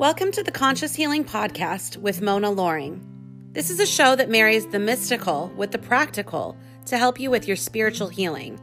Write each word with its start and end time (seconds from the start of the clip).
Welcome 0.00 0.32
to 0.32 0.42
the 0.42 0.50
Conscious 0.50 0.94
Healing 0.94 1.26
Podcast 1.26 1.98
with 1.98 2.22
Mona 2.22 2.50
Loring. 2.50 3.06
This 3.52 3.68
is 3.68 3.80
a 3.80 3.84
show 3.84 4.16
that 4.16 4.30
marries 4.30 4.66
the 4.66 4.78
mystical 4.78 5.52
with 5.58 5.72
the 5.72 5.78
practical 5.78 6.56
to 6.86 6.96
help 6.96 7.20
you 7.20 7.30
with 7.30 7.46
your 7.46 7.58
spiritual 7.58 8.08
healing. 8.08 8.58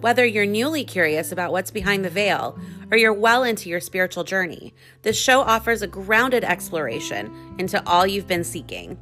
Whether 0.00 0.26
you're 0.26 0.46
newly 0.46 0.82
curious 0.82 1.30
about 1.30 1.52
what's 1.52 1.70
behind 1.70 2.04
the 2.04 2.10
veil 2.10 2.58
or 2.90 2.96
you're 2.96 3.12
well 3.12 3.44
into 3.44 3.68
your 3.68 3.78
spiritual 3.78 4.24
journey, 4.24 4.74
this 5.02 5.16
show 5.16 5.42
offers 5.42 5.82
a 5.82 5.86
grounded 5.86 6.42
exploration 6.42 7.54
into 7.60 7.80
all 7.88 8.04
you've 8.04 8.26
been 8.26 8.42
seeking. 8.42 8.98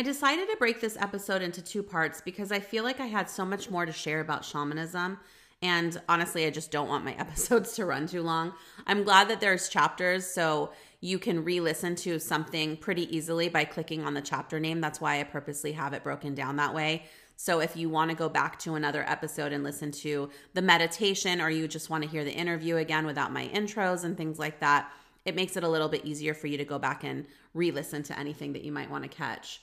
I 0.00 0.02
decided 0.02 0.48
to 0.48 0.56
break 0.56 0.80
this 0.80 0.96
episode 0.98 1.42
into 1.42 1.60
two 1.60 1.82
parts 1.82 2.22
because 2.22 2.50
I 2.50 2.58
feel 2.58 2.84
like 2.84 3.00
I 3.00 3.06
had 3.06 3.28
so 3.28 3.44
much 3.44 3.68
more 3.68 3.84
to 3.84 3.92
share 3.92 4.20
about 4.20 4.46
shamanism. 4.46 5.18
And 5.60 6.00
honestly, 6.08 6.46
I 6.46 6.50
just 6.50 6.70
don't 6.70 6.88
want 6.88 7.04
my 7.04 7.12
episodes 7.18 7.74
to 7.74 7.84
run 7.84 8.06
too 8.06 8.22
long. 8.22 8.54
I'm 8.86 9.04
glad 9.04 9.28
that 9.28 9.42
there's 9.42 9.68
chapters 9.68 10.24
so 10.24 10.72
you 11.02 11.18
can 11.18 11.44
re 11.44 11.60
listen 11.60 11.96
to 11.96 12.18
something 12.18 12.78
pretty 12.78 13.14
easily 13.14 13.50
by 13.50 13.66
clicking 13.66 14.02
on 14.02 14.14
the 14.14 14.22
chapter 14.22 14.58
name. 14.58 14.80
That's 14.80 15.02
why 15.02 15.20
I 15.20 15.24
purposely 15.24 15.72
have 15.72 15.92
it 15.92 16.02
broken 16.02 16.34
down 16.34 16.56
that 16.56 16.74
way. 16.74 17.04
So 17.36 17.60
if 17.60 17.76
you 17.76 17.90
want 17.90 18.10
to 18.10 18.16
go 18.16 18.30
back 18.30 18.58
to 18.60 18.76
another 18.76 19.04
episode 19.06 19.52
and 19.52 19.62
listen 19.62 19.92
to 19.92 20.30
the 20.54 20.62
meditation, 20.62 21.42
or 21.42 21.50
you 21.50 21.68
just 21.68 21.90
want 21.90 22.04
to 22.04 22.08
hear 22.08 22.24
the 22.24 22.32
interview 22.32 22.78
again 22.78 23.04
without 23.04 23.34
my 23.34 23.48
intros 23.48 24.04
and 24.04 24.16
things 24.16 24.38
like 24.38 24.60
that, 24.60 24.90
it 25.26 25.36
makes 25.36 25.58
it 25.58 25.62
a 25.62 25.68
little 25.68 25.90
bit 25.90 26.06
easier 26.06 26.32
for 26.32 26.46
you 26.46 26.56
to 26.56 26.64
go 26.64 26.78
back 26.78 27.04
and 27.04 27.26
re 27.52 27.70
listen 27.70 28.02
to 28.04 28.18
anything 28.18 28.54
that 28.54 28.64
you 28.64 28.72
might 28.72 28.90
want 28.90 29.02
to 29.02 29.08
catch. 29.10 29.60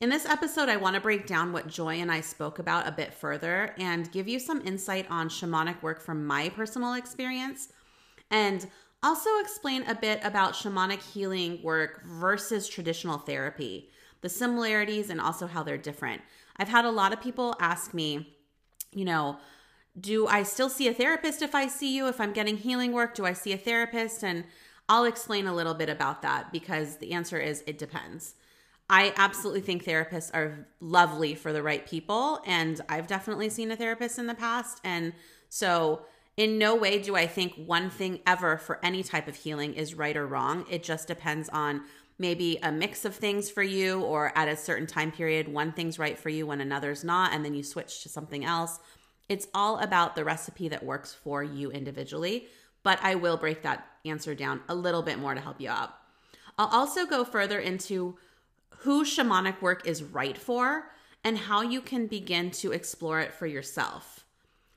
In 0.00 0.10
this 0.10 0.26
episode, 0.26 0.68
I 0.68 0.76
want 0.76 0.94
to 0.96 1.00
break 1.00 1.24
down 1.24 1.52
what 1.52 1.68
Joy 1.68 2.00
and 2.00 2.10
I 2.10 2.20
spoke 2.20 2.58
about 2.58 2.88
a 2.88 2.92
bit 2.92 3.14
further 3.14 3.74
and 3.78 4.10
give 4.10 4.26
you 4.26 4.40
some 4.40 4.60
insight 4.66 5.06
on 5.08 5.28
shamanic 5.28 5.80
work 5.82 6.00
from 6.00 6.26
my 6.26 6.48
personal 6.48 6.94
experience 6.94 7.68
and 8.28 8.66
also 9.04 9.30
explain 9.38 9.84
a 9.84 9.94
bit 9.94 10.18
about 10.24 10.54
shamanic 10.54 11.00
healing 11.00 11.62
work 11.62 12.02
versus 12.04 12.66
traditional 12.66 13.18
therapy, 13.18 13.88
the 14.20 14.28
similarities 14.28 15.10
and 15.10 15.20
also 15.20 15.46
how 15.46 15.62
they're 15.62 15.78
different. 15.78 16.22
I've 16.56 16.68
had 16.68 16.84
a 16.84 16.90
lot 16.90 17.12
of 17.12 17.20
people 17.20 17.54
ask 17.60 17.94
me, 17.94 18.34
you 18.90 19.04
know, 19.04 19.38
do 19.98 20.26
I 20.26 20.42
still 20.42 20.68
see 20.68 20.88
a 20.88 20.94
therapist 20.94 21.40
if 21.40 21.54
I 21.54 21.68
see 21.68 21.94
you? 21.94 22.08
If 22.08 22.20
I'm 22.20 22.32
getting 22.32 22.56
healing 22.56 22.92
work, 22.92 23.14
do 23.14 23.24
I 23.24 23.32
see 23.32 23.52
a 23.52 23.58
therapist? 23.58 24.24
And 24.24 24.44
I'll 24.88 25.04
explain 25.04 25.46
a 25.46 25.54
little 25.54 25.74
bit 25.74 25.88
about 25.88 26.20
that 26.22 26.50
because 26.50 26.96
the 26.96 27.12
answer 27.12 27.38
is 27.38 27.62
it 27.68 27.78
depends. 27.78 28.34
I 28.88 29.14
absolutely 29.16 29.62
think 29.62 29.84
therapists 29.84 30.30
are 30.34 30.66
lovely 30.80 31.34
for 31.34 31.52
the 31.52 31.62
right 31.62 31.86
people. 31.86 32.40
And 32.46 32.80
I've 32.88 33.06
definitely 33.06 33.48
seen 33.48 33.70
a 33.70 33.76
therapist 33.76 34.18
in 34.18 34.26
the 34.26 34.34
past. 34.34 34.80
And 34.84 35.14
so, 35.48 36.02
in 36.36 36.58
no 36.58 36.74
way 36.74 37.00
do 37.00 37.14
I 37.14 37.28
think 37.28 37.54
one 37.54 37.90
thing 37.90 38.20
ever 38.26 38.58
for 38.58 38.84
any 38.84 39.04
type 39.04 39.28
of 39.28 39.36
healing 39.36 39.74
is 39.74 39.94
right 39.94 40.16
or 40.16 40.26
wrong. 40.26 40.66
It 40.68 40.82
just 40.82 41.06
depends 41.06 41.48
on 41.50 41.82
maybe 42.18 42.58
a 42.62 42.72
mix 42.72 43.04
of 43.04 43.14
things 43.14 43.50
for 43.50 43.62
you, 43.62 44.00
or 44.00 44.36
at 44.36 44.48
a 44.48 44.56
certain 44.56 44.86
time 44.86 45.12
period, 45.12 45.48
one 45.48 45.72
thing's 45.72 45.98
right 45.98 46.18
for 46.18 46.28
you 46.28 46.46
when 46.46 46.60
another's 46.60 47.04
not. 47.04 47.32
And 47.32 47.44
then 47.44 47.54
you 47.54 47.62
switch 47.62 48.02
to 48.02 48.08
something 48.08 48.44
else. 48.44 48.80
It's 49.28 49.46
all 49.54 49.78
about 49.78 50.16
the 50.16 50.24
recipe 50.24 50.68
that 50.68 50.84
works 50.84 51.14
for 51.14 51.42
you 51.42 51.70
individually. 51.70 52.48
But 52.82 52.98
I 53.02 53.14
will 53.14 53.36
break 53.36 53.62
that 53.62 53.86
answer 54.04 54.34
down 54.34 54.60
a 54.68 54.74
little 54.74 55.02
bit 55.02 55.18
more 55.18 55.34
to 55.34 55.40
help 55.40 55.60
you 55.60 55.70
out. 55.70 55.94
I'll 56.58 56.68
also 56.68 57.06
go 57.06 57.24
further 57.24 57.58
into 57.58 58.16
who 58.78 59.04
shamanic 59.04 59.60
work 59.60 59.86
is 59.86 60.02
right 60.02 60.36
for, 60.36 60.90
and 61.22 61.38
how 61.38 61.62
you 61.62 61.80
can 61.80 62.06
begin 62.06 62.50
to 62.50 62.72
explore 62.72 63.20
it 63.20 63.32
for 63.32 63.46
yourself. 63.46 64.24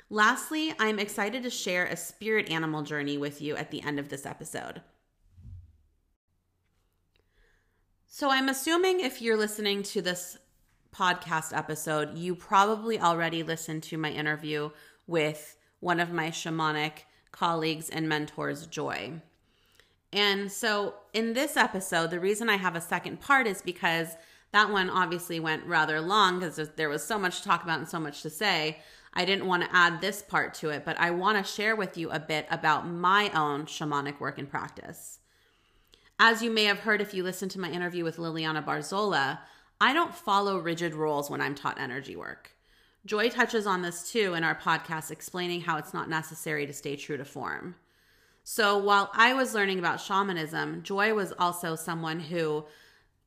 Lastly, 0.09 0.73
I'm 0.79 0.99
excited 0.99 1.43
to 1.43 1.49
share 1.49 1.85
a 1.85 1.97
spirit 1.97 2.49
animal 2.49 2.81
journey 2.83 3.17
with 3.17 3.41
you 3.41 3.57
at 3.57 3.71
the 3.71 3.83
end 3.83 3.99
of 3.99 4.07
this 4.07 4.25
episode. 4.25 4.81
So, 8.07 8.31
I'm 8.31 8.47
assuming 8.47 9.01
if 9.01 9.21
you're 9.21 9.37
listening 9.37 9.83
to 9.83 10.01
this 10.01 10.37
podcast 10.95 11.55
episode, 11.55 12.17
you 12.17 12.33
probably 12.33 12.99
already 12.99 13.43
listened 13.43 13.83
to 13.83 13.97
my 13.97 14.09
interview 14.09 14.69
with 15.05 15.57
one 15.81 15.99
of 15.99 16.11
my 16.11 16.29
shamanic 16.29 17.03
colleagues 17.31 17.89
and 17.89 18.07
mentors, 18.07 18.65
Joy. 18.65 19.21
And 20.13 20.51
so 20.51 20.95
in 21.13 21.33
this 21.33 21.57
episode, 21.57 22.11
the 22.11 22.19
reason 22.19 22.49
I 22.49 22.57
have 22.57 22.75
a 22.75 22.81
second 22.81 23.19
part 23.19 23.45
is 23.45 23.61
because 23.61 24.15
that 24.51 24.71
one 24.71 24.89
obviously 24.89 25.39
went 25.39 25.65
rather 25.65 25.99
long 25.99 26.39
because 26.39 26.57
there 26.75 26.89
was 26.89 27.03
so 27.03 27.19
much 27.19 27.39
to 27.39 27.47
talk 27.47 27.63
about 27.63 27.79
and 27.79 27.89
so 27.89 27.99
much 27.99 28.21
to 28.21 28.29
say. 28.29 28.79
I 29.13 29.25
didn't 29.25 29.47
want 29.47 29.63
to 29.63 29.75
add 29.75 29.99
this 29.99 30.21
part 30.21 30.53
to 30.55 30.69
it, 30.69 30.85
but 30.85 30.99
I 30.99 31.11
want 31.11 31.43
to 31.43 31.51
share 31.51 31.75
with 31.75 31.97
you 31.97 32.09
a 32.11 32.19
bit 32.19 32.45
about 32.51 32.87
my 32.87 33.29
own 33.31 33.65
shamanic 33.65 34.19
work 34.19 34.37
and 34.37 34.49
practice. 34.49 35.19
As 36.19 36.41
you 36.41 36.51
may 36.51 36.65
have 36.65 36.79
heard 36.79 37.01
if 37.01 37.13
you 37.13 37.23
listened 37.23 37.51
to 37.51 37.59
my 37.59 37.69
interview 37.69 38.03
with 38.03 38.17
Liliana 38.17 38.63
Barzola, 38.63 39.39
I 39.79 39.93
don't 39.93 40.15
follow 40.15 40.57
rigid 40.57 40.93
rules 40.93 41.29
when 41.29 41.41
I'm 41.41 41.55
taught 41.55 41.79
energy 41.79 42.15
work. 42.15 42.51
Joy 43.05 43.29
touches 43.29 43.67
on 43.67 43.81
this 43.81 44.11
too 44.11 44.33
in 44.33 44.43
our 44.43 44.55
podcast, 44.55 45.11
explaining 45.11 45.61
how 45.61 45.77
it's 45.77 45.93
not 45.93 46.09
necessary 46.09 46.65
to 46.65 46.73
stay 46.73 46.95
true 46.95 47.17
to 47.17 47.25
form. 47.25 47.75
So 48.49 48.77
while 48.77 49.11
I 49.13 49.33
was 49.33 49.53
learning 49.53 49.77
about 49.77 49.99
shamanism, 49.99 50.81
Joy 50.81 51.13
was 51.13 51.33
also 51.37 51.75
someone 51.75 52.21
who 52.21 52.63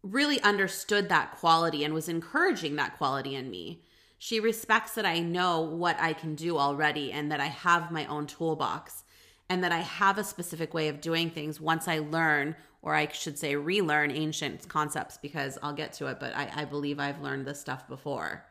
really 0.02 0.40
understood 0.40 1.10
that 1.10 1.36
quality 1.36 1.84
and 1.84 1.92
was 1.92 2.08
encouraging 2.08 2.76
that 2.76 2.96
quality 2.96 3.34
in 3.34 3.50
me. 3.50 3.82
She 4.16 4.40
respects 4.40 4.94
that 4.94 5.04
I 5.04 5.18
know 5.18 5.60
what 5.60 6.00
I 6.00 6.14
can 6.14 6.36
do 6.36 6.56
already 6.56 7.12
and 7.12 7.30
that 7.30 7.38
I 7.38 7.48
have 7.48 7.90
my 7.90 8.06
own 8.06 8.26
toolbox 8.28 9.04
and 9.50 9.62
that 9.62 9.72
I 9.72 9.80
have 9.80 10.16
a 10.16 10.24
specific 10.24 10.72
way 10.72 10.88
of 10.88 11.02
doing 11.02 11.28
things 11.28 11.60
once 11.60 11.86
I 11.86 11.98
learn, 11.98 12.56
or 12.80 12.94
I 12.94 13.06
should 13.08 13.38
say, 13.38 13.56
relearn 13.56 14.10
ancient 14.10 14.70
concepts 14.70 15.18
because 15.18 15.58
I'll 15.62 15.74
get 15.74 15.92
to 15.94 16.06
it, 16.06 16.18
but 16.18 16.34
I, 16.34 16.50
I 16.56 16.64
believe 16.64 16.98
I've 16.98 17.20
learned 17.20 17.46
this 17.46 17.60
stuff 17.60 17.86
before. 17.86 18.46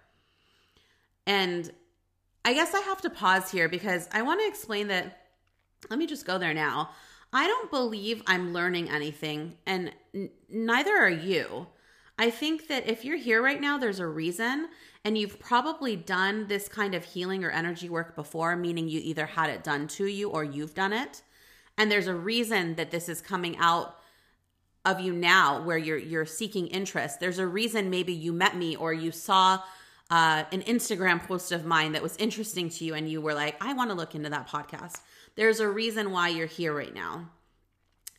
And 1.25 1.71
I 2.45 2.53
guess 2.53 2.75
I 2.75 2.81
have 2.81 3.01
to 3.01 3.09
pause 3.09 3.49
here 3.49 3.67
because 3.67 4.07
I 4.13 4.21
want 4.21 4.41
to 4.41 4.47
explain 4.47 4.89
that 4.89 5.19
let 5.89 5.99
me 5.99 6.07
just 6.07 6.25
go 6.25 6.37
there 6.37 6.53
now. 6.53 6.89
I 7.31 7.47
don't 7.47 7.69
believe 7.69 8.23
I'm 8.25 8.53
learning 8.53 8.89
anything, 8.89 9.55
and 9.65 9.91
n- 10.13 10.29
neither 10.49 10.95
are 10.95 11.09
you. 11.09 11.67
I 12.17 12.29
think 12.31 12.67
that 12.67 12.87
if 12.87 13.05
you're 13.05 13.17
here 13.17 13.41
right 13.41 13.61
now, 13.61 13.77
there's 13.77 13.99
a 13.99 14.07
reason, 14.07 14.69
and 15.05 15.17
you've 15.17 15.39
probably 15.39 15.95
done 15.95 16.47
this 16.47 16.67
kind 16.67 16.95
of 16.95 17.05
healing 17.05 17.43
or 17.43 17.51
energy 17.51 17.87
work 17.87 18.15
before, 18.15 18.55
meaning 18.55 18.89
you 18.89 18.99
either 19.03 19.25
had 19.25 19.49
it 19.49 19.63
done 19.63 19.87
to 19.89 20.05
you 20.05 20.29
or 20.29 20.43
you've 20.43 20.73
done 20.73 20.91
it. 20.91 21.21
And 21.77 21.89
there's 21.89 22.07
a 22.07 22.15
reason 22.15 22.75
that 22.75 22.91
this 22.91 23.07
is 23.07 23.21
coming 23.21 23.55
out 23.57 23.95
of 24.85 24.99
you 24.99 25.13
now 25.13 25.61
where 25.61 25.77
you're 25.77 25.97
you're 25.97 26.25
seeking 26.25 26.67
interest. 26.67 27.19
There's 27.19 27.39
a 27.39 27.47
reason 27.47 27.89
maybe 27.89 28.13
you 28.13 28.33
met 28.33 28.57
me 28.57 28.75
or 28.75 28.91
you 28.93 29.11
saw 29.11 29.61
uh, 30.09 30.43
an 30.51 30.61
Instagram 30.63 31.25
post 31.25 31.51
of 31.51 31.65
mine 31.65 31.91
that 31.93 32.01
was 32.01 32.17
interesting 32.17 32.69
to 32.69 32.85
you 32.85 32.95
and 32.95 33.09
you 33.09 33.21
were 33.21 33.33
like, 33.33 33.55
I 33.63 33.73
want 33.73 33.91
to 33.91 33.95
look 33.95 34.15
into 34.15 34.29
that 34.29 34.47
podcast. 34.47 34.99
There's 35.35 35.59
a 35.59 35.69
reason 35.69 36.11
why 36.11 36.29
you're 36.29 36.47
here 36.47 36.75
right 36.75 36.93
now. 36.93 37.29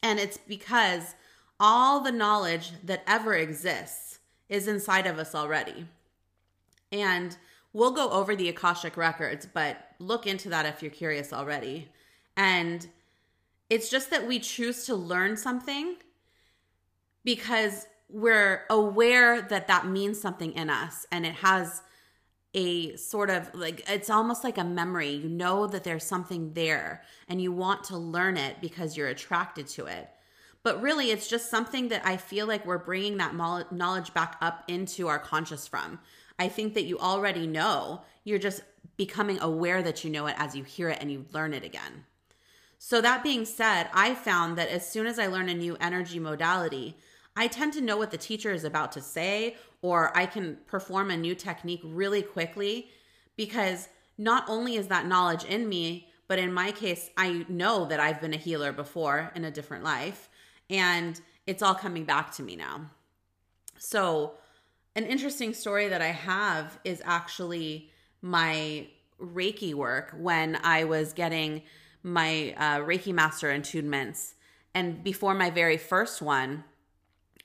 And 0.03 0.19
it's 0.19 0.39
because 0.39 1.15
all 1.59 2.01
the 2.01 2.13
knowledge 2.13 2.73
that 2.85 3.05
ever 3.07 3.35
exists 3.35 4.19
is 4.49 4.67
inside 4.67 5.07
of 5.07 5.19
us 5.19 5.35
already. 5.35 5.87
And 6.91 7.37
we'll 7.73 7.93
go 7.93 8.11
over 8.11 8.35
the 8.35 8.49
Akashic 8.49 8.97
records, 8.97 9.47
but 9.47 9.95
look 9.99 10.27
into 10.27 10.49
that 10.49 10.67
if 10.67 10.83
you're 10.83 10.91
curious 10.91 11.33
already. 11.33 11.89
And 12.37 12.89
it's 13.69 13.91
just 13.91 14.11
that 14.11 14.27
we 14.27 14.41
choose 14.41 14.87
to 14.87 14.95
learn 14.95 15.37
something 15.37 15.97
because 17.25 17.87
we're 18.09 18.65
aware 18.71 19.41
that 19.41 19.69
that 19.69 19.87
means 19.87 20.21
something 20.21 20.53
in 20.53 20.69
us 20.69 21.07
and 21.13 21.25
it 21.25 21.35
has 21.35 21.83
a 22.55 22.97
sort 22.97 23.31
of 23.31 23.55
like 23.55 23.89
it's 23.89 24.11
almost 24.11 24.43
like 24.45 24.59
a 24.59 24.65
memory. 24.65 25.11
You 25.11 25.29
know 25.29 25.67
that 25.67 25.85
there's 25.85 26.05
something 26.05 26.53
there 26.55 27.03
and 27.29 27.41
you 27.41 27.53
want 27.53 27.85
to 27.85 27.97
learn 27.97 28.37
it 28.37 28.61
because 28.61 28.97
you're 28.97 29.09
attracted 29.09 29.67
to 29.69 29.87
it. 29.87 30.11
But 30.63 30.83
really, 30.83 31.11
it's 31.11 31.29
just 31.29 31.51
something 31.51 31.89
that 31.89 32.05
I 32.05 32.17
feel 32.17 32.47
like 32.47 32.67
we're 32.67 32.79
bringing 32.79 33.17
that 33.17 33.35
knowledge 33.35 34.13
back 34.13 34.37
up 34.41 34.65
into 34.69 35.09
our 35.09 35.19
conscious 35.19 35.67
from. 35.67 36.01
I 36.39 36.49
think 36.49 36.75
that 36.75 36.85
you 36.85 36.99
already 36.99 37.47
know. 37.47 38.03
You're 38.25 38.39
just 38.39 38.63
becoming 38.97 39.41
aware 39.41 39.83
that 39.83 40.05
you 40.05 40.11
know 40.11 40.27
it 40.27 40.35
as 40.37 40.55
you 40.55 40.65
hear 40.65 40.91
it 40.91 40.99
and 41.01 41.11
you 41.11 41.25
learn 41.33 41.55
it 41.55 41.65
again. 41.65 42.05
So, 42.79 43.01
that 43.01 43.23
being 43.23 43.45
said, 43.45 43.89
I 43.93 44.15
found 44.15 44.57
that 44.59 44.69
as 44.69 44.91
soon 44.91 45.07
as 45.07 45.19
I 45.19 45.27
learn 45.27 45.49
a 45.49 45.55
new 45.55 45.77
energy 45.81 46.19
modality, 46.19 46.97
I 47.37 47.47
tend 47.47 47.73
to 47.75 47.81
know 47.81 47.97
what 47.97 48.11
the 48.11 48.19
teacher 48.19 48.53
is 48.53 48.65
about 48.65 48.93
to 48.93 49.01
say, 49.01 49.57
or 49.83 50.17
I 50.17 50.27
can 50.27 50.59
perform 50.67 51.11
a 51.11 51.17
new 51.17 51.35
technique 51.35 51.81
really 51.85 52.23
quickly 52.23 52.89
because 53.37 53.89
not 54.19 54.45
only 54.49 54.77
is 54.77 54.89
that 54.89 55.07
knowledge 55.07 55.45
in 55.45 55.69
me, 55.69 56.09
but 56.29 56.39
in 56.39 56.53
my 56.53 56.71
case, 56.71 57.11
I 57.17 57.45
know 57.49 57.87
that 57.87 57.99
I've 57.99 58.21
been 58.21 58.35
a 58.35 58.39
healer 58.39 58.73
before 58.73 59.33
in 59.35 59.45
a 59.45 59.51
different 59.51 59.83
life, 59.83 60.29
and 60.69 61.21
it's 61.47 61.63
all 61.63 61.75
coming 61.75 62.05
back 62.05 62.31
to 62.33 62.43
me 62.43 62.55
now. 62.55 62.91
So, 63.79 64.35
an 64.95 65.07
interesting 65.07 65.55
story 65.55 65.89
that 65.89 66.03
I 66.03 66.09
have 66.09 66.79
is 66.85 67.01
actually 67.05 67.91
my 68.23 68.89
Reiki 69.21 69.75
work 69.75 70.15
when 70.17 70.59
I 70.63 70.85
was 70.85 71.13
getting 71.13 71.63
my 72.03 72.55
uh, 72.57 72.79
Reiki 72.81 73.13
Master 73.13 73.49
attunements. 73.49 74.35
And 74.75 75.03
before 75.03 75.35
my 75.35 75.51
very 75.51 75.77
first 75.77 76.23
one, 76.23 76.65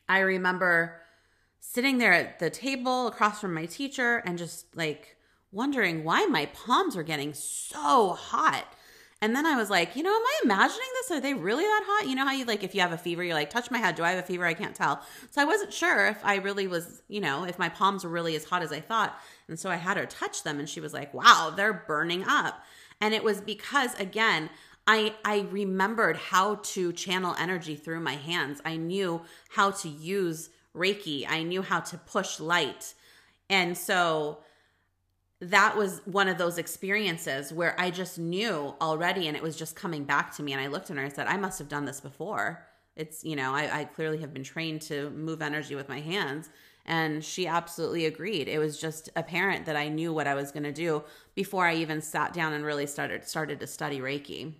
I 0.08 0.20
remember 0.20 1.02
sitting 1.60 1.98
there 1.98 2.14
at 2.14 2.40
the 2.40 2.50
table 2.50 3.08
across 3.08 3.42
from 3.42 3.54
my 3.54 3.66
teacher 3.66 4.18
and 4.26 4.38
just 4.38 4.76
like 4.76 5.18
wondering 5.52 6.04
why 6.04 6.26
my 6.26 6.46
palms 6.48 6.96
were 6.96 7.04
getting 7.04 7.34
so 7.34 8.14
hot. 8.14 8.66
And 9.22 9.36
then 9.36 9.46
I 9.46 9.56
was 9.56 9.70
like, 9.70 9.96
you 9.96 10.04
know, 10.04 10.14
am 10.14 10.22
I 10.22 10.40
imagining 10.44 10.88
this? 10.94 11.12
Are 11.12 11.22
they 11.22 11.34
really 11.34 11.64
that 11.64 11.84
hot? 11.86 12.08
You 12.08 12.16
know 12.16 12.26
how 12.26 12.34
you 12.34 12.46
like, 12.46 12.64
if 12.64 12.76
you 12.76 12.82
have 12.82 12.92
a 12.92 12.98
fever, 12.98 13.24
you're 13.24 13.34
like, 13.34 13.50
touch 13.50 13.72
my 13.72 13.78
head. 13.78 13.96
Do 13.96 14.04
I 14.04 14.12
have 14.12 14.24
a 14.24 14.28
fever? 14.28 14.46
I 14.46 14.54
can't 14.54 14.76
tell. 14.76 15.02
So 15.32 15.42
I 15.42 15.46
wasn't 15.46 15.74
sure 15.74 16.08
if 16.08 16.24
I 16.24 16.36
really 16.36 16.68
was, 16.68 17.02
you 17.08 17.22
know, 17.22 17.46
if 17.46 17.58
my 17.58 17.70
palms 17.70 18.04
were 18.04 18.10
really 18.10 18.36
as 18.36 18.44
hot 18.44 18.62
as 18.62 18.72
I 18.72 18.82
thought. 18.82 19.18
And 19.48 19.58
so 19.58 19.70
I 19.70 19.78
had 19.78 19.98
her 19.98 20.06
touch 20.06 20.44
them 20.44 20.60
and 20.60 20.70
she 20.70 20.82
was 20.82 20.94
like, 20.94 21.14
wow, 21.14 21.52
they're 21.56 21.86
burning 21.88 22.26
up. 22.28 22.64
And 23.02 23.14
it 23.14 23.24
was 23.24 23.42
because, 23.42 23.98
again, 24.00 24.50
I, 24.88 25.16
I 25.24 25.48
remembered 25.52 26.18
how 26.18 26.56
to 26.56 26.94
channel 26.94 27.36
energy 27.40 27.76
through 27.76 28.02
my 28.02 28.16
hands. 28.16 28.62
I 28.64 28.76
knew 28.76 29.22
how 29.50 29.72
to 29.72 29.90
use 29.90 30.50
Reiki. 30.76 31.26
I 31.28 31.44
knew 31.44 31.62
how 31.64 31.80
to 31.80 31.98
push 31.98 32.40
light. 32.40 32.94
And 33.50 33.78
so 33.78 34.40
that 35.40 35.76
was 35.76 36.02
one 36.06 36.28
of 36.28 36.38
those 36.38 36.58
experiences 36.58 37.52
where 37.52 37.80
I 37.80 37.90
just 37.90 38.18
knew 38.20 38.76
already 38.80 39.28
and 39.28 39.36
it 39.36 39.44
was 39.44 39.56
just 39.56 39.76
coming 39.76 40.04
back 40.04 40.36
to 40.36 40.44
me. 40.44 40.54
And 40.54 40.62
I 40.62 40.68
looked 40.68 40.90
at 40.90 40.98
her 40.98 41.04
and 41.04 41.14
said, 41.14 41.28
I 41.28 41.38
must 41.38 41.60
have 41.60 41.68
done 41.68 41.86
this 41.86 42.00
before. 42.00 42.66
It's, 42.96 43.24
you 43.24 43.36
know, 43.36 43.54
I, 43.54 43.80
I 43.80 43.84
clearly 43.86 44.20
have 44.20 44.34
been 44.34 44.44
trained 44.44 44.82
to 44.84 45.10
move 45.10 45.42
energy 45.42 45.76
with 45.76 45.90
my 45.90 46.00
hands. 46.00 46.50
And 46.86 47.26
she 47.26 47.48
absolutely 47.48 48.06
agreed. 48.06 48.48
It 48.48 48.60
was 48.60 48.80
just 48.80 49.10
apparent 49.16 49.66
that 49.66 49.76
I 49.76 49.90
knew 49.90 50.14
what 50.14 50.28
I 50.28 50.36
was 50.36 50.52
going 50.52 50.64
to 50.64 50.72
do 50.72 51.04
before 51.34 51.66
I 51.66 51.76
even 51.76 52.00
sat 52.00 52.32
down 52.32 52.54
and 52.54 52.64
really 52.64 52.86
started 52.86 53.28
started 53.28 53.60
to 53.60 53.68
study 53.68 54.00
Reiki. 54.00 54.54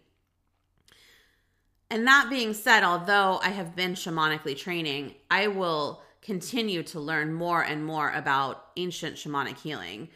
And 1.90 2.08
that 2.08 2.30
being 2.30 2.54
said, 2.54 2.84
although 2.84 3.40
I 3.44 3.50
have 3.50 3.76
been 3.76 3.94
shamanically 3.94 4.58
training, 4.58 5.16
I 5.30 5.48
will 5.48 6.02
continue 6.22 6.82
to 6.84 7.00
learn 7.00 7.34
more 7.34 7.62
and 7.62 7.86
more 7.86 8.10
about 8.12 8.68
ancient 8.76 9.16
shamanic 9.16 9.60
healing 9.60 10.10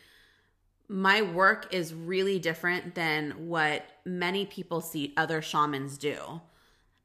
my 0.90 1.22
work 1.22 1.72
is 1.72 1.94
really 1.94 2.40
different 2.40 2.96
than 2.96 3.48
what 3.48 3.86
many 4.06 4.48
people 4.48 4.82
see 4.82 5.14
other 5.16 5.42
shamans 5.42 6.00
do. 6.00 6.42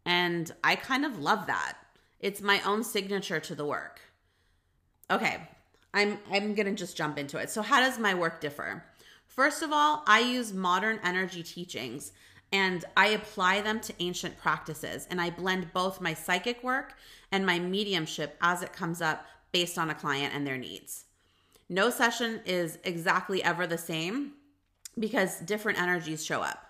And 0.06 0.50
I 0.64 0.75
kind 0.75 1.05
of 1.05 1.19
love 1.19 1.46
that. 1.46 1.76
It's 2.19 2.40
my 2.40 2.62
own 2.62 2.82
signature 2.82 3.40
to 3.40 3.55
the 3.55 3.67
work. 3.67 4.00
Okay, 5.10 5.46
I'm 5.93 6.19
I'm 6.32 6.55
going 6.55 6.67
to 6.67 6.72
just 6.72 6.96
jump 6.96 7.19
into 7.19 7.37
it. 7.37 7.50
So 7.50 7.60
how 7.60 7.81
does 7.81 7.99
my 7.99 8.14
work 8.14 8.40
differ? 8.40 8.84
First 9.26 9.62
of 9.62 9.70
all, 9.70 10.02
I 10.06 10.20
use 10.20 10.55
modern 10.55 10.99
energy 11.05 11.43
teachings 11.43 12.12
and 12.52 12.85
I 12.96 13.08
apply 13.08 13.61
them 13.61 13.81
to 13.81 13.94
ancient 13.99 14.38
practices 14.38 15.06
and 15.11 15.20
I 15.20 15.31
blend 15.31 15.73
both 15.73 16.00
my 16.00 16.14
psychic 16.14 16.62
work 16.62 16.94
and 17.32 17.44
my 17.44 17.58
mediumship 17.58 18.37
as 18.41 18.62
it 18.62 18.73
comes 18.73 19.00
up 19.02 19.26
based 19.52 19.79
on 19.79 19.91
a 19.91 19.94
client 19.94 20.35
and 20.35 20.46
their 20.46 20.58
needs. 20.58 21.05
No 21.69 21.91
session 21.91 22.41
is 22.44 22.79
exactly 22.85 23.43
ever 23.43 23.67
the 23.67 23.79
same 23.79 24.32
because 24.99 25.41
different 25.41 25.81
energies 25.81 26.25
show 26.25 26.43
up. 26.43 26.64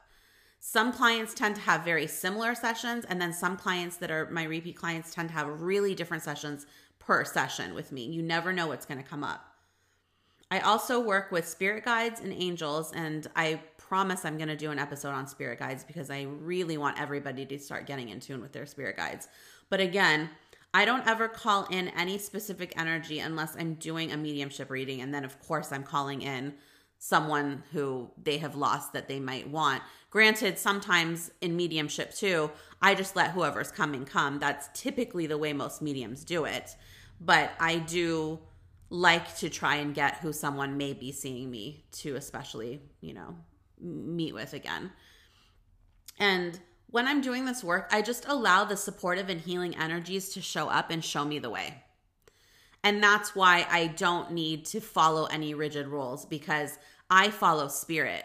Some 0.60 0.94
clients 0.94 1.34
tend 1.34 1.56
to 1.56 1.60
have 1.60 1.84
very 1.84 2.06
similar 2.06 2.54
sessions, 2.54 3.04
and 3.04 3.20
then 3.20 3.34
some 3.34 3.58
clients 3.58 3.98
that 3.98 4.10
are 4.10 4.30
my 4.30 4.44
repeat 4.44 4.76
clients 4.76 5.12
tend 5.12 5.28
to 5.28 5.34
have 5.34 5.60
really 5.60 5.94
different 5.94 6.22
sessions 6.22 6.64
per 6.98 7.22
session 7.22 7.74
with 7.74 7.92
me. 7.92 8.06
You 8.06 8.22
never 8.22 8.50
know 8.50 8.68
what's 8.68 8.86
going 8.86 9.02
to 9.02 9.06
come 9.06 9.22
up. 9.22 9.44
I 10.50 10.60
also 10.60 11.00
work 11.00 11.30
with 11.30 11.46
spirit 11.46 11.84
guides 11.84 12.20
and 12.20 12.32
angels, 12.32 12.92
and 12.92 13.26
I 13.36 13.60
promise 13.88 14.24
I'm 14.24 14.36
going 14.36 14.48
to 14.48 14.56
do 14.56 14.70
an 14.70 14.78
episode 14.78 15.10
on 15.10 15.26
spirit 15.26 15.58
guides 15.58 15.84
because 15.84 16.10
I 16.10 16.22
really 16.22 16.78
want 16.78 17.00
everybody 17.00 17.44
to 17.46 17.58
start 17.58 17.86
getting 17.86 18.08
in 18.08 18.20
tune 18.20 18.40
with 18.40 18.52
their 18.52 18.66
spirit 18.66 18.96
guides. 18.96 19.28
But 19.68 19.80
again, 19.80 20.30
I 20.72 20.84
don't 20.84 21.06
ever 21.06 21.28
call 21.28 21.66
in 21.66 21.88
any 21.88 22.18
specific 22.18 22.72
energy 22.76 23.20
unless 23.20 23.56
I'm 23.56 23.74
doing 23.74 24.10
a 24.10 24.16
mediumship 24.16 24.70
reading. 24.70 25.00
And 25.00 25.14
then, 25.14 25.24
of 25.24 25.38
course, 25.40 25.70
I'm 25.70 25.84
calling 25.84 26.22
in 26.22 26.54
someone 26.98 27.62
who 27.72 28.10
they 28.22 28.38
have 28.38 28.56
lost 28.56 28.92
that 28.94 29.06
they 29.06 29.20
might 29.20 29.48
want. 29.48 29.82
Granted, 30.10 30.58
sometimes 30.58 31.30
in 31.40 31.54
mediumship 31.54 32.14
too, 32.14 32.50
I 32.80 32.94
just 32.94 33.14
let 33.14 33.32
whoever's 33.32 33.70
coming 33.70 34.04
come. 34.04 34.38
That's 34.38 34.68
typically 34.72 35.26
the 35.26 35.38
way 35.38 35.52
most 35.52 35.82
mediums 35.82 36.24
do 36.24 36.44
it. 36.46 36.74
But 37.20 37.52
I 37.60 37.76
do 37.76 38.40
like 38.90 39.36
to 39.36 39.50
try 39.50 39.76
and 39.76 39.94
get 39.94 40.16
who 40.16 40.32
someone 40.32 40.76
may 40.76 40.92
be 40.92 41.12
seeing 41.12 41.50
me 41.50 41.84
to, 41.92 42.16
especially, 42.16 42.80
you 43.00 43.12
know, 43.14 43.36
meet 43.84 44.34
with 44.34 44.52
again. 44.52 44.90
And 46.18 46.58
when 46.88 47.06
I'm 47.06 47.20
doing 47.20 47.44
this 47.44 47.62
work, 47.62 47.88
I 47.92 48.02
just 48.02 48.26
allow 48.28 48.64
the 48.64 48.76
supportive 48.76 49.28
and 49.28 49.40
healing 49.40 49.76
energies 49.76 50.30
to 50.30 50.40
show 50.40 50.68
up 50.68 50.90
and 50.90 51.04
show 51.04 51.24
me 51.24 51.38
the 51.38 51.50
way. 51.50 51.82
And 52.82 53.02
that's 53.02 53.34
why 53.34 53.66
I 53.70 53.88
don't 53.88 54.32
need 54.32 54.66
to 54.66 54.80
follow 54.80 55.24
any 55.26 55.54
rigid 55.54 55.88
rules 55.88 56.24
because 56.24 56.78
I 57.10 57.30
follow 57.30 57.68
spirit. 57.68 58.24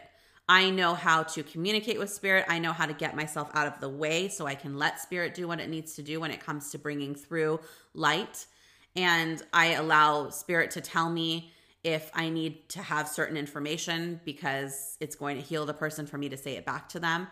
I 0.49 0.69
know 0.69 0.95
how 0.95 1.23
to 1.23 1.43
communicate 1.43 1.99
with 1.99 2.09
spirit. 2.09 2.45
I 2.49 2.59
know 2.59 2.73
how 2.73 2.85
to 2.85 2.93
get 2.93 3.15
myself 3.15 3.49
out 3.53 3.67
of 3.67 3.79
the 3.79 3.87
way 3.87 4.27
so 4.27 4.47
I 4.47 4.55
can 4.55 4.77
let 4.77 4.99
spirit 4.99 5.33
do 5.33 5.47
what 5.47 5.59
it 5.59 5.69
needs 5.69 5.95
to 5.95 6.03
do 6.03 6.19
when 6.19 6.31
it 6.31 6.43
comes 6.43 6.71
to 6.71 6.79
bringing 6.79 7.15
through 7.15 7.59
light. 7.93 8.47
And 8.95 9.41
I 9.53 9.73
allow 9.73 10.29
spirit 10.29 10.71
to 10.71 10.81
tell 10.81 11.09
me 11.09 11.53
if 11.83 12.11
I 12.13 12.29
need 12.29 12.69
to 12.69 12.81
have 12.81 13.07
certain 13.07 13.37
information 13.37 14.19
because 14.25 14.97
it's 14.99 15.15
going 15.15 15.37
to 15.37 15.41
heal 15.41 15.65
the 15.65 15.73
person 15.73 16.05
for 16.05 16.17
me 16.17 16.29
to 16.29 16.37
say 16.37 16.55
it 16.55 16.65
back 16.65 16.89
to 16.89 16.99
them. 16.99 17.27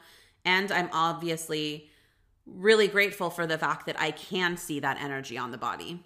And 0.46 0.72
I'm 0.72 0.90
obviously 0.94 1.90
really 2.46 2.88
grateful 2.88 3.30
for 3.30 3.46
the 3.46 3.58
fact 3.58 3.86
that 3.88 4.00
I 4.00 4.12
can 4.12 4.56
see 4.56 4.80
that 4.80 5.02
energy 5.02 5.38
on 5.38 5.52
the 5.52 5.58
body. 5.58 6.04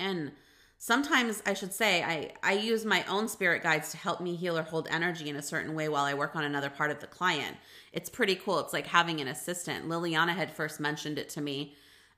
And 0.00 0.32
sometimes 0.78 1.42
I 1.44 1.52
should 1.52 1.74
say 1.74 2.02
I, 2.02 2.32
I 2.42 2.54
use 2.54 2.86
my 2.86 3.04
own 3.04 3.28
spirit 3.28 3.62
guides 3.62 3.90
to 3.90 3.98
help 3.98 4.20
me 4.20 4.34
heal 4.34 4.56
or 4.56 4.62
hold 4.62 4.88
energy 4.90 5.28
in 5.28 5.36
a 5.36 5.42
certain 5.42 5.74
way 5.74 5.90
while 5.90 6.04
I 6.04 6.14
work 6.14 6.36
on 6.36 6.44
another 6.44 6.70
part 6.70 6.90
of 6.90 7.00
the 7.00 7.06
client. 7.06 7.56
It's 7.92 8.08
pretty 8.08 8.36
cool. 8.36 8.60
It's 8.60 8.72
like 8.72 8.86
having 8.86 9.20
an 9.20 9.28
assistant. 9.28 9.86
Liliana 9.86 10.34
had 10.34 10.50
first 10.50 10.80
mentioned 10.80 11.18
it 11.18 11.28
to 11.30 11.40
me, 11.40 11.74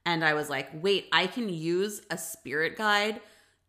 and 0.06 0.25
I 0.25 0.35
was 0.35 0.49
like, 0.49 0.69
wait, 0.73 1.09
I 1.12 1.26
can 1.26 1.49
use 1.49 2.03
a 2.11 2.19
spirit 2.19 2.76
guide 2.76 3.21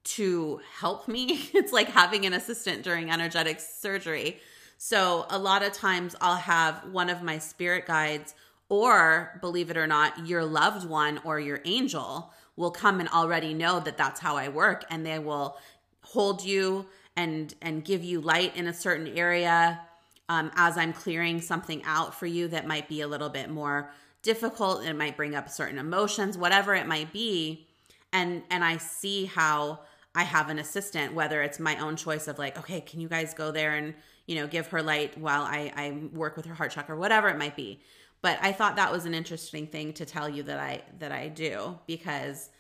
to 0.03 0.59
help 0.79 1.07
me. 1.07 1.49
It's 1.53 1.73
like 1.73 1.89
having 1.89 2.25
an 2.25 2.33
assistant 2.33 2.83
during 2.83 3.11
energetic 3.11 3.59
surgery. 3.59 4.39
So 4.77 5.25
a 5.29 5.37
lot 5.37 5.63
of 5.63 5.73
times 5.73 6.15
I'll 6.21 6.37
have 6.37 6.91
one 6.91 7.09
of 7.09 7.21
my 7.21 7.37
spirit 7.37 7.85
guides 7.85 8.33
or 8.69 9.37
believe 9.41 9.71
it 9.71 9.77
or 9.77 9.87
not, 9.87 10.27
your 10.27 10.45
loved 10.45 10.87
one 10.87 11.19
or 11.25 11.39
your 11.39 11.59
angel 11.65 12.31
will 12.55 12.71
come 12.71 12.99
and 12.99 13.09
already 13.09 13.53
know 13.53 13.79
that 13.79 13.97
that's 13.97 14.19
how 14.19 14.37
I 14.37 14.49
work 14.49 14.85
and 14.89 15.05
they 15.05 15.19
will 15.19 15.57
hold 16.01 16.43
you 16.43 16.85
and 17.15 17.53
and 17.61 17.83
give 17.83 18.03
you 18.03 18.21
light 18.21 18.55
in 18.55 18.67
a 18.67 18.73
certain 18.73 19.07
area 19.17 19.81
um, 20.29 20.51
as 20.55 20.77
I'm 20.77 20.93
clearing 20.93 21.41
something 21.41 21.81
out 21.83 22.13
for 22.13 22.27
you 22.27 22.47
that 22.49 22.67
might 22.67 22.87
be 22.87 23.01
a 23.01 23.07
little 23.07 23.29
bit 23.29 23.49
more 23.49 23.91
difficult. 24.21 24.85
It 24.85 24.93
might 24.93 25.17
bring 25.17 25.35
up 25.35 25.49
certain 25.49 25.79
emotions, 25.79 26.37
whatever 26.37 26.75
it 26.75 26.87
might 26.87 27.11
be, 27.11 27.67
and 28.13 28.43
and 28.49 28.63
I 28.63 28.77
see 28.77 29.25
how 29.25 29.79
I 30.19 30.23
have 30.23 30.49
an 30.49 30.59
assistant, 30.59 31.13
whether 31.13 31.41
it's 31.41 31.59
my 31.59 31.77
own 31.79 31.95
choice 31.95 32.27
of 32.27 32.37
like, 32.37 32.57
okay, 32.59 32.81
can 32.81 32.99
you 32.99 33.07
guys 33.07 33.33
go 33.33 33.51
there 33.51 33.75
and 33.75 33.93
you 34.29 34.35
know, 34.35 34.45
give 34.45 34.67
her 34.67 34.83
light 34.83 35.17
while 35.17 35.41
I, 35.41 35.73
I 35.75 35.91
work 36.15 36.37
with 36.37 36.45
her 36.45 36.53
heart 36.53 36.69
chakra, 36.71 36.95
whatever 36.95 37.29
it 37.29 37.37
might 37.39 37.55
be. 37.55 37.81
But 38.21 38.37
I 38.43 38.51
thought 38.51 38.75
that 38.75 38.91
was 38.91 39.05
an 39.05 39.15
interesting 39.15 39.65
thing 39.65 39.91
to 39.93 40.05
tell 40.05 40.29
you 40.29 40.43
that 40.43 40.59
I 40.59 40.83
that 40.99 41.11
I 41.11 41.29
do 41.29 41.79
because 41.87 42.51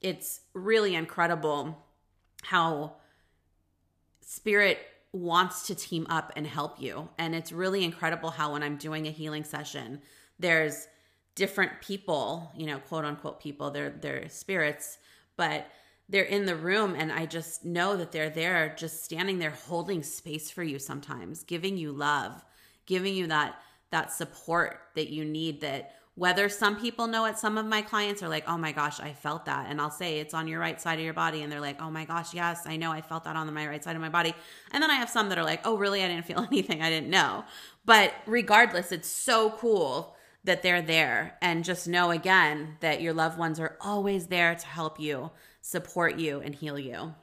it's 0.00 0.40
really 0.52 0.96
incredible 0.96 1.78
how 2.42 2.94
spirit 4.20 4.78
wants 5.12 5.68
to 5.68 5.76
team 5.76 6.08
up 6.10 6.32
and 6.34 6.44
help 6.44 6.80
you. 6.82 7.08
And 7.18 7.36
it's 7.36 7.52
really 7.52 7.84
incredible 7.84 8.30
how 8.30 8.54
when 8.54 8.64
I'm 8.64 8.76
doing 8.76 9.06
a 9.06 9.12
healing 9.12 9.44
session, 9.44 10.00
there's 10.40 10.88
different 11.36 11.80
people, 11.80 12.50
you 12.56 12.66
know, 12.66 12.78
quote 12.78 13.04
unquote 13.04 13.40
people, 13.40 13.70
they're 13.70 13.90
they're 13.90 14.28
spirits, 14.28 14.98
but 15.36 15.68
they're 16.12 16.22
in 16.24 16.44
the 16.44 16.54
room 16.54 16.94
and 16.96 17.10
I 17.10 17.24
just 17.24 17.64
know 17.64 17.96
that 17.96 18.12
they're 18.12 18.30
there 18.30 18.74
just 18.78 19.02
standing 19.02 19.38
there 19.38 19.54
holding 19.66 20.02
space 20.02 20.50
for 20.50 20.62
you 20.62 20.78
sometimes, 20.78 21.42
giving 21.42 21.78
you 21.78 21.90
love, 21.90 22.44
giving 22.86 23.14
you 23.14 23.26
that 23.28 23.56
that 23.90 24.12
support 24.12 24.78
that 24.94 25.10
you 25.10 25.24
need 25.24 25.62
that 25.62 25.94
whether 26.14 26.50
some 26.50 26.76
people 26.76 27.06
know 27.06 27.24
it 27.24 27.38
some 27.38 27.56
of 27.56 27.64
my 27.64 27.80
clients 27.80 28.22
are 28.22 28.28
like 28.28 28.44
oh 28.46 28.58
my 28.58 28.72
gosh 28.72 29.00
i 29.00 29.14
felt 29.14 29.46
that. 29.46 29.66
And 29.70 29.80
i'll 29.80 29.90
say 29.90 30.18
it's 30.18 30.34
on 30.34 30.48
your 30.48 30.60
right 30.60 30.78
side 30.78 30.98
of 30.98 31.04
your 31.04 31.14
body. 31.14 31.40
And 31.42 31.50
they're 31.50 31.60
like 31.60 31.80
oh 31.80 31.90
my 31.90 32.04
gosh 32.04 32.34
yes 32.34 32.66
i 32.66 32.76
know 32.76 32.92
i 32.92 33.00
felt 33.00 33.24
that 33.24 33.34
on 33.34 33.52
my 33.52 33.66
right 33.66 33.82
side 33.82 33.96
of 33.96 34.02
my 34.02 34.10
body. 34.10 34.34
And 34.70 34.82
then 34.82 34.90
i 34.90 34.96
have 34.96 35.08
some 35.08 35.30
that 35.30 35.38
are 35.38 35.44
like 35.44 35.66
oh 35.66 35.78
really? 35.78 36.04
I 36.04 36.08
didn't 36.08 36.26
feel 36.26 36.46
anything. 36.52 36.82
I 36.82 36.90
didn't 36.90 37.08
know. 37.08 37.44
But 37.86 38.12
regardless 38.26 38.92
it's 38.92 39.08
so 39.08 39.50
cool 39.50 40.14
that 40.44 40.62
they're 40.62 40.82
there 40.82 41.38
and 41.40 41.64
just 41.64 41.88
know 41.88 42.10
again 42.10 42.76
that 42.80 43.00
your 43.00 43.14
loved 43.14 43.38
ones 43.38 43.58
are 43.58 43.78
always 43.80 44.26
there 44.26 44.54
to 44.54 44.66
help 44.66 45.00
you 45.00 45.30
support 45.62 46.18
you 46.18 46.40
and 46.40 46.54
heal 46.54 46.78
you. 46.78 47.14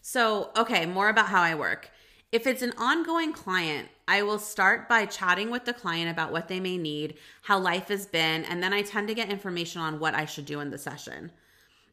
So, 0.00 0.50
okay, 0.56 0.86
more 0.86 1.08
about 1.08 1.26
how 1.26 1.42
I 1.42 1.56
work. 1.56 1.90
If 2.30 2.46
it's 2.46 2.62
an 2.62 2.74
ongoing 2.78 3.32
client, 3.32 3.88
I 4.06 4.22
will 4.22 4.38
start 4.38 4.88
by 4.88 5.06
chatting 5.06 5.50
with 5.50 5.64
the 5.64 5.72
client 5.72 6.10
about 6.10 6.30
what 6.30 6.46
they 6.46 6.60
may 6.60 6.78
need, 6.78 7.14
how 7.42 7.58
life 7.58 7.88
has 7.88 8.06
been, 8.06 8.44
and 8.44 8.62
then 8.62 8.72
I 8.72 8.82
tend 8.82 9.08
to 9.08 9.14
get 9.14 9.30
information 9.30 9.80
on 9.80 9.98
what 9.98 10.14
I 10.14 10.26
should 10.26 10.44
do 10.44 10.60
in 10.60 10.70
the 10.70 10.78
session. 10.78 11.32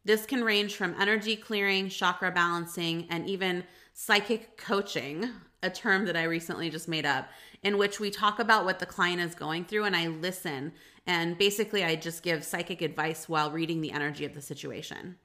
This 0.04 0.26
can 0.26 0.44
range 0.44 0.76
from 0.76 0.96
energy 1.00 1.36
clearing, 1.36 1.90
chakra 1.90 2.32
balancing, 2.32 3.08
and 3.10 3.28
even 3.28 3.64
psychic 3.94 4.58
coaching, 4.58 5.30
a 5.64 5.70
term 5.70 6.06
that 6.06 6.18
I 6.18 6.24
recently 6.24 6.70
just 6.70 6.88
made 6.88 7.06
up, 7.06 7.30
in 7.64 7.78
which 7.78 8.00
we 8.00 8.12
talk 8.12 8.40
about 8.40 8.66
what 8.66 8.80
the 8.80 8.86
client 8.86 9.22
is 9.22 9.34
going 9.34 9.66
through 9.66 9.86
and 9.86 9.96
I 9.96 10.08
listen. 10.08 10.74
And 11.08 11.38
basically, 11.38 11.84
I 11.84 11.96
just 11.96 12.24
give 12.24 12.44
psychic 12.44 12.82
advice 12.82 13.30
while 13.30 13.52
reading 13.52 13.82
the 13.82 13.92
energy 13.92 14.26
of 14.26 14.34
the 14.34 14.42
situation. 14.42 15.18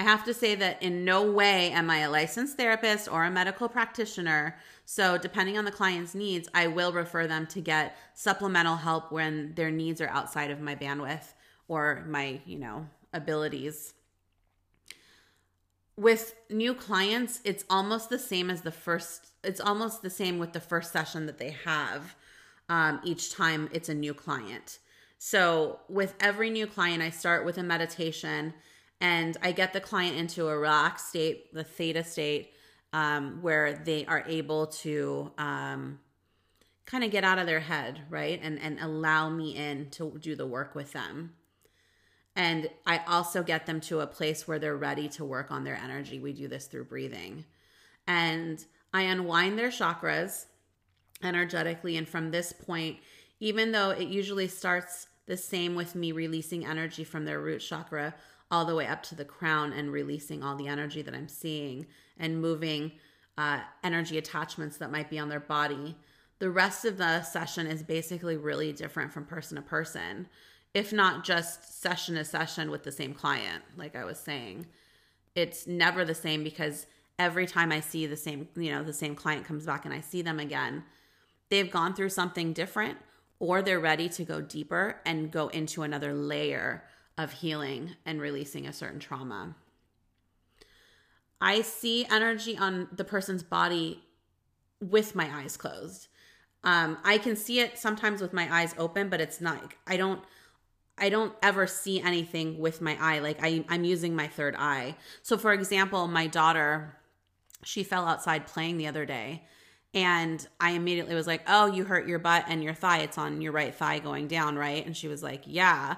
I 0.00 0.02
have 0.02 0.24
to 0.24 0.34
say 0.34 0.54
that 0.54 0.82
in 0.82 1.04
no 1.04 1.30
way 1.30 1.70
am 1.72 1.90
I 1.90 1.98
a 1.98 2.10
licensed 2.10 2.56
therapist 2.56 3.06
or 3.06 3.24
a 3.24 3.30
medical 3.30 3.68
practitioner. 3.68 4.56
So, 4.86 5.18
depending 5.18 5.58
on 5.58 5.66
the 5.66 5.70
client's 5.70 6.14
needs, 6.14 6.48
I 6.54 6.68
will 6.68 6.90
refer 6.90 7.26
them 7.26 7.46
to 7.48 7.60
get 7.60 7.96
supplemental 8.14 8.76
help 8.76 9.12
when 9.12 9.54
their 9.54 9.70
needs 9.70 10.00
are 10.00 10.08
outside 10.08 10.50
of 10.50 10.60
my 10.60 10.74
bandwidth 10.74 11.34
or 11.68 12.04
my, 12.08 12.40
you 12.46 12.58
know, 12.58 12.86
abilities. 13.12 13.92
With 15.96 16.34
new 16.48 16.72
clients, 16.72 17.40
it's 17.44 17.66
almost 17.68 18.08
the 18.08 18.18
same 18.18 18.48
as 18.48 18.62
the 18.62 18.72
first, 18.72 19.26
it's 19.44 19.60
almost 19.60 20.00
the 20.00 20.08
same 20.08 20.38
with 20.38 20.54
the 20.54 20.60
first 20.60 20.92
session 20.92 21.26
that 21.26 21.36
they 21.36 21.54
have 21.64 22.16
um, 22.70 23.00
each 23.04 23.34
time 23.34 23.68
it's 23.72 23.90
a 23.90 23.94
new 23.94 24.14
client. 24.14 24.78
So, 25.18 25.80
with 25.90 26.14
every 26.18 26.48
new 26.48 26.66
client, 26.66 27.02
I 27.02 27.10
start 27.10 27.44
with 27.44 27.58
a 27.58 27.62
meditation 27.62 28.54
and 29.02 29.36
I 29.42 29.52
get 29.52 29.74
the 29.74 29.80
client 29.80 30.16
into 30.16 30.48
a 30.48 30.56
relaxed 30.56 31.08
state, 31.08 31.52
the 31.52 31.64
theta 31.64 32.04
state, 32.04 32.52
um, 32.94 33.42
where 33.42 33.74
they 33.74 34.06
are 34.06 34.24
able 34.26 34.68
to 34.68 35.32
um, 35.36 35.98
kind 36.86 37.04
of 37.04 37.10
get 37.10 37.24
out 37.24 37.38
of 37.38 37.46
their 37.46 37.60
head, 37.60 38.00
right? 38.08 38.40
And, 38.42 38.58
and 38.60 38.78
allow 38.80 39.28
me 39.28 39.56
in 39.56 39.90
to 39.90 40.16
do 40.20 40.34
the 40.34 40.46
work 40.46 40.74
with 40.74 40.92
them. 40.92 41.34
And 42.36 42.70
I 42.86 43.02
also 43.06 43.42
get 43.42 43.66
them 43.66 43.80
to 43.82 44.00
a 44.00 44.06
place 44.06 44.46
where 44.46 44.58
they're 44.58 44.76
ready 44.76 45.08
to 45.10 45.24
work 45.24 45.50
on 45.50 45.64
their 45.64 45.76
energy. 45.76 46.20
We 46.20 46.32
do 46.32 46.48
this 46.48 46.66
through 46.66 46.84
breathing. 46.84 47.44
And 48.06 48.64
I 48.94 49.02
unwind 49.02 49.58
their 49.58 49.68
chakras 49.68 50.46
energetically. 51.22 51.96
And 51.96 52.08
from 52.08 52.30
this 52.30 52.52
point, 52.52 52.98
even 53.40 53.72
though 53.72 53.90
it 53.90 54.08
usually 54.08 54.48
starts 54.48 55.06
the 55.26 55.36
same 55.36 55.74
with 55.74 55.94
me 55.94 56.12
releasing 56.12 56.66
energy 56.66 57.04
from 57.04 57.24
their 57.24 57.40
root 57.40 57.60
chakra 57.60 58.14
all 58.50 58.64
the 58.64 58.74
way 58.74 58.86
up 58.86 59.02
to 59.04 59.14
the 59.14 59.24
crown 59.24 59.72
and 59.72 59.92
releasing 59.92 60.42
all 60.42 60.56
the 60.56 60.66
energy 60.66 61.02
that 61.02 61.14
I'm 61.14 61.28
seeing 61.28 61.86
and 62.18 62.40
moving 62.40 62.92
uh, 63.38 63.60
energy 63.84 64.18
attachments 64.18 64.76
that 64.78 64.90
might 64.90 65.08
be 65.08 65.18
on 65.18 65.28
their 65.28 65.40
body. 65.40 65.96
The 66.40 66.50
rest 66.50 66.84
of 66.84 66.96
the 66.96 67.22
session 67.22 67.66
is 67.66 67.82
basically 67.82 68.36
really 68.36 68.72
different 68.72 69.12
from 69.12 69.24
person 69.24 69.56
to 69.56 69.62
person 69.62 70.26
if 70.74 70.92
not 70.92 71.24
just 71.24 71.80
session 71.80 72.14
to 72.14 72.24
session 72.24 72.70
with 72.70 72.84
the 72.84 72.92
same 72.92 73.12
client, 73.12 73.62
like 73.76 73.96
I 73.96 74.04
was 74.04 74.18
saying. 74.18 74.66
It's 75.34 75.66
never 75.66 76.04
the 76.04 76.14
same 76.14 76.44
because 76.44 76.86
every 77.18 77.46
time 77.46 77.72
I 77.72 77.80
see 77.80 78.06
the 78.06 78.16
same, 78.16 78.48
you 78.56 78.70
know, 78.72 78.82
the 78.82 78.92
same 78.92 79.14
client 79.14 79.46
comes 79.46 79.66
back 79.66 79.84
and 79.84 79.92
I 79.92 80.00
see 80.00 80.22
them 80.22 80.38
again, 80.38 80.84
they've 81.50 81.70
gone 81.70 81.94
through 81.94 82.08
something 82.08 82.52
different 82.52 82.98
or 83.38 83.62
they're 83.62 83.80
ready 83.80 84.08
to 84.08 84.24
go 84.24 84.40
deeper 84.40 85.00
and 85.04 85.30
go 85.30 85.48
into 85.48 85.82
another 85.82 86.14
layer 86.14 86.84
of 87.18 87.32
healing 87.32 87.96
and 88.06 88.20
releasing 88.20 88.66
a 88.66 88.72
certain 88.72 89.00
trauma. 89.00 89.54
I 91.40 91.62
see 91.62 92.06
energy 92.10 92.56
on 92.56 92.88
the 92.92 93.04
person's 93.04 93.42
body 93.42 94.02
with 94.80 95.14
my 95.14 95.28
eyes 95.34 95.56
closed. 95.56 96.08
Um, 96.62 96.98
I 97.04 97.18
can 97.18 97.36
see 97.36 97.60
it 97.60 97.78
sometimes 97.78 98.20
with 98.20 98.32
my 98.32 98.54
eyes 98.54 98.74
open, 98.76 99.08
but 99.08 99.20
it's 99.20 99.40
not, 99.40 99.72
I 99.86 99.96
don't, 99.96 100.22
I 100.98 101.08
don't 101.08 101.32
ever 101.42 101.66
see 101.66 102.00
anything 102.00 102.58
with 102.58 102.82
my 102.82 102.96
eye. 103.00 103.20
Like 103.20 103.38
I, 103.42 103.64
I'm 103.70 103.84
using 103.84 104.14
my 104.14 104.28
third 104.28 104.54
eye. 104.58 104.96
So, 105.22 105.38
for 105.38 105.54
example, 105.54 106.06
my 106.08 106.26
daughter, 106.26 106.98
she 107.64 107.82
fell 107.82 108.06
outside 108.06 108.46
playing 108.46 108.76
the 108.76 108.86
other 108.86 109.06
day. 109.06 109.44
And 109.92 110.46
I 110.60 110.72
immediately 110.72 111.14
was 111.14 111.26
like, 111.26 111.42
Oh, 111.46 111.66
you 111.66 111.84
hurt 111.84 112.06
your 112.06 112.18
butt 112.18 112.44
and 112.48 112.62
your 112.62 112.74
thigh. 112.74 112.98
It's 112.98 113.18
on 113.18 113.40
your 113.40 113.52
right 113.52 113.74
thigh 113.74 113.98
going 113.98 114.28
down, 114.28 114.56
right? 114.56 114.84
And 114.84 114.96
she 114.96 115.08
was 115.08 115.22
like, 115.22 115.42
Yeah, 115.46 115.96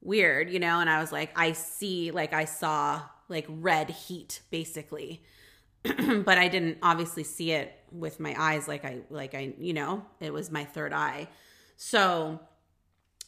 weird, 0.00 0.50
you 0.50 0.58
know? 0.58 0.80
And 0.80 0.90
I 0.90 1.00
was 1.00 1.12
like, 1.12 1.30
I 1.36 1.52
see, 1.52 2.10
like, 2.10 2.32
I 2.32 2.44
saw 2.44 3.02
like 3.28 3.46
red 3.48 3.90
heat 3.90 4.40
basically. 4.50 5.22
but 5.82 6.36
I 6.36 6.48
didn't 6.48 6.78
obviously 6.82 7.24
see 7.24 7.52
it 7.52 7.72
with 7.90 8.20
my 8.20 8.34
eyes 8.38 8.68
like 8.68 8.84
I, 8.84 8.98
like 9.08 9.34
I, 9.34 9.54
you 9.58 9.72
know, 9.72 10.04
it 10.18 10.32
was 10.32 10.50
my 10.50 10.64
third 10.64 10.92
eye. 10.92 11.28
So, 11.76 12.40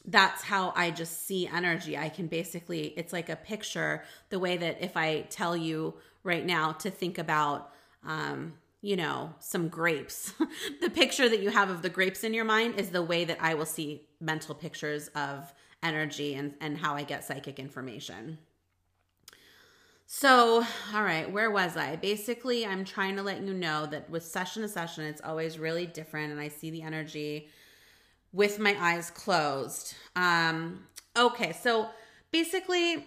that's 0.05 0.43
how 0.43 0.73
I 0.75 0.91
just 0.91 1.27
see 1.27 1.47
energy. 1.47 1.97
I 1.97 2.09
can 2.09 2.27
basically, 2.27 2.89
it's 2.97 3.13
like 3.13 3.29
a 3.29 3.37
picture, 3.37 4.03
the 4.31 4.39
way 4.39 4.57
that 4.57 4.83
if 4.83 4.97
I 4.97 5.23
tell 5.23 5.57
you 5.57 5.95
right 6.25 6.45
now 6.45 6.73
to 6.73 6.91
think 6.91 7.19
about, 7.19 7.71
um, 8.05 8.55
you 8.83 8.97
know, 8.97 9.33
some 9.39 9.69
grapes, 9.69 10.35
the 10.81 10.91
picture 10.91 11.29
that 11.29 11.41
you 11.41 11.51
have 11.51 11.71
of 11.71 11.83
the 11.83 11.89
grapes 11.89 12.25
in 12.25 12.35
your 12.35 12.45
mind 12.45 12.75
is 12.79 12.91
the 12.91 13.03
way 13.03 13.25
that 13.25 13.39
I 13.41 13.55
will 13.55 13.65
see 13.65 14.09
mental 14.21 14.57
pictures 14.57 15.09
of 15.15 15.53
energy 15.83 16.35
and, 16.35 16.55
and 16.61 16.77
how 16.77 16.97
I 16.97 17.05
get 17.05 17.25
psychic 17.25 17.61
information. 17.61 18.39
So, 20.07 20.65
all 20.93 21.03
right, 21.03 21.31
where 21.31 21.51
was 21.51 21.77
I? 21.77 21.97
Basically, 21.97 22.67
I'm 22.67 22.85
trying 22.85 23.17
to 23.17 23.23
let 23.23 23.43
you 23.43 23.55
know 23.55 23.87
that 23.87 24.11
with 24.11 24.25
session 24.25 24.63
to 24.63 24.69
session, 24.69 25.05
it's 25.05 25.23
always 25.23 25.59
really 25.59 25.87
different, 25.87 26.33
and 26.33 26.41
I 26.41 26.49
see 26.49 26.71
the 26.71 26.83
energy 26.83 27.49
with 28.33 28.59
my 28.59 28.77
eyes 28.79 29.11
closed. 29.11 29.95
Um, 30.17 30.87
okay, 31.17 31.53
so 31.53 31.89
basically, 32.31 33.07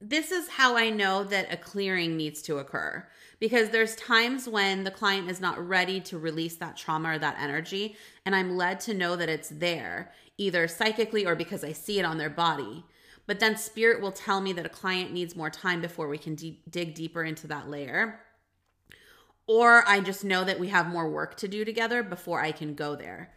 this 0.00 0.30
is 0.30 0.48
how 0.48 0.76
I 0.76 0.90
know 0.90 1.24
that 1.24 1.52
a 1.52 1.56
clearing 1.56 2.16
needs 2.16 2.42
to 2.42 2.58
occur 2.58 3.08
because 3.38 3.70
there's 3.70 3.96
times 3.96 4.48
when 4.48 4.84
the 4.84 4.90
client 4.90 5.30
is 5.30 5.40
not 5.40 5.66
ready 5.66 6.00
to 6.00 6.18
release 6.18 6.56
that 6.56 6.76
trauma 6.76 7.10
or 7.10 7.18
that 7.18 7.36
energy, 7.38 7.96
and 8.24 8.34
I'm 8.34 8.56
led 8.56 8.80
to 8.80 8.94
know 8.94 9.16
that 9.16 9.28
it's 9.28 9.50
there, 9.50 10.12
either 10.38 10.66
psychically 10.68 11.26
or 11.26 11.34
because 11.34 11.62
I 11.62 11.72
see 11.72 11.98
it 11.98 12.04
on 12.04 12.18
their 12.18 12.30
body. 12.30 12.84
But 13.26 13.40
then 13.40 13.56
spirit 13.56 14.00
will 14.00 14.12
tell 14.12 14.40
me 14.40 14.52
that 14.52 14.66
a 14.66 14.70
client 14.70 15.12
needs 15.12 15.36
more 15.36 15.50
time 15.50 15.80
before 15.80 16.08
we 16.08 16.18
can 16.18 16.34
de- 16.34 16.60
dig 16.70 16.94
deeper 16.94 17.24
into 17.24 17.46
that 17.48 17.68
layer. 17.68 18.20
Or 19.46 19.86
I 19.86 20.00
just 20.00 20.24
know 20.24 20.44
that 20.44 20.58
we 20.58 20.68
have 20.68 20.88
more 20.88 21.08
work 21.08 21.36
to 21.38 21.48
do 21.48 21.64
together 21.64 22.02
before 22.02 22.40
I 22.40 22.52
can 22.52 22.74
go 22.74 22.96
there. 22.96 23.32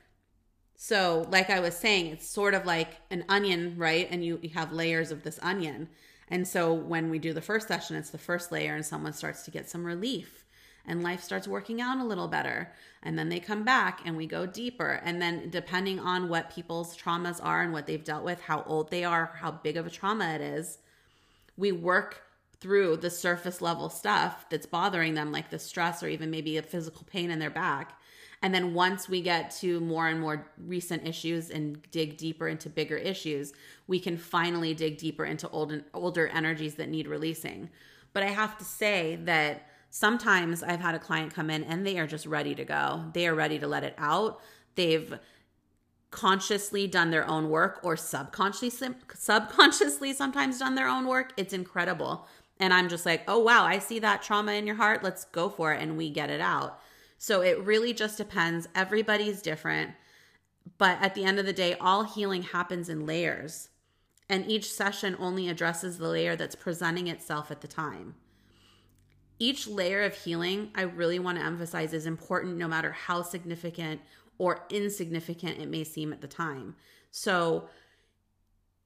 So, 0.75 1.27
like 1.29 1.49
I 1.49 1.59
was 1.59 1.75
saying, 1.75 2.07
it's 2.07 2.27
sort 2.27 2.53
of 2.53 2.65
like 2.65 2.97
an 3.11 3.25
onion, 3.27 3.75
right? 3.77 4.07
And 4.09 4.23
you, 4.23 4.39
you 4.41 4.51
have 4.51 4.71
layers 4.71 5.11
of 5.11 5.23
this 5.23 5.37
onion. 5.41 5.89
And 6.29 6.47
so, 6.47 6.73
when 6.73 7.09
we 7.09 7.19
do 7.19 7.33
the 7.33 7.41
first 7.41 7.67
session, 7.67 7.95
it's 7.95 8.11
the 8.11 8.17
first 8.17 8.51
layer, 8.51 8.75
and 8.75 8.85
someone 8.85 9.13
starts 9.13 9.43
to 9.43 9.51
get 9.51 9.69
some 9.69 9.85
relief 9.85 10.39
and 10.89 11.03
life 11.03 11.21
starts 11.21 11.47
working 11.47 11.79
out 11.79 11.99
a 11.99 12.03
little 12.03 12.27
better. 12.27 12.71
And 13.03 13.17
then 13.17 13.29
they 13.29 13.39
come 13.39 13.63
back 13.63 14.01
and 14.05 14.17
we 14.17 14.25
go 14.25 14.45
deeper. 14.45 14.99
And 15.03 15.21
then, 15.21 15.49
depending 15.49 15.99
on 15.99 16.27
what 16.27 16.53
people's 16.53 16.97
traumas 16.97 17.39
are 17.41 17.61
and 17.61 17.71
what 17.71 17.85
they've 17.85 18.03
dealt 18.03 18.25
with, 18.25 18.41
how 18.41 18.63
old 18.63 18.89
they 18.89 19.03
are, 19.03 19.31
how 19.39 19.51
big 19.51 19.77
of 19.77 19.85
a 19.85 19.91
trauma 19.91 20.33
it 20.33 20.41
is, 20.41 20.79
we 21.55 21.71
work 21.71 22.23
through 22.59 22.97
the 22.97 23.09
surface 23.09 23.61
level 23.61 23.89
stuff 23.89 24.49
that's 24.49 24.65
bothering 24.65 25.13
them, 25.13 25.31
like 25.31 25.49
the 25.49 25.59
stress 25.59 26.03
or 26.03 26.09
even 26.09 26.29
maybe 26.29 26.57
a 26.57 26.61
physical 26.61 27.05
pain 27.09 27.31
in 27.31 27.39
their 27.39 27.49
back. 27.49 27.98
And 28.41 28.53
then 28.53 28.73
once 28.73 29.09
we 29.09 29.21
get 29.21 29.51
to 29.59 29.81
more 29.81 30.07
and 30.07 30.19
more 30.19 30.49
recent 30.57 31.05
issues 31.05 31.49
and 31.49 31.81
dig 31.91 32.17
deeper 32.17 32.47
into 32.47 32.69
bigger 32.69 32.95
issues, 32.95 33.53
we 33.87 33.99
can 33.99 34.17
finally 34.17 34.73
dig 34.73 34.97
deeper 34.97 35.25
into 35.25 35.49
old, 35.49 35.71
and 35.71 35.83
older 35.93 36.27
energies 36.27 36.75
that 36.75 36.89
need 36.89 37.07
releasing. 37.07 37.69
But 38.13 38.23
I 38.23 38.27
have 38.27 38.57
to 38.57 38.63
say 38.63 39.17
that 39.23 39.67
sometimes 39.89 40.63
I've 40.63 40.79
had 40.79 40.95
a 40.95 40.99
client 40.99 41.33
come 41.33 41.49
in 41.49 41.63
and 41.63 41.85
they 41.85 41.99
are 41.99 42.07
just 42.07 42.25
ready 42.25 42.55
to 42.55 42.63
go. 42.63 43.05
They 43.13 43.27
are 43.27 43.35
ready 43.35 43.59
to 43.59 43.67
let 43.67 43.83
it 43.83 43.95
out. 43.97 44.39
They've 44.75 45.19
consciously 46.11 46.87
done 46.87 47.11
their 47.11 47.27
own 47.27 47.49
work 47.49 47.79
or 47.83 47.95
subconsciously 47.95 48.95
subconsciously 49.13 50.13
sometimes 50.13 50.57
done 50.59 50.75
their 50.75 50.87
own 50.87 51.05
work. 51.05 51.33
It's 51.37 51.53
incredible. 51.53 52.27
And 52.59 52.73
I'm 52.73 52.89
just 52.89 53.05
like, 53.05 53.23
"Oh 53.27 53.39
wow, 53.39 53.63
I 53.63 53.79
see 53.79 53.99
that 53.99 54.21
trauma 54.21 54.53
in 54.53 54.65
your 54.65 54.75
heart. 54.75 55.03
Let's 55.03 55.25
go 55.25 55.49
for 55.49 55.71
it." 55.73 55.81
And 55.81 55.97
we 55.97 56.09
get 56.09 56.29
it 56.29 56.41
out. 56.41 56.81
So 57.19 57.41
it 57.41 57.63
really 57.63 57.93
just 57.93 58.17
depends. 58.17 58.67
Everybody's 58.73 59.41
different. 59.41 59.91
But 60.77 60.97
at 61.01 61.13
the 61.13 61.25
end 61.25 61.37
of 61.37 61.45
the 61.45 61.53
day, 61.53 61.75
all 61.79 62.05
healing 62.05 62.43
happens 62.43 62.89
in 62.89 63.05
layers. 63.05 63.69
And 64.29 64.49
each 64.49 64.71
session 64.71 65.17
only 65.19 65.49
addresses 65.49 65.97
the 65.97 66.07
layer 66.07 66.35
that's 66.35 66.55
presenting 66.55 67.07
itself 67.07 67.51
at 67.51 67.61
the 67.61 67.67
time. 67.67 68.15
Each 69.37 69.67
layer 69.67 70.01
of 70.03 70.15
healing, 70.15 70.71
I 70.75 70.83
really 70.83 71.19
want 71.19 71.37
to 71.37 71.45
emphasize, 71.45 71.93
is 71.93 72.05
important 72.05 72.57
no 72.57 72.67
matter 72.67 72.93
how 72.93 73.21
significant 73.21 74.01
or 74.37 74.65
insignificant 74.69 75.59
it 75.59 75.69
may 75.69 75.83
seem 75.83 76.13
at 76.13 76.21
the 76.21 76.27
time. 76.27 76.75
So 77.11 77.67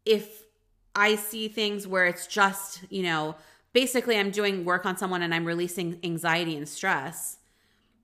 if 0.05 0.43
I 0.95 1.15
see 1.15 1.47
things 1.47 1.87
where 1.87 2.05
it's 2.05 2.25
just, 2.25 2.81
you 2.89 3.03
know, 3.03 3.35
basically 3.73 4.17
I'm 4.17 4.31
doing 4.31 4.65
work 4.65 4.85
on 4.85 4.97
someone 4.97 5.21
and 5.21 5.35
I'm 5.35 5.45
releasing 5.45 5.99
anxiety 6.03 6.55
and 6.55 6.67
stress, 6.67 7.37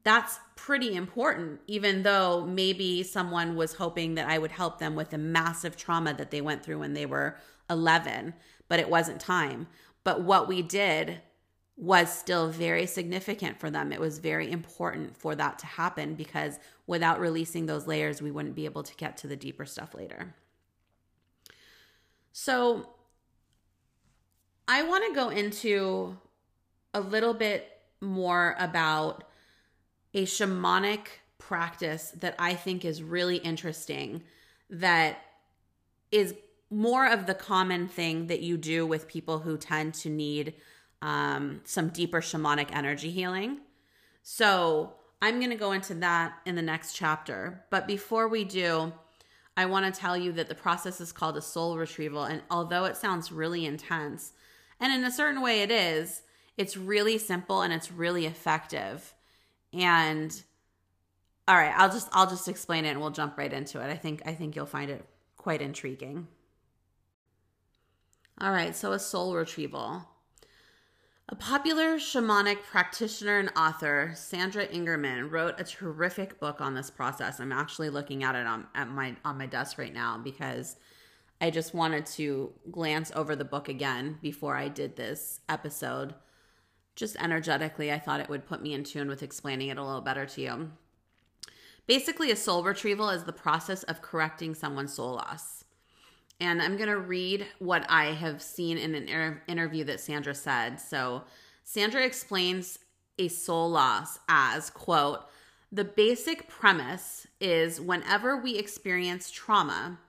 that's 0.09 0.39
pretty 0.55 0.95
important, 0.95 1.61
even 1.67 2.01
though 2.01 2.43
maybe 2.43 3.03
someone 3.03 3.55
was 3.55 3.73
hoping 3.73 4.15
that 4.15 4.27
I 4.27 4.39
would 4.39 4.51
help 4.51 4.79
them 4.79 4.95
with 4.95 5.11
the 5.11 5.19
massive 5.19 5.77
trauma 5.77 6.15
that 6.15 6.31
they 6.31 6.41
went 6.41 6.63
through 6.63 6.79
when 6.79 6.93
they 6.93 7.05
were 7.05 7.37
11, 7.69 8.33
but 8.67 8.79
it 8.79 8.89
wasn't 8.89 9.21
time. 9.21 9.67
But 10.03 10.23
what 10.23 10.47
we 10.47 10.63
did 10.63 11.21
was 11.77 12.11
still 12.11 12.49
very 12.49 12.87
significant 12.87 13.59
for 13.59 13.69
them. 13.69 13.91
It 13.91 13.99
was 13.99 14.17
very 14.17 14.51
important 14.51 15.15
for 15.15 15.35
that 15.35 15.59
to 15.59 15.67
happen 15.67 16.15
because 16.15 16.57
without 16.87 17.19
releasing 17.19 17.67
those 17.67 17.85
layers, 17.85 18.19
we 18.19 18.31
wouldn't 18.31 18.55
be 18.55 18.65
able 18.65 18.83
to 18.83 18.95
get 18.95 19.15
to 19.17 19.27
the 19.27 19.37
deeper 19.37 19.65
stuff 19.65 19.93
later. 19.93 20.33
So, 22.31 22.89
I 24.67 24.81
want 24.83 25.05
to 25.07 25.13
go 25.13 25.29
into 25.29 26.17
a 26.95 26.99
little 26.99 27.35
bit 27.35 27.67
more 28.01 28.55
about 28.57 29.23
a 30.13 30.25
shamanic 30.25 31.07
practice 31.37 32.11
that 32.19 32.35
I 32.37 32.53
think 32.53 32.85
is 32.85 33.01
really 33.01 33.37
interesting 33.37 34.23
that 34.69 35.17
is 36.11 36.35
more 36.69 37.07
of 37.07 37.25
the 37.25 37.33
common 37.33 37.87
thing 37.87 38.27
that 38.27 38.41
you 38.41 38.57
do 38.57 38.85
with 38.85 39.07
people 39.07 39.39
who 39.39 39.57
tend 39.57 39.93
to 39.95 40.09
need 40.09 40.53
um, 41.01 41.61
some 41.63 41.89
deeper 41.89 42.21
shamanic 42.21 42.69
energy 42.71 43.09
healing. 43.09 43.59
So 44.21 44.93
I'm 45.21 45.39
going 45.39 45.49
to 45.49 45.55
go 45.55 45.71
into 45.71 45.95
that 45.95 46.35
in 46.45 46.55
the 46.55 46.61
next 46.61 46.93
chapter. 46.93 47.65
But 47.69 47.87
before 47.87 48.27
we 48.27 48.43
do, 48.43 48.93
I 49.57 49.65
want 49.65 49.93
to 49.93 49.99
tell 49.99 50.15
you 50.15 50.31
that 50.33 50.47
the 50.47 50.55
process 50.55 51.01
is 51.01 51.11
called 51.11 51.37
a 51.37 51.41
soul 51.41 51.77
retrieval. 51.77 52.23
And 52.23 52.41
although 52.49 52.85
it 52.85 52.97
sounds 52.97 53.31
really 53.31 53.65
intense, 53.65 54.33
and 54.79 54.93
in 54.93 55.03
a 55.03 55.11
certain 55.11 55.41
way 55.41 55.61
it 55.61 55.71
is, 55.71 56.21
it's 56.55 56.77
really 56.77 57.17
simple 57.17 57.61
and 57.61 57.73
it's 57.73 57.91
really 57.91 58.25
effective. 58.25 59.13
And 59.73 60.41
all 61.47 61.55
right, 61.55 61.73
I'll 61.75 61.89
just 61.89 62.09
I'll 62.11 62.29
just 62.29 62.47
explain 62.47 62.85
it 62.85 62.89
and 62.89 63.01
we'll 63.01 63.09
jump 63.09 63.37
right 63.37 63.51
into 63.51 63.81
it. 63.81 63.89
I 63.89 63.95
think 63.95 64.21
I 64.25 64.33
think 64.33 64.55
you'll 64.55 64.65
find 64.65 64.91
it 64.91 65.05
quite 65.37 65.61
intriguing. 65.61 66.27
All 68.41 68.51
right, 68.51 68.75
so 68.75 68.93
a 68.93 68.99
soul 68.99 69.35
retrieval. 69.35 70.07
A 71.27 71.35
popular 71.35 71.97
shamanic 71.97 72.63
practitioner 72.63 73.37
and 73.37 73.51
author, 73.55 74.13
Sandra 74.15 74.65
Ingerman, 74.65 75.29
wrote 75.29 75.59
a 75.59 75.63
terrific 75.63 76.39
book 76.39 76.59
on 76.59 76.73
this 76.73 76.89
process. 76.89 77.39
I'm 77.39 77.51
actually 77.51 77.89
looking 77.89 78.23
at 78.23 78.35
it 78.35 78.47
on 78.47 78.65
at 78.73 78.89
my 78.89 79.15
on 79.25 79.37
my 79.37 79.45
desk 79.45 79.77
right 79.77 79.93
now 79.93 80.17
because 80.17 80.75
I 81.41 81.51
just 81.51 81.73
wanted 81.73 82.05
to 82.07 82.51
glance 82.71 83.11
over 83.15 83.35
the 83.35 83.45
book 83.45 83.69
again 83.69 84.17
before 84.21 84.55
I 84.55 84.69
did 84.69 84.95
this 84.95 85.41
episode. 85.47 86.13
Just 86.99 87.15
energetically, 87.15 87.91
I 87.91 87.99
thought 87.99 88.19
it 88.19 88.29
would 88.29 88.45
put 88.45 88.61
me 88.61 88.73
in 88.73 88.83
tune 88.83 89.07
with 89.07 89.23
explaining 89.23 89.69
it 89.69 89.77
a 89.77 89.83
little 89.83 90.01
better 90.01 90.25
to 90.25 90.41
you. 90.41 90.71
Basically, 91.87 92.29
a 92.29 92.35
soul 92.35 92.63
retrieval 92.63 93.09
is 93.09 93.23
the 93.23 93.33
process 93.33 93.83
of 93.83 94.01
correcting 94.01 94.53
someone's 94.53 94.93
soul 94.93 95.13
loss 95.13 95.63
and 96.39 96.61
I'm 96.61 96.77
going 96.77 96.89
to 96.89 96.97
read 96.97 97.45
what 97.59 97.85
I 97.89 98.05
have 98.05 98.41
seen 98.41 98.77
in 98.77 98.95
an 98.95 99.07
inter- 99.07 99.41
interview 99.47 99.83
that 99.85 99.99
Sandra 99.99 100.33
said. 100.33 100.79
So, 100.79 101.23
Sandra 101.63 102.03
explains 102.03 102.79
a 103.17 103.27
soul 103.27 103.69
loss 103.69 104.19
as, 104.29 104.69
quote, 104.69 105.25
the 105.71 105.83
basic 105.83 106.47
premise 106.47 107.27
is 107.39 107.79
whenever 107.79 108.37
we 108.37 108.57
experience 108.57 109.29
trauma, 109.29 109.99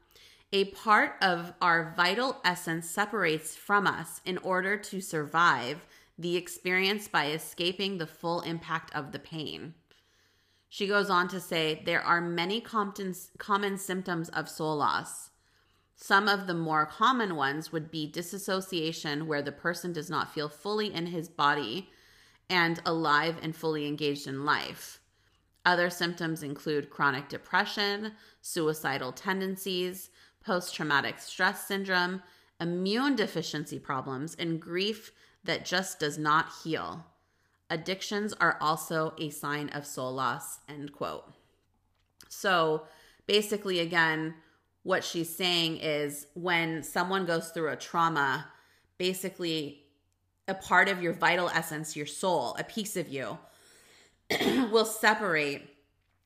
a 0.53 0.67
part 0.67 1.17
of 1.21 1.53
our 1.61 1.93
vital 1.97 2.41
essence 2.45 2.89
separates 2.89 3.57
from 3.57 3.87
us 3.87 4.21
in 4.25 4.39
order 4.39 4.77
to 4.77 5.01
survive 5.01 5.85
the 6.21 6.37
experience 6.37 7.09
by 7.09 7.31
escaping 7.31 7.97
the 7.97 8.07
full 8.07 8.43
impact 8.43 8.95
of 8.95 9.11
the 9.11 9.19
pain. 9.19 9.75
She 10.69 10.87
goes 10.87 11.09
on 11.09 11.29
to 11.29 11.41
say 11.41 11.83
there 11.85 12.03
are 12.03 12.21
many 12.21 12.61
common 12.61 13.79
symptoms 13.79 14.29
of 14.29 14.49
soul 14.49 14.77
loss. 14.77 15.31
Some 15.97 16.29
of 16.29 16.47
the 16.47 16.55
more 16.55 16.87
common 16.87 17.37
ones 17.37 17.73
would 17.73 17.91
be 17.91 18.07
disassociation, 18.07 19.27
where 19.27 19.43
the 19.43 19.51
person 19.51 19.93
does 19.93 20.11
not 20.11 20.33
feel 20.33 20.49
fully 20.49 20.93
in 20.93 21.07
his 21.07 21.29
body 21.29 21.91
and 22.49 22.81
alive 22.85 23.37
and 23.43 23.57
fully 23.57 23.87
engaged 23.87 24.27
in 24.27 24.45
life. 24.45 25.01
Other 25.65 25.91
symptoms 25.91 26.43
include 26.43 26.91
chronic 26.91 27.29
depression, 27.29 28.13
suicidal 28.43 29.13
tendencies, 29.13 30.11
post 30.45 30.75
traumatic 30.75 31.19
stress 31.19 31.67
syndrome, 31.67 32.23
immune 32.61 33.17
deficiency 33.17 33.79
problems, 33.79 34.35
and 34.39 34.61
grief 34.61 35.13
that 35.45 35.65
just 35.65 35.99
does 35.99 36.19
not 36.19 36.47
heal. 36.63 37.07
Addictions 37.69 38.33
are 38.41 38.59
also 38.61 39.15
a 39.19 39.31
sign 39.31 39.69
of 39.71 39.87
soul 39.87 40.13
loss, 40.13 40.59
end 40.69 40.93
quote. 40.93 41.33
So 42.29 42.87
basically, 43.27 43.81
again, 43.81 44.35
what 44.83 45.05
she's 45.05 45.35
saying 45.35 45.79
is 45.79 46.27
when 46.35 46.83
someone 46.83 47.27
goes 47.27 47.51
through 47.51 47.69
a 47.71 47.77
trauma, 47.77 48.47
basically 48.99 49.85
a 50.49 50.55
part 50.55 50.89
of 50.89 51.03
your 51.03 51.13
vital 51.13 51.49
essence, 51.51 51.97
your 51.97 52.07
soul, 52.07 52.57
a 52.59 52.65
piece 52.65 52.97
of 52.97 53.09
you, 53.09 53.39
will 54.71 54.85
separate 54.85 55.77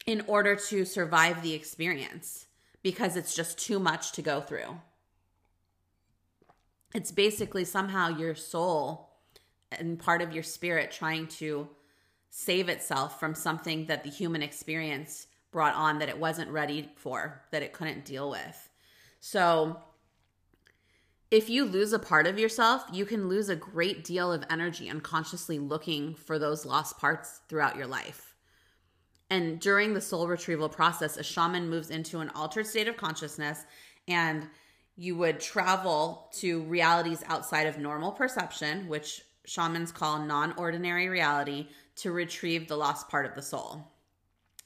in 0.06 0.22
order 0.26 0.56
to 0.56 0.84
survive 0.84 1.42
the 1.42 1.54
experience 1.54 2.46
because 2.82 3.16
it's 3.16 3.34
just 3.34 3.58
too 3.58 3.78
much 3.78 4.12
to 4.12 4.22
go 4.22 4.40
through. 4.40 4.78
It's 6.94 7.10
basically 7.10 7.64
somehow 7.64 8.08
your 8.08 8.34
soul 8.34 9.10
and 9.72 9.98
part 9.98 10.22
of 10.22 10.32
your 10.32 10.44
spirit 10.44 10.92
trying 10.92 11.26
to 11.26 11.68
save 12.30 12.68
itself 12.68 13.18
from 13.18 13.34
something 13.34 13.86
that 13.86 14.04
the 14.04 14.10
human 14.10 14.42
experience 14.42 15.26
brought 15.50 15.74
on 15.74 15.98
that 15.98 16.08
it 16.08 16.18
wasn't 16.18 16.50
ready 16.50 16.90
for, 16.96 17.42
that 17.50 17.62
it 17.62 17.72
couldn't 17.72 18.04
deal 18.04 18.30
with. 18.30 18.68
So, 19.20 19.80
if 21.30 21.50
you 21.50 21.64
lose 21.64 21.92
a 21.92 21.98
part 21.98 22.28
of 22.28 22.38
yourself, 22.38 22.84
you 22.92 23.04
can 23.04 23.28
lose 23.28 23.48
a 23.48 23.56
great 23.56 24.04
deal 24.04 24.32
of 24.32 24.44
energy 24.50 24.88
unconsciously 24.88 25.58
looking 25.58 26.14
for 26.14 26.38
those 26.38 26.64
lost 26.64 26.98
parts 26.98 27.40
throughout 27.48 27.76
your 27.76 27.88
life. 27.88 28.34
And 29.30 29.58
during 29.58 29.94
the 29.94 30.00
soul 30.00 30.28
retrieval 30.28 30.68
process, 30.68 31.16
a 31.16 31.24
shaman 31.24 31.68
moves 31.68 31.90
into 31.90 32.20
an 32.20 32.30
altered 32.30 32.66
state 32.66 32.86
of 32.86 32.96
consciousness 32.96 33.64
and 34.06 34.48
you 34.96 35.16
would 35.16 35.40
travel 35.40 36.30
to 36.34 36.62
realities 36.62 37.24
outside 37.26 37.66
of 37.66 37.78
normal 37.78 38.12
perception, 38.12 38.88
which 38.88 39.22
shamans 39.44 39.92
call 39.92 40.20
non 40.20 40.52
ordinary 40.56 41.08
reality, 41.08 41.68
to 41.96 42.12
retrieve 42.12 42.68
the 42.68 42.76
lost 42.76 43.08
part 43.08 43.26
of 43.26 43.34
the 43.34 43.42
soul. 43.42 43.90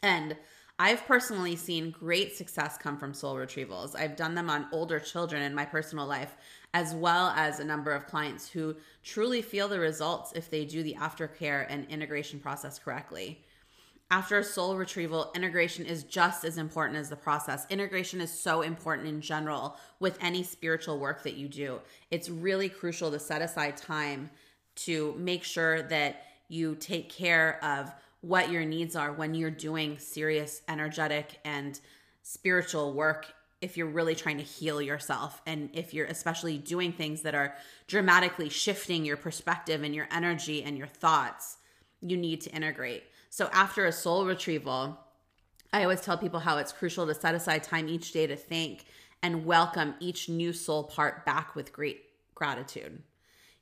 And 0.02 0.36
I've 0.78 1.04
personally 1.06 1.56
seen 1.56 1.90
great 1.90 2.36
success 2.36 2.78
come 2.78 2.98
from 2.98 3.12
soul 3.12 3.34
retrievals. 3.34 3.98
I've 3.98 4.14
done 4.14 4.36
them 4.36 4.48
on 4.48 4.68
older 4.70 5.00
children 5.00 5.42
in 5.42 5.54
my 5.54 5.64
personal 5.64 6.06
life, 6.06 6.36
as 6.72 6.94
well 6.94 7.32
as 7.34 7.58
a 7.58 7.64
number 7.64 7.90
of 7.90 8.06
clients 8.06 8.48
who 8.48 8.76
truly 9.02 9.42
feel 9.42 9.66
the 9.66 9.80
results 9.80 10.32
if 10.36 10.50
they 10.50 10.64
do 10.64 10.84
the 10.84 10.94
aftercare 10.94 11.66
and 11.68 11.84
integration 11.88 12.38
process 12.38 12.78
correctly. 12.78 13.42
After 14.10 14.38
a 14.38 14.44
soul 14.44 14.76
retrieval, 14.76 15.30
integration 15.34 15.84
is 15.84 16.02
just 16.02 16.42
as 16.42 16.56
important 16.56 16.98
as 16.98 17.10
the 17.10 17.16
process. 17.16 17.66
Integration 17.68 18.22
is 18.22 18.32
so 18.32 18.62
important 18.62 19.06
in 19.06 19.20
general 19.20 19.76
with 20.00 20.16
any 20.22 20.42
spiritual 20.42 20.98
work 20.98 21.22
that 21.24 21.34
you 21.34 21.46
do. 21.46 21.80
It's 22.10 22.30
really 22.30 22.70
crucial 22.70 23.10
to 23.10 23.18
set 23.18 23.42
aside 23.42 23.76
time 23.76 24.30
to 24.76 25.14
make 25.18 25.44
sure 25.44 25.82
that 25.82 26.22
you 26.48 26.74
take 26.76 27.10
care 27.10 27.62
of 27.62 27.92
what 28.22 28.50
your 28.50 28.64
needs 28.64 28.96
are 28.96 29.12
when 29.12 29.34
you're 29.34 29.50
doing 29.50 29.98
serious, 29.98 30.62
energetic, 30.68 31.38
and 31.44 31.78
spiritual 32.22 32.94
work. 32.94 33.26
If 33.60 33.76
you're 33.76 33.88
really 33.88 34.14
trying 34.14 34.38
to 34.38 34.42
heal 34.42 34.80
yourself, 34.80 35.42
and 35.44 35.68
if 35.74 35.92
you're 35.92 36.06
especially 36.06 36.56
doing 36.56 36.92
things 36.92 37.22
that 37.22 37.34
are 37.34 37.54
dramatically 37.86 38.48
shifting 38.48 39.04
your 39.04 39.18
perspective 39.18 39.82
and 39.82 39.94
your 39.94 40.08
energy 40.10 40.62
and 40.62 40.78
your 40.78 40.86
thoughts, 40.86 41.58
you 42.00 42.16
need 42.16 42.40
to 42.42 42.50
integrate. 42.50 43.02
So, 43.30 43.48
after 43.52 43.84
a 43.84 43.92
soul 43.92 44.26
retrieval, 44.26 44.98
I 45.72 45.82
always 45.82 46.00
tell 46.00 46.16
people 46.16 46.40
how 46.40 46.58
it's 46.58 46.72
crucial 46.72 47.06
to 47.06 47.14
set 47.14 47.34
aside 47.34 47.62
time 47.62 47.88
each 47.88 48.12
day 48.12 48.26
to 48.26 48.36
thank 48.36 48.86
and 49.22 49.44
welcome 49.44 49.94
each 50.00 50.28
new 50.28 50.52
soul 50.52 50.84
part 50.84 51.26
back 51.26 51.54
with 51.54 51.72
great 51.72 52.04
gratitude. 52.34 53.02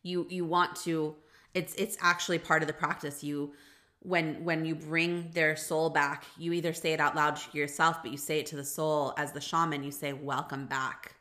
You 0.03 0.27
you 0.31 0.45
want 0.45 0.77
to 0.85 1.17
it's 1.55 1.75
it's 1.75 1.97
actually 2.01 2.39
part 2.39 2.63
of 2.63 2.69
the 2.69 2.75
practice. 2.75 3.25
You 3.25 3.55
when 4.01 4.45
when 4.45 4.65
you 4.65 4.75
bring 4.75 5.31
their 5.33 5.57
soul 5.57 5.91
back 5.91 6.25
you 6.39 6.53
either 6.53 6.73
say 6.73 6.93
it 6.93 7.01
out 7.01 7.17
loud 7.17 7.37
to 7.37 7.59
yourself 7.59 8.03
but 8.03 8.13
you 8.13 8.17
say 8.17 8.39
it 8.39 8.47
to 8.47 8.57
the 8.57 8.65
soul 8.65 9.13
as 9.17 9.33
the 9.33 9.41
shaman 9.41 9.83
you 9.83 9.91
say 9.91 10.13
welcome 10.13 10.67
back 10.67 11.17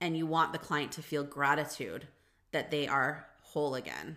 and 0.00 0.16
you 0.16 0.26
want 0.26 0.52
the 0.52 0.58
client 0.58 0.92
to 0.92 1.00
feel 1.00 1.24
gratitude 1.24 2.06
that 2.52 2.70
they 2.70 2.86
are 2.86 3.26
whole 3.42 3.74
again 3.74 4.16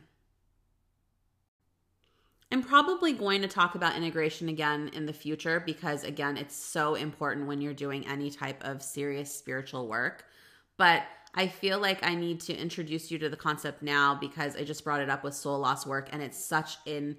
I'm 2.51 2.61
probably 2.61 3.13
going 3.13 3.41
to 3.43 3.47
talk 3.47 3.75
about 3.75 3.95
integration 3.95 4.49
again 4.49 4.89
in 4.93 5.05
the 5.05 5.13
future 5.13 5.61
because, 5.61 6.03
again, 6.03 6.35
it's 6.35 6.55
so 6.55 6.95
important 6.95 7.47
when 7.47 7.61
you're 7.61 7.73
doing 7.73 8.05
any 8.07 8.29
type 8.29 8.61
of 8.63 8.81
serious 8.83 9.33
spiritual 9.33 9.87
work. 9.87 10.25
But 10.77 11.03
I 11.33 11.47
feel 11.47 11.79
like 11.79 12.05
I 12.05 12.15
need 12.15 12.41
to 12.41 12.55
introduce 12.55 13.09
you 13.09 13.17
to 13.19 13.29
the 13.29 13.37
concept 13.37 13.81
now 13.81 14.15
because 14.15 14.57
I 14.57 14.63
just 14.63 14.83
brought 14.83 14.99
it 14.99 15.09
up 15.09 15.23
with 15.23 15.33
soul 15.33 15.59
loss 15.59 15.85
work 15.85 16.09
and 16.11 16.21
it's 16.21 16.43
such 16.43 16.75
an 16.85 17.17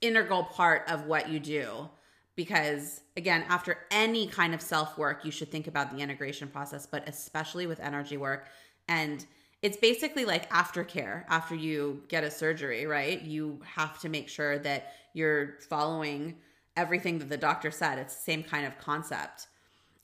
integral 0.00 0.42
part 0.42 0.90
of 0.90 1.06
what 1.06 1.28
you 1.28 1.38
do 1.38 1.88
because 2.36 3.00
again 3.16 3.44
after 3.48 3.78
any 3.90 4.26
kind 4.26 4.54
of 4.54 4.60
self 4.60 4.98
work 4.98 5.24
you 5.24 5.30
should 5.30 5.50
think 5.50 5.66
about 5.66 5.90
the 5.94 6.02
integration 6.02 6.48
process 6.48 6.84
but 6.84 7.08
especially 7.08 7.66
with 7.66 7.80
energy 7.80 8.16
work 8.16 8.48
and 8.88 9.24
it's 9.64 9.78
basically 9.78 10.26
like 10.26 10.50
aftercare 10.50 11.24
after 11.30 11.54
you 11.54 12.02
get 12.08 12.22
a 12.22 12.30
surgery 12.30 12.86
right 12.86 13.22
you 13.22 13.58
have 13.64 13.98
to 13.98 14.10
make 14.10 14.28
sure 14.28 14.58
that 14.58 14.92
you're 15.14 15.54
following 15.70 16.36
everything 16.76 17.18
that 17.18 17.30
the 17.30 17.36
doctor 17.36 17.70
said 17.70 17.98
it's 17.98 18.14
the 18.14 18.22
same 18.22 18.42
kind 18.42 18.66
of 18.66 18.76
concept 18.76 19.46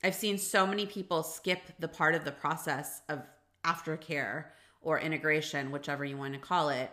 i've 0.03 0.14
seen 0.14 0.38
so 0.38 0.66
many 0.66 0.87
people 0.87 1.23
skip 1.23 1.61
the 1.79 1.87
part 1.87 2.14
of 2.14 2.25
the 2.25 2.33
process 2.33 3.03
of 3.11 3.20
aftercare 3.64 4.46
or 4.81 4.99
integration 4.99 5.70
whichever 5.70 6.07
you 6.07 6.16
want 6.16 6.33
to 6.33 6.40
call 6.40 6.70
it 6.70 6.90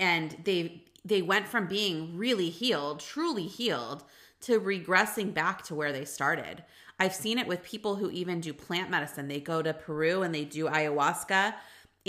and 0.00 0.36
they 0.42 0.82
they 1.04 1.22
went 1.22 1.46
from 1.46 1.68
being 1.68 2.18
really 2.18 2.50
healed 2.50 2.98
truly 2.98 3.46
healed 3.46 4.02
to 4.40 4.58
regressing 4.58 5.34
back 5.34 5.62
to 5.64 5.74
where 5.74 5.92
they 5.92 6.04
started. 6.04 6.64
I've 6.98 7.14
seen 7.14 7.38
it 7.38 7.46
with 7.46 7.62
people 7.62 7.96
who 7.96 8.10
even 8.10 8.40
do 8.40 8.52
plant 8.52 8.90
medicine. 8.90 9.28
They 9.28 9.40
go 9.40 9.62
to 9.62 9.72
Peru 9.72 10.22
and 10.22 10.34
they 10.34 10.44
do 10.44 10.66
ayahuasca 10.66 11.54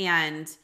and 0.05 0.55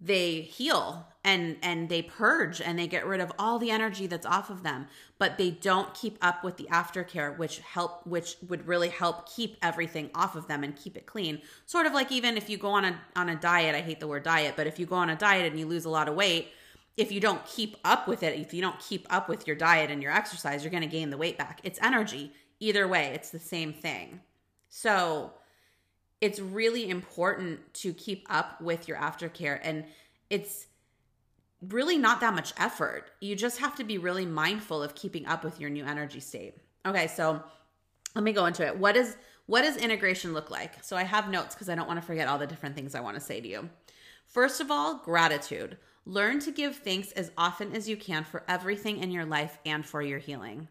they 0.00 0.40
heal 0.40 1.06
and 1.22 1.56
and 1.62 1.88
they 1.88 2.02
purge 2.02 2.60
and 2.60 2.78
they 2.78 2.86
get 2.86 3.06
rid 3.06 3.20
of 3.20 3.32
all 3.38 3.58
the 3.58 3.70
energy 3.70 4.06
that's 4.06 4.26
off 4.26 4.50
of 4.50 4.62
them 4.62 4.86
but 5.18 5.38
they 5.38 5.50
don't 5.50 5.94
keep 5.94 6.18
up 6.20 6.44
with 6.44 6.56
the 6.56 6.68
aftercare 6.70 7.36
which 7.38 7.60
help 7.60 8.06
which 8.06 8.36
would 8.48 8.66
really 8.66 8.88
help 8.88 9.32
keep 9.32 9.56
everything 9.62 10.10
off 10.14 10.34
of 10.34 10.48
them 10.48 10.64
and 10.64 10.76
keep 10.76 10.96
it 10.96 11.06
clean 11.06 11.40
sort 11.64 11.86
of 11.86 11.94
like 11.94 12.10
even 12.10 12.36
if 12.36 12.50
you 12.50 12.58
go 12.58 12.68
on 12.68 12.84
a 12.84 13.00
on 13.16 13.28
a 13.28 13.36
diet 13.36 13.74
i 13.74 13.80
hate 13.80 14.00
the 14.00 14.08
word 14.08 14.24
diet 14.24 14.54
but 14.56 14.66
if 14.66 14.78
you 14.78 14.84
go 14.84 14.96
on 14.96 15.08
a 15.08 15.16
diet 15.16 15.46
and 15.46 15.58
you 15.58 15.66
lose 15.66 15.84
a 15.84 15.90
lot 15.90 16.08
of 16.08 16.14
weight 16.14 16.48
if 16.96 17.10
you 17.10 17.20
don't 17.20 17.44
keep 17.44 17.76
up 17.84 18.06
with 18.06 18.22
it, 18.22 18.38
if 18.38 18.54
you 18.54 18.62
don't 18.62 18.78
keep 18.78 19.06
up 19.10 19.28
with 19.28 19.46
your 19.46 19.56
diet 19.56 19.90
and 19.90 20.02
your 20.02 20.12
exercise, 20.12 20.62
you're 20.62 20.70
going 20.70 20.82
to 20.82 20.88
gain 20.88 21.10
the 21.10 21.16
weight 21.16 21.36
back. 21.36 21.60
It's 21.64 21.78
energy. 21.82 22.32
Either 22.60 22.86
way, 22.86 23.10
it's 23.14 23.30
the 23.30 23.38
same 23.40 23.72
thing. 23.72 24.20
So 24.68 25.32
it's 26.20 26.40
really 26.40 26.88
important 26.88 27.60
to 27.74 27.92
keep 27.92 28.26
up 28.30 28.60
with 28.60 28.88
your 28.88 28.96
aftercare. 28.96 29.58
And 29.62 29.84
it's 30.30 30.66
really 31.68 31.98
not 31.98 32.20
that 32.20 32.34
much 32.34 32.52
effort. 32.56 33.10
You 33.20 33.36
just 33.36 33.58
have 33.58 33.74
to 33.76 33.84
be 33.84 33.98
really 33.98 34.26
mindful 34.26 34.82
of 34.82 34.94
keeping 34.94 35.26
up 35.26 35.44
with 35.44 35.60
your 35.60 35.70
new 35.70 35.84
energy 35.84 36.20
state. 36.20 36.56
Okay, 36.86 37.06
so 37.06 37.42
let 38.14 38.24
me 38.24 38.32
go 38.32 38.46
into 38.46 38.66
it. 38.66 38.76
What 38.76 38.96
is 38.96 39.16
what 39.46 39.62
does 39.62 39.76
integration 39.76 40.32
look 40.32 40.50
like? 40.50 40.82
So 40.82 40.96
I 40.96 41.02
have 41.02 41.28
notes 41.28 41.54
because 41.54 41.68
I 41.68 41.74
don't 41.74 41.86
want 41.86 42.00
to 42.00 42.06
forget 42.06 42.28
all 42.28 42.38
the 42.38 42.46
different 42.46 42.74
things 42.74 42.94
I 42.94 43.00
want 43.00 43.16
to 43.16 43.20
say 43.20 43.42
to 43.42 43.48
you. 43.48 43.68
First 44.26 44.60
of 44.60 44.70
all, 44.70 45.02
gratitude. 45.04 45.76
Learn 46.06 46.38
to 46.40 46.50
give 46.50 46.76
thanks 46.76 47.12
as 47.12 47.30
often 47.36 47.74
as 47.74 47.88
you 47.88 47.96
can 47.96 48.24
for 48.24 48.42
everything 48.48 49.02
in 49.02 49.10
your 49.10 49.24
life 49.24 49.58
and 49.66 49.84
for 49.84 50.00
your 50.00 50.18
healing. 50.18 50.68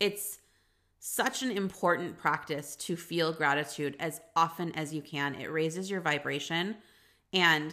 It's 0.00 0.38
such 1.08 1.40
an 1.44 1.52
important 1.52 2.18
practice 2.18 2.74
to 2.74 2.96
feel 2.96 3.32
gratitude 3.32 3.94
as 4.00 4.20
often 4.34 4.72
as 4.74 4.92
you 4.92 5.00
can. 5.00 5.36
It 5.36 5.52
raises 5.52 5.88
your 5.88 6.00
vibration. 6.00 6.74
And 7.32 7.72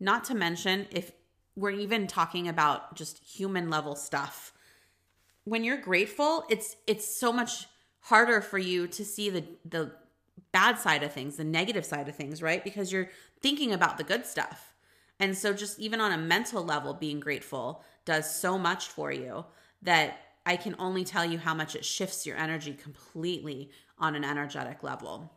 not 0.00 0.24
to 0.24 0.34
mention, 0.34 0.88
if 0.90 1.12
we're 1.54 1.70
even 1.70 2.08
talking 2.08 2.48
about 2.48 2.96
just 2.96 3.22
human 3.22 3.70
level 3.70 3.94
stuff, 3.94 4.52
when 5.44 5.62
you're 5.62 5.80
grateful, 5.80 6.44
it's 6.50 6.74
it's 6.88 7.06
so 7.06 7.32
much 7.32 7.68
harder 8.00 8.40
for 8.40 8.58
you 8.58 8.88
to 8.88 9.04
see 9.04 9.30
the 9.30 9.44
the 9.64 9.92
bad 10.50 10.76
side 10.76 11.04
of 11.04 11.12
things, 11.12 11.36
the 11.36 11.44
negative 11.44 11.86
side 11.86 12.08
of 12.08 12.16
things, 12.16 12.42
right? 12.42 12.64
Because 12.64 12.92
you're 12.92 13.10
thinking 13.40 13.72
about 13.72 13.96
the 13.96 14.04
good 14.04 14.26
stuff. 14.26 14.74
And 15.20 15.38
so, 15.38 15.52
just 15.52 15.78
even 15.78 16.00
on 16.00 16.10
a 16.10 16.18
mental 16.18 16.64
level, 16.64 16.94
being 16.94 17.20
grateful 17.20 17.84
does 18.04 18.28
so 18.28 18.58
much 18.58 18.88
for 18.88 19.12
you 19.12 19.44
that 19.82 20.31
I 20.44 20.56
can 20.56 20.74
only 20.78 21.04
tell 21.04 21.24
you 21.24 21.38
how 21.38 21.54
much 21.54 21.76
it 21.76 21.84
shifts 21.84 22.26
your 22.26 22.36
energy 22.36 22.74
completely 22.74 23.70
on 23.98 24.14
an 24.14 24.24
energetic 24.24 24.82
level. 24.82 25.30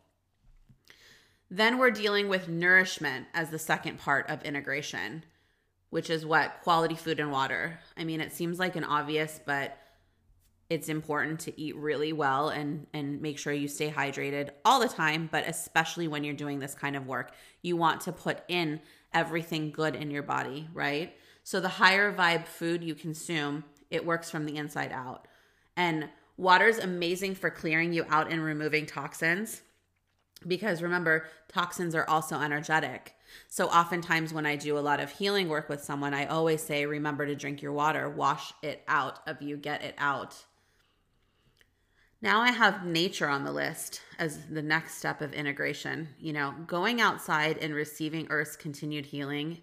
Then 1.49 1.77
we're 1.77 1.91
dealing 1.91 2.27
with 2.27 2.49
nourishment 2.49 3.27
as 3.33 3.49
the 3.49 3.59
second 3.59 3.99
part 3.99 4.29
of 4.29 4.43
integration, 4.43 5.23
which 5.91 6.09
is 6.09 6.25
what? 6.25 6.61
Quality 6.63 6.95
food 6.95 7.19
and 7.19 7.31
water. 7.31 7.79
I 7.95 8.03
mean, 8.03 8.19
it 8.19 8.33
seems 8.33 8.57
like 8.57 8.75
an 8.75 8.83
obvious, 8.83 9.39
but 9.45 9.77
it's 10.69 10.89
important 10.89 11.39
to 11.41 11.61
eat 11.61 11.75
really 11.75 12.11
well 12.11 12.49
and 12.49 12.87
and 12.93 13.21
make 13.21 13.37
sure 13.37 13.53
you 13.53 13.67
stay 13.67 13.91
hydrated 13.91 14.49
all 14.63 14.79
the 14.79 14.87
time 14.87 15.29
but 15.31 15.47
especially 15.47 16.07
when 16.07 16.23
you're 16.23 16.33
doing 16.33 16.59
this 16.59 16.73
kind 16.73 16.95
of 16.95 17.05
work 17.05 17.31
you 17.61 17.77
want 17.77 18.01
to 18.01 18.11
put 18.11 18.39
in 18.47 18.79
everything 19.13 19.71
good 19.71 19.95
in 19.95 20.09
your 20.09 20.23
body 20.23 20.67
right 20.73 21.15
so 21.43 21.59
the 21.59 21.69
higher 21.69 22.11
vibe 22.11 22.47
food 22.47 22.83
you 22.83 22.95
consume 22.95 23.63
it 23.89 24.05
works 24.05 24.29
from 24.29 24.45
the 24.45 24.57
inside 24.57 24.91
out. 24.91 25.27
And 25.77 26.09
water 26.37 26.67
is 26.67 26.79
amazing 26.79 27.35
for 27.35 27.49
clearing 27.49 27.93
you 27.93 28.05
out 28.09 28.31
and 28.31 28.43
removing 28.43 28.85
toxins 28.85 29.61
because 30.47 30.81
remember 30.81 31.25
toxins 31.47 31.95
are 31.95 32.07
also 32.09 32.39
energetic. 32.39 33.13
So 33.47 33.67
oftentimes 33.67 34.33
when 34.33 34.45
i 34.45 34.55
do 34.55 34.77
a 34.77 34.79
lot 34.79 34.99
of 34.99 35.11
healing 35.11 35.49
work 35.49 35.67
with 35.69 35.83
someone 35.83 36.13
i 36.13 36.25
always 36.25 36.61
say 36.61 36.85
remember 36.85 37.25
to 37.25 37.35
drink 37.35 37.61
your 37.61 37.73
water. 37.73 38.09
Wash 38.09 38.53
it 38.61 38.83
out 38.87 39.19
of 39.27 39.41
you. 39.41 39.57
Get 39.57 39.83
it 39.83 39.95
out. 39.97 40.45
Now 42.21 42.41
I 42.41 42.51
have 42.51 42.85
nature 42.85 43.27
on 43.27 43.43
the 43.43 43.51
list 43.51 44.01
as 44.17 44.47
the 44.47 44.61
next 44.61 44.97
step 44.97 45.21
of 45.21 45.33
integration. 45.33 46.07
You 46.19 46.33
know, 46.33 46.53
going 46.65 47.01
outside 47.01 47.57
and 47.59 47.73
receiving 47.73 48.27
Earth's 48.29 48.55
continued 48.55 49.05
healing 49.05 49.59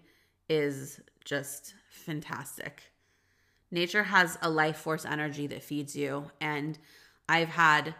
is 0.47 1.01
just 1.25 1.73
fantastic. 1.89 2.92
Nature 3.73 4.03
has 4.03 4.37
a 4.43 4.49
life 4.51 4.77
force 4.77 5.03
energy 5.03 5.47
that 5.47 5.63
feeds 5.63 5.95
you. 5.95 6.29
And 6.39 6.77
I've 7.27 7.49
had 7.49 7.95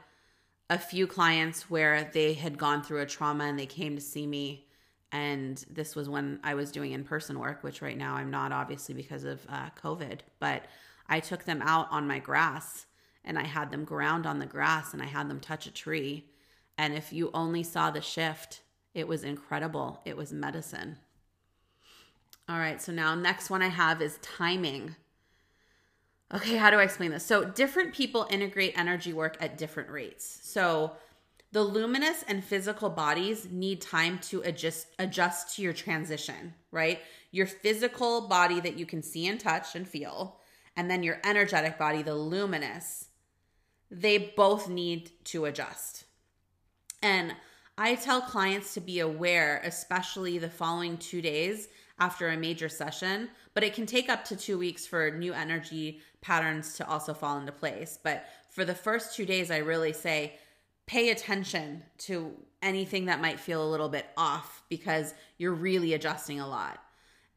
a 0.69 0.77
few 0.77 1.07
clients 1.07 1.67
where 1.67 2.12
they 2.13 2.33
had 2.33 2.59
gone 2.59 2.83
through 2.83 3.01
a 3.01 3.07
trauma 3.07 3.45
and 3.45 3.57
they 3.57 3.65
came 3.65 3.95
to 3.95 4.01
see 4.01 4.27
me. 4.27 4.67
And 5.12 5.57
this 5.71 5.95
was 5.95 6.07
when 6.07 6.39
I 6.43 6.53
was 6.53 6.71
doing 6.71 6.91
in 6.91 7.03
person 7.03 7.39
work, 7.39 7.63
which 7.63 7.81
right 7.81 7.97
now 7.97 8.13
I'm 8.13 8.29
not, 8.29 8.51
obviously, 8.51 8.93
because 8.93 9.23
of 9.23 9.47
uh, 9.49 9.71
COVID. 9.83 10.19
But 10.39 10.65
I 11.09 11.19
took 11.19 11.45
them 11.45 11.63
out 11.63 11.88
on 11.89 12.07
my 12.07 12.19
grass 12.19 12.86
and 13.25 13.39
I 13.39 13.45
had 13.45 13.71
them 13.71 13.83
ground 13.83 14.27
on 14.27 14.38
the 14.38 14.45
grass 14.45 14.93
and 14.93 15.01
I 15.01 15.07
had 15.07 15.27
them 15.27 15.39
touch 15.39 15.65
a 15.65 15.71
tree. 15.71 16.25
And 16.77 16.93
if 16.93 17.12
you 17.12 17.31
only 17.33 17.63
saw 17.63 17.89
the 17.89 17.99
shift, 17.99 18.62
it 18.93 19.07
was 19.07 19.23
incredible. 19.23 20.01
It 20.05 20.15
was 20.15 20.31
medicine. 20.31 20.97
All 22.47 22.59
right, 22.59 22.79
so 22.79 22.91
now 22.91 23.15
next 23.15 23.49
one 23.49 23.63
I 23.63 23.69
have 23.69 24.03
is 24.03 24.19
timing. 24.21 24.97
Okay, 26.34 26.56
how 26.56 26.72
do 26.72 26.78
I 26.78 26.84
explain 26.84 27.12
this? 27.12 27.26
So, 27.26 27.46
different 27.46 27.93
people 27.93 28.26
integrate 28.30 28.78
energy 28.78 29.13
work 29.13 29.38
at 29.39 29.58
different 29.58 29.89
rates. 29.91 30.39
So, 30.41 30.93
the 31.52 31.62
luminous 31.62 32.24
and 32.28 32.43
physical 32.43 32.89
bodies 32.89 33.48
need 33.52 33.82
time 33.82 34.17
to 34.30 34.41
adjust 34.41 34.88
adjust 34.98 35.56
to 35.56 35.62
your 35.62 35.74
transition, 35.74 36.56
right? 36.72 37.02
Your 37.32 37.46
physical 37.46 38.28
body 38.28 38.60
that 38.62 38.78
you 38.78 38.88
can 38.88 39.04
see 39.04 39.28
and 39.28 39.39
touch 39.39 39.76
and 39.76 39.88
feel, 39.88 40.39
and 40.76 40.89
then 40.89 41.04
your 41.04 41.19
energetic 41.24 41.78
body, 41.78 42.02
the 42.02 42.15
luminous, 42.15 43.10
they 43.91 44.34
both 44.36 44.67
need 44.67 45.12
to 45.26 45.46
adjust. 45.46 46.06
And 47.04 47.36
I 47.78 47.93
tell 47.93 48.22
clients 48.22 48.74
to 48.74 48.82
be 48.82 49.00
aware, 49.00 49.62
especially 49.63 50.39
the 50.39 50.50
following 50.50 50.98
two 50.98 51.22
days 51.22 51.67
after 52.00 52.30
a 52.30 52.38
major 52.38 52.69
session, 52.69 53.30
but 53.54 53.63
it 53.63 53.76
can 53.76 53.86
take 53.86 54.10
up 54.10 54.26
to 54.26 54.36
two 54.36 54.58
weeks 54.58 54.88
for 54.88 55.12
new 55.12 55.34
energy 55.34 56.02
patterns 56.23 56.73
to 56.77 56.88
also 56.88 57.13
fall 57.13 57.38
into 57.38 57.51
place. 57.51 57.99
But 58.01 58.25
for 58.49 58.65
the 58.65 58.73
first 58.73 59.15
two 59.15 59.25
days, 59.25 59.51
I 59.51 59.57
really 59.57 59.93
say 59.93 60.33
pay 60.88 61.12
attention 61.12 61.83
to 61.97 62.33
anything 62.62 63.05
that 63.05 63.21
might 63.21 63.39
feel 63.39 63.63
a 63.63 63.69
little 63.69 63.89
bit 63.89 64.07
off 64.17 64.63
because 64.69 65.13
you're 65.38 65.53
really 65.53 65.93
adjusting 65.93 66.39
a 66.39 66.47
lot. 66.47 66.79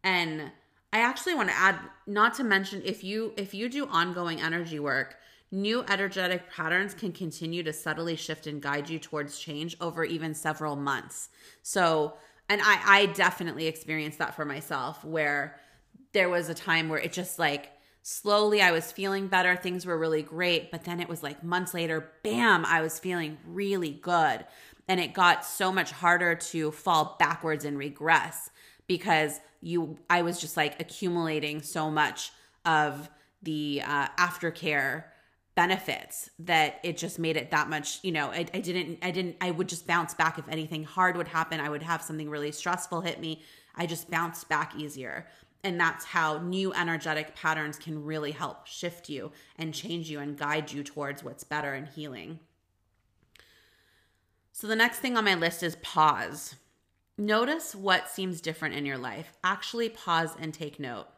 And 0.03 0.51
I 0.93 1.01
actually 1.01 1.35
want 1.35 1.51
to 1.51 1.57
add 1.57 1.79
not 2.07 2.35
to 2.35 2.45
mention 2.45 2.81
if 2.85 3.05
you 3.05 3.35
if 3.37 3.53
you 3.53 3.69
do 3.69 3.87
ongoing 3.87 4.41
energy 4.41 4.79
work, 4.79 5.17
New 5.53 5.85
energetic 5.89 6.51
patterns 6.51 6.93
can 6.93 7.13
continue 7.13 7.63
to 7.63 7.73
subtly 7.73 8.17
shift 8.17 8.49
and 8.49 8.61
guide 8.61 8.91
you 8.91 8.99
towards 8.99 9.39
change 9.39 9.77
over 9.81 10.05
even 10.05 10.35
several 10.35 10.75
months. 10.75 11.29
So, 11.63 12.15
and 12.49 12.61
I, 12.61 12.81
I 12.85 13.07
definitely 13.07 13.69
experienced 13.69 14.19
that 14.19 14.35
for 14.35 14.45
myself 14.45 15.05
where 15.05 15.61
there 16.13 16.29
was 16.29 16.49
a 16.49 16.55
time 16.55 16.89
where 16.89 16.99
it 16.99 17.13
just 17.13 17.39
like 17.39 17.71
slowly 18.09 18.63
I 18.63 18.71
was 18.71 18.93
feeling 18.93 19.27
better. 19.27 19.57
Things 19.57 19.85
were 19.85 19.99
really 19.99 20.23
great. 20.23 20.71
But 20.71 20.85
then 20.85 21.01
it 21.01 21.09
was 21.09 21.25
like 21.25 21.43
months 21.43 21.75
later, 21.75 22.13
bam, 22.23 22.65
I 22.65 22.81
was 22.81 23.01
feeling 23.01 23.37
really 23.45 23.91
good. 23.91 24.47
And 24.87 25.01
it 25.01 25.13
got 25.13 25.45
so 25.45 25.73
much 25.73 25.91
harder 25.91 26.37
to 26.37 26.71
fall 26.71 27.17
backwards 27.19 27.65
and 27.65 27.77
regress 27.77 28.49
because 28.87 29.41
you, 29.61 29.99
I 30.09 30.23
was 30.23 30.41
just 30.41 30.57
like 30.57 30.81
accumulating 30.81 31.63
so 31.63 31.91
much 31.91 32.31
of 32.65 33.11
the 33.43 33.83
uh, 33.85 34.07
aftercare 34.17 35.07
benefits 35.57 36.31
that 36.39 36.79
it 36.85 36.97
just 36.97 37.19
made 37.19 37.37
it 37.37 37.51
that 37.51 37.69
much 37.71 37.99
you 38.03 38.13
know 38.13 38.27
I, 38.27 38.45
I, 38.53 38.61
didn't 38.61 38.99
i 39.01 39.11
didn't 39.11 39.37
i 39.41 39.51
would 39.51 39.71
just 39.71 39.87
bounce 39.87 40.13
back 40.13 40.39
if 40.39 40.47
anything 40.51 40.85
hard 40.85 41.17
would 41.17 41.29
happen 41.29 41.61
i 41.61 41.71
would 41.71 41.83
have 41.83 42.03
something 42.03 42.29
really 42.29 42.53
stressful 42.53 43.01
hit 43.01 43.23
me 43.23 43.41
i 43.75 43.87
just 43.87 44.11
bounced 44.11 44.51
back 44.51 44.75
easier 44.77 45.27
And 45.67 45.81
that's 45.81 46.05
how 46.05 46.39
new 46.39 46.73
energetic 46.73 47.35
patterns 47.35 47.77
can 47.77 48.05
really 48.05 48.31
help 48.31 48.69
shift 48.69 49.09
you 49.09 49.33
and 49.59 49.75
change 49.75 50.09
you 50.09 50.21
and 50.21 50.39
guide 50.39 50.71
you 50.71 50.85
towards 50.85 51.25
what's 51.25 51.43
better 51.43 51.75
and 51.75 51.89
healing. 51.89 52.39
So, 54.53 54.69
the 54.69 54.77
next 54.77 55.01
thing 55.01 55.17
on 55.17 55.25
my 55.25 55.35
list 55.35 55.65
is 55.65 55.75
pause. 55.83 56.55
Notice 57.19 57.75
what 57.75 58.09
seems 58.09 58.41
different 58.41 58.77
in 58.77 58.87
your 58.87 58.97
life. 58.97 59.33
Actually, 59.43 59.89
pause 59.89 60.37
and 60.41 60.55
take 60.55 60.79
note. 60.79 61.09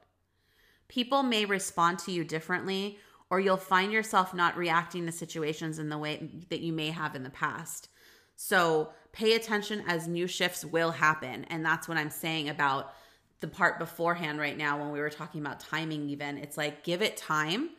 People 0.89 1.23
may 1.23 1.45
respond 1.45 1.99
to 1.99 2.11
you 2.11 2.25
differently, 2.25 2.99
or 3.29 3.41
you'll 3.41 3.59
find 3.59 3.93
yourself 3.93 4.33
not 4.33 4.57
reacting 4.57 5.05
to 5.05 5.13
situations 5.13 5.79
in 5.79 5.91
the 5.91 5.99
way 5.99 6.27
that 6.49 6.61
you 6.61 6.73
may 6.73 6.89
have 6.89 7.15
in 7.15 7.23
the 7.23 7.29
past. 7.29 7.91
So, 8.35 8.93
pay 9.13 9.35
attention 9.35 9.85
as 9.87 10.09
new 10.09 10.27
shifts 10.27 10.65
will 10.65 10.93
happen. 10.93 11.45
And 11.51 11.63
that's 11.63 11.87
what 11.87 11.99
I'm 11.99 12.09
saying 12.09 12.49
about 12.49 12.95
the 13.41 13.49
part 13.49 13.79
beforehand 13.79 14.39
right 14.39 14.57
now 14.57 14.79
when 14.79 14.91
we 14.91 15.01
were 15.01 15.11
talking 15.11 15.41
about 15.41 15.61
timing, 15.61 16.09
even. 16.09 16.39
It's 16.39 16.57
like 16.57 16.85
give 16.85 17.03
it 17.03 17.17
time, 17.17 17.71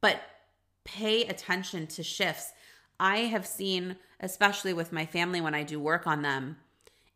but 0.00 0.20
pay 0.84 1.24
attention 1.24 1.86
to 1.86 2.02
shifts. 2.02 2.52
I 3.00 3.18
have 3.18 3.46
seen, 3.46 3.96
especially 4.20 4.72
with 4.72 4.92
my 4.92 5.06
family 5.06 5.40
when 5.40 5.54
I 5.54 5.62
do 5.62 5.78
work 5.80 6.06
on 6.06 6.22
them, 6.22 6.56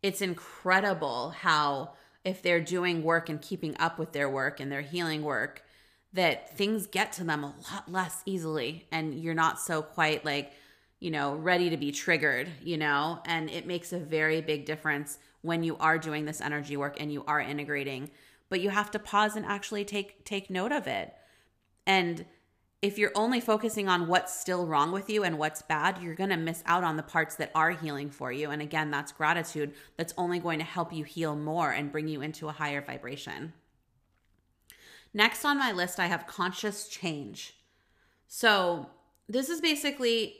it's 0.02 0.22
incredible 0.22 1.30
how 1.30 1.92
if 2.24 2.42
they're 2.42 2.60
doing 2.60 3.02
work 3.02 3.28
and 3.28 3.40
keeping 3.40 3.76
up 3.78 3.98
with 3.98 4.12
their 4.12 4.28
work 4.28 4.60
and 4.60 4.70
their 4.70 4.82
healing 4.82 5.22
work, 5.22 5.62
that 6.12 6.56
things 6.56 6.86
get 6.86 7.12
to 7.12 7.24
them 7.24 7.42
a 7.42 7.54
lot 7.72 7.90
less 7.90 8.22
easily 8.26 8.86
and 8.92 9.14
you're 9.14 9.34
not 9.34 9.58
so 9.58 9.82
quite 9.82 10.24
like, 10.24 10.52
you 11.00 11.10
know, 11.10 11.34
ready 11.34 11.70
to 11.70 11.76
be 11.76 11.90
triggered, 11.90 12.48
you 12.62 12.76
know, 12.76 13.20
and 13.24 13.50
it 13.50 13.66
makes 13.66 13.92
a 13.92 13.98
very 13.98 14.40
big 14.40 14.66
difference 14.66 15.18
when 15.42 15.62
you 15.62 15.76
are 15.76 15.98
doing 15.98 16.24
this 16.24 16.40
energy 16.40 16.76
work 16.76 16.96
and 16.98 17.12
you 17.12 17.24
are 17.26 17.40
integrating. 17.40 18.10
But 18.48 18.60
you 18.60 18.70
have 18.70 18.90
to 18.92 18.98
pause 18.98 19.36
and 19.36 19.44
actually 19.46 19.84
take 19.84 20.24
take 20.24 20.50
note 20.50 20.72
of 20.72 20.86
it. 20.86 21.14
And 21.86 22.24
if 22.82 22.98
you're 22.98 23.12
only 23.14 23.40
focusing 23.40 23.88
on 23.88 24.08
what's 24.08 24.38
still 24.38 24.66
wrong 24.66 24.90
with 24.90 25.08
you 25.08 25.22
and 25.22 25.38
what's 25.38 25.62
bad, 25.62 26.02
you're 26.02 26.16
going 26.16 26.30
to 26.30 26.36
miss 26.36 26.64
out 26.66 26.82
on 26.82 26.96
the 26.96 27.02
parts 27.02 27.36
that 27.36 27.52
are 27.54 27.70
healing 27.70 28.10
for 28.10 28.32
you. 28.32 28.50
And 28.50 28.60
again, 28.60 28.90
that's 28.90 29.12
gratitude 29.12 29.72
that's 29.96 30.12
only 30.18 30.40
going 30.40 30.58
to 30.58 30.64
help 30.64 30.92
you 30.92 31.04
heal 31.04 31.36
more 31.36 31.70
and 31.70 31.92
bring 31.92 32.08
you 32.08 32.22
into 32.22 32.48
a 32.48 32.52
higher 32.52 32.80
vibration. 32.80 33.52
Next 35.14 35.44
on 35.44 35.58
my 35.58 35.70
list, 35.70 36.00
I 36.00 36.06
have 36.06 36.26
conscious 36.26 36.88
change. 36.88 37.54
So, 38.26 38.88
this 39.28 39.48
is 39.48 39.60
basically 39.60 40.36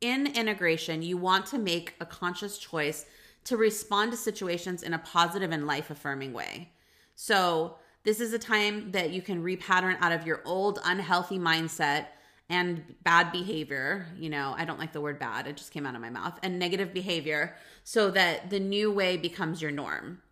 in 0.00 0.26
integration, 0.26 1.02
you 1.02 1.16
want 1.16 1.46
to 1.46 1.58
make 1.58 1.94
a 2.00 2.06
conscious 2.06 2.58
choice 2.58 3.06
to 3.46 3.56
respond 3.56 4.10
to 4.12 4.16
situations 4.16 4.82
in 4.82 4.94
a 4.94 4.98
positive 4.98 5.50
and 5.50 5.66
life 5.66 5.90
affirming 5.90 6.32
way. 6.32 6.70
So, 7.14 7.76
this 8.04 8.20
is 8.20 8.32
a 8.32 8.38
time 8.38 8.92
that 8.92 9.10
you 9.10 9.20
can 9.20 9.42
repattern 9.42 9.96
out 10.00 10.12
of 10.12 10.26
your 10.26 10.40
old 10.44 10.78
unhealthy 10.84 11.40
mindset 11.40 12.06
and 12.48 12.84
bad 13.02 13.32
behavior. 13.32 14.06
You 14.16 14.30
know, 14.30 14.54
I 14.56 14.64
don't 14.64 14.78
like 14.78 14.92
the 14.92 15.00
word 15.00 15.18
bad, 15.18 15.48
it 15.48 15.56
just 15.56 15.72
came 15.72 15.86
out 15.86 15.96
of 15.96 16.00
my 16.00 16.10
mouth, 16.10 16.38
and 16.42 16.58
negative 16.58 16.94
behavior 16.94 17.56
so 17.82 18.10
that 18.12 18.50
the 18.50 18.60
new 18.60 18.92
way 18.92 19.16
becomes 19.16 19.60
your 19.60 19.72
norm. 19.72 20.22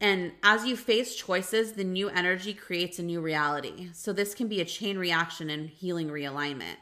And 0.00 0.32
as 0.42 0.66
you 0.66 0.76
face 0.76 1.14
choices, 1.14 1.72
the 1.72 1.84
new 1.84 2.10
energy 2.10 2.52
creates 2.52 2.98
a 2.98 3.02
new 3.02 3.22
reality. 3.22 3.88
So 3.94 4.12
this 4.12 4.34
can 4.34 4.48
be 4.48 4.60
a 4.60 4.66
chain 4.66 4.98
reaction 4.98 5.48
and 5.48 5.70
healing 5.70 6.08
realignment. 6.08 6.76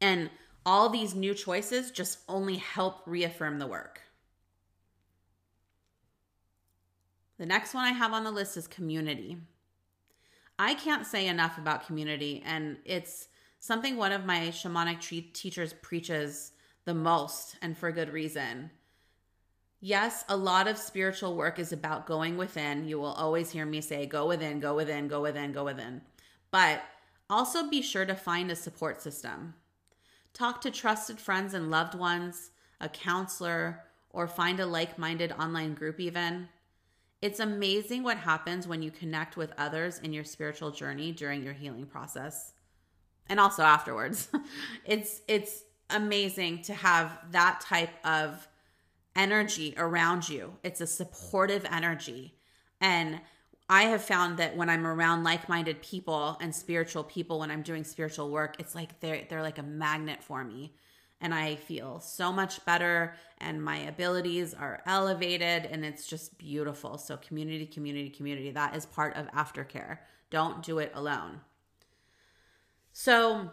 And 0.00 0.30
all 0.64 0.88
these 0.88 1.14
new 1.14 1.34
choices 1.34 1.90
just 1.90 2.18
only 2.28 2.56
help 2.56 3.02
reaffirm 3.06 3.58
the 3.58 3.66
work. 3.66 4.02
The 7.38 7.46
next 7.46 7.74
one 7.74 7.84
I 7.84 7.92
have 7.92 8.12
on 8.12 8.24
the 8.24 8.30
list 8.30 8.56
is 8.56 8.66
community. 8.66 9.38
I 10.58 10.74
can't 10.74 11.06
say 11.06 11.26
enough 11.26 11.58
about 11.58 11.86
community, 11.86 12.42
and 12.46 12.78
it's 12.84 13.28
something 13.60 13.96
one 13.96 14.12
of 14.12 14.24
my 14.24 14.48
shamanic 14.48 15.00
tre- 15.00 15.20
teachers 15.20 15.74
preaches 15.74 16.52
the 16.86 16.94
most, 16.94 17.56
and 17.60 17.76
for 17.76 17.92
good 17.92 18.10
reason. 18.10 18.70
Yes, 19.80 20.24
a 20.28 20.36
lot 20.36 20.66
of 20.66 20.78
spiritual 20.78 21.36
work 21.36 21.58
is 21.58 21.72
about 21.72 22.06
going 22.06 22.38
within. 22.38 22.88
You 22.88 22.98
will 22.98 23.12
always 23.12 23.50
hear 23.50 23.66
me 23.66 23.82
say, 23.82 24.06
go 24.06 24.26
within, 24.26 24.58
go 24.58 24.74
within, 24.74 25.06
go 25.06 25.20
within, 25.20 25.52
go 25.52 25.64
within. 25.64 26.00
But 26.50 26.82
also 27.28 27.68
be 27.68 27.82
sure 27.82 28.06
to 28.06 28.14
find 28.14 28.50
a 28.50 28.56
support 28.56 29.02
system. 29.02 29.54
Talk 30.32 30.60
to 30.62 30.70
trusted 30.70 31.20
friends 31.20 31.52
and 31.52 31.70
loved 31.70 31.94
ones, 31.94 32.50
a 32.80 32.88
counselor, 32.88 33.82
or 34.10 34.26
find 34.26 34.60
a 34.60 34.66
like 34.66 34.98
minded 34.98 35.32
online 35.32 35.74
group, 35.74 36.00
even. 36.00 36.48
It's 37.22 37.40
amazing 37.40 38.02
what 38.02 38.18
happens 38.18 38.68
when 38.68 38.82
you 38.82 38.90
connect 38.90 39.36
with 39.36 39.52
others 39.56 39.98
in 39.98 40.12
your 40.12 40.24
spiritual 40.24 40.70
journey 40.70 41.12
during 41.12 41.42
your 41.42 41.54
healing 41.54 41.86
process 41.86 42.52
and 43.28 43.40
also 43.40 43.62
afterwards. 43.62 44.28
it's 44.84 45.22
it's 45.26 45.64
amazing 45.90 46.62
to 46.62 46.74
have 46.74 47.18
that 47.30 47.60
type 47.60 47.90
of 48.04 48.46
energy 49.14 49.74
around 49.78 50.28
you. 50.28 50.52
It's 50.62 50.80
a 50.80 50.86
supportive 50.86 51.64
energy. 51.70 52.34
And 52.80 53.20
I 53.68 53.84
have 53.84 54.02
found 54.02 54.36
that 54.38 54.56
when 54.56 54.68
I'm 54.68 54.86
around 54.86 55.24
like-minded 55.24 55.82
people 55.82 56.36
and 56.40 56.54
spiritual 56.54 57.02
people 57.02 57.40
when 57.40 57.50
I'm 57.50 57.62
doing 57.62 57.82
spiritual 57.82 58.30
work, 58.30 58.56
it's 58.58 58.74
like 58.74 59.00
they're 59.00 59.26
they're 59.28 59.42
like 59.42 59.58
a 59.58 59.62
magnet 59.62 60.22
for 60.22 60.44
me 60.44 60.74
and 61.20 61.34
I 61.34 61.56
feel 61.56 62.00
so 62.00 62.32
much 62.32 62.64
better 62.64 63.14
and 63.38 63.62
my 63.62 63.78
abilities 63.78 64.54
are 64.54 64.82
elevated 64.86 65.66
and 65.66 65.84
it's 65.84 66.06
just 66.06 66.38
beautiful. 66.38 66.98
So 66.98 67.16
community, 67.16 67.66
community, 67.66 68.10
community, 68.10 68.50
that 68.52 68.76
is 68.76 68.86
part 68.86 69.16
of 69.16 69.26
aftercare. 69.28 69.98
Don't 70.30 70.62
do 70.62 70.78
it 70.78 70.92
alone. 70.94 71.40
So 72.92 73.50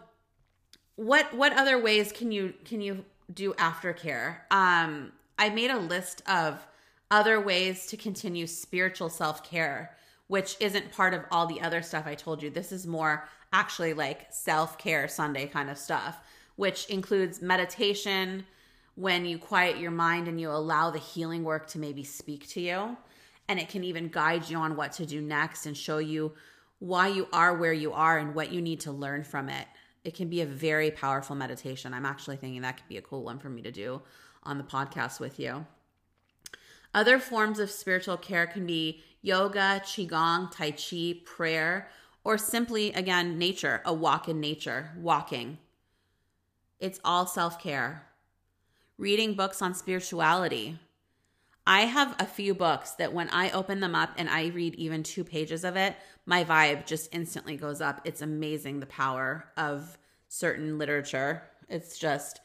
what 0.96 1.34
what 1.34 1.56
other 1.56 1.78
ways 1.78 2.12
can 2.12 2.32
you 2.32 2.54
can 2.64 2.80
you 2.80 3.04
do 3.32 3.52
aftercare? 3.54 4.38
Um 4.50 5.12
I 5.38 5.48
made 5.50 5.70
a 5.70 5.78
list 5.78 6.22
of 6.28 6.66
other 7.10 7.40
ways 7.40 7.86
to 7.86 7.96
continue 7.96 8.46
spiritual 8.46 9.08
self-care 9.08 9.96
which 10.26 10.56
isn't 10.58 10.90
part 10.90 11.12
of 11.12 11.22
all 11.30 11.46
the 11.46 11.60
other 11.60 11.82
stuff 11.82 12.06
I 12.06 12.14
told 12.14 12.42
you. 12.42 12.48
This 12.48 12.72
is 12.72 12.86
more 12.86 13.28
actually 13.52 13.92
like 13.92 14.26
self-care 14.30 15.06
Sunday 15.06 15.46
kind 15.46 15.68
of 15.68 15.76
stuff 15.76 16.20
which 16.56 16.86
includes 16.86 17.42
meditation 17.42 18.44
when 18.94 19.24
you 19.24 19.38
quiet 19.38 19.78
your 19.78 19.90
mind 19.90 20.28
and 20.28 20.40
you 20.40 20.50
allow 20.50 20.90
the 20.90 20.98
healing 20.98 21.42
work 21.42 21.66
to 21.68 21.78
maybe 21.78 22.04
speak 22.04 22.48
to 22.48 22.60
you. 22.60 22.96
And 23.48 23.58
it 23.58 23.68
can 23.68 23.84
even 23.84 24.08
guide 24.08 24.48
you 24.48 24.56
on 24.58 24.76
what 24.76 24.92
to 24.92 25.06
do 25.06 25.20
next 25.20 25.66
and 25.66 25.76
show 25.76 25.98
you 25.98 26.32
why 26.78 27.08
you 27.08 27.28
are 27.32 27.56
where 27.56 27.72
you 27.72 27.92
are 27.92 28.18
and 28.18 28.34
what 28.34 28.52
you 28.52 28.60
need 28.60 28.80
to 28.80 28.92
learn 28.92 29.24
from 29.24 29.48
it. 29.48 29.66
It 30.04 30.14
can 30.14 30.28
be 30.28 30.42
a 30.42 30.46
very 30.46 30.90
powerful 30.90 31.34
meditation. 31.34 31.94
I'm 31.94 32.06
actually 32.06 32.36
thinking 32.36 32.62
that 32.62 32.76
could 32.76 32.88
be 32.88 32.98
a 32.98 33.02
cool 33.02 33.24
one 33.24 33.38
for 33.38 33.48
me 33.48 33.62
to 33.62 33.72
do 33.72 34.02
on 34.42 34.58
the 34.58 34.64
podcast 34.64 35.18
with 35.18 35.40
you. 35.40 35.66
Other 36.94 37.18
forms 37.18 37.58
of 37.58 37.70
spiritual 37.70 38.16
care 38.16 38.46
can 38.46 38.66
be 38.66 39.02
yoga, 39.20 39.82
qigong, 39.84 40.50
tai 40.50 40.70
chi, 40.70 41.20
prayer, 41.24 41.88
or 42.22 42.38
simply 42.38 42.92
again 42.92 43.38
nature, 43.38 43.82
a 43.84 43.92
walk 43.92 44.28
in 44.28 44.40
nature, 44.40 44.92
walking. 44.96 45.58
It's 46.80 47.00
all 47.04 47.26
self 47.26 47.60
care. 47.60 48.06
Reading 48.98 49.34
books 49.34 49.60
on 49.62 49.74
spirituality. 49.74 50.78
I 51.66 51.82
have 51.82 52.14
a 52.18 52.26
few 52.26 52.54
books 52.54 52.92
that 52.92 53.14
when 53.14 53.30
I 53.30 53.50
open 53.50 53.80
them 53.80 53.94
up 53.94 54.10
and 54.18 54.28
I 54.28 54.48
read 54.48 54.74
even 54.74 55.02
two 55.02 55.24
pages 55.24 55.64
of 55.64 55.76
it, 55.76 55.96
my 56.26 56.44
vibe 56.44 56.84
just 56.84 57.14
instantly 57.14 57.56
goes 57.56 57.80
up. 57.80 58.02
It's 58.04 58.20
amazing 58.20 58.80
the 58.80 58.86
power 58.86 59.46
of 59.56 59.96
certain 60.28 60.76
literature. 60.78 61.42
It's 61.70 61.98
just, 61.98 62.40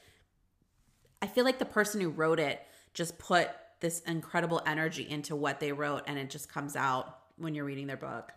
I 1.22 1.28
feel 1.28 1.44
like 1.44 1.60
the 1.60 1.66
person 1.66 2.00
who 2.00 2.10
wrote 2.10 2.40
it 2.40 2.62
just 2.94 3.18
put 3.20 3.50
this 3.82 4.00
incredible 4.02 4.62
energy 4.66 5.08
into 5.10 5.36
what 5.36 5.60
they 5.60 5.74
wrote 5.74 6.04
and 6.08 6.18
it 6.18 6.30
just 6.30 6.52
comes 6.52 6.76
out 6.76 7.20
when 7.38 7.54
you're 7.54 7.66
reading 7.66 7.88
their 7.88 7.98
book. 7.98 8.32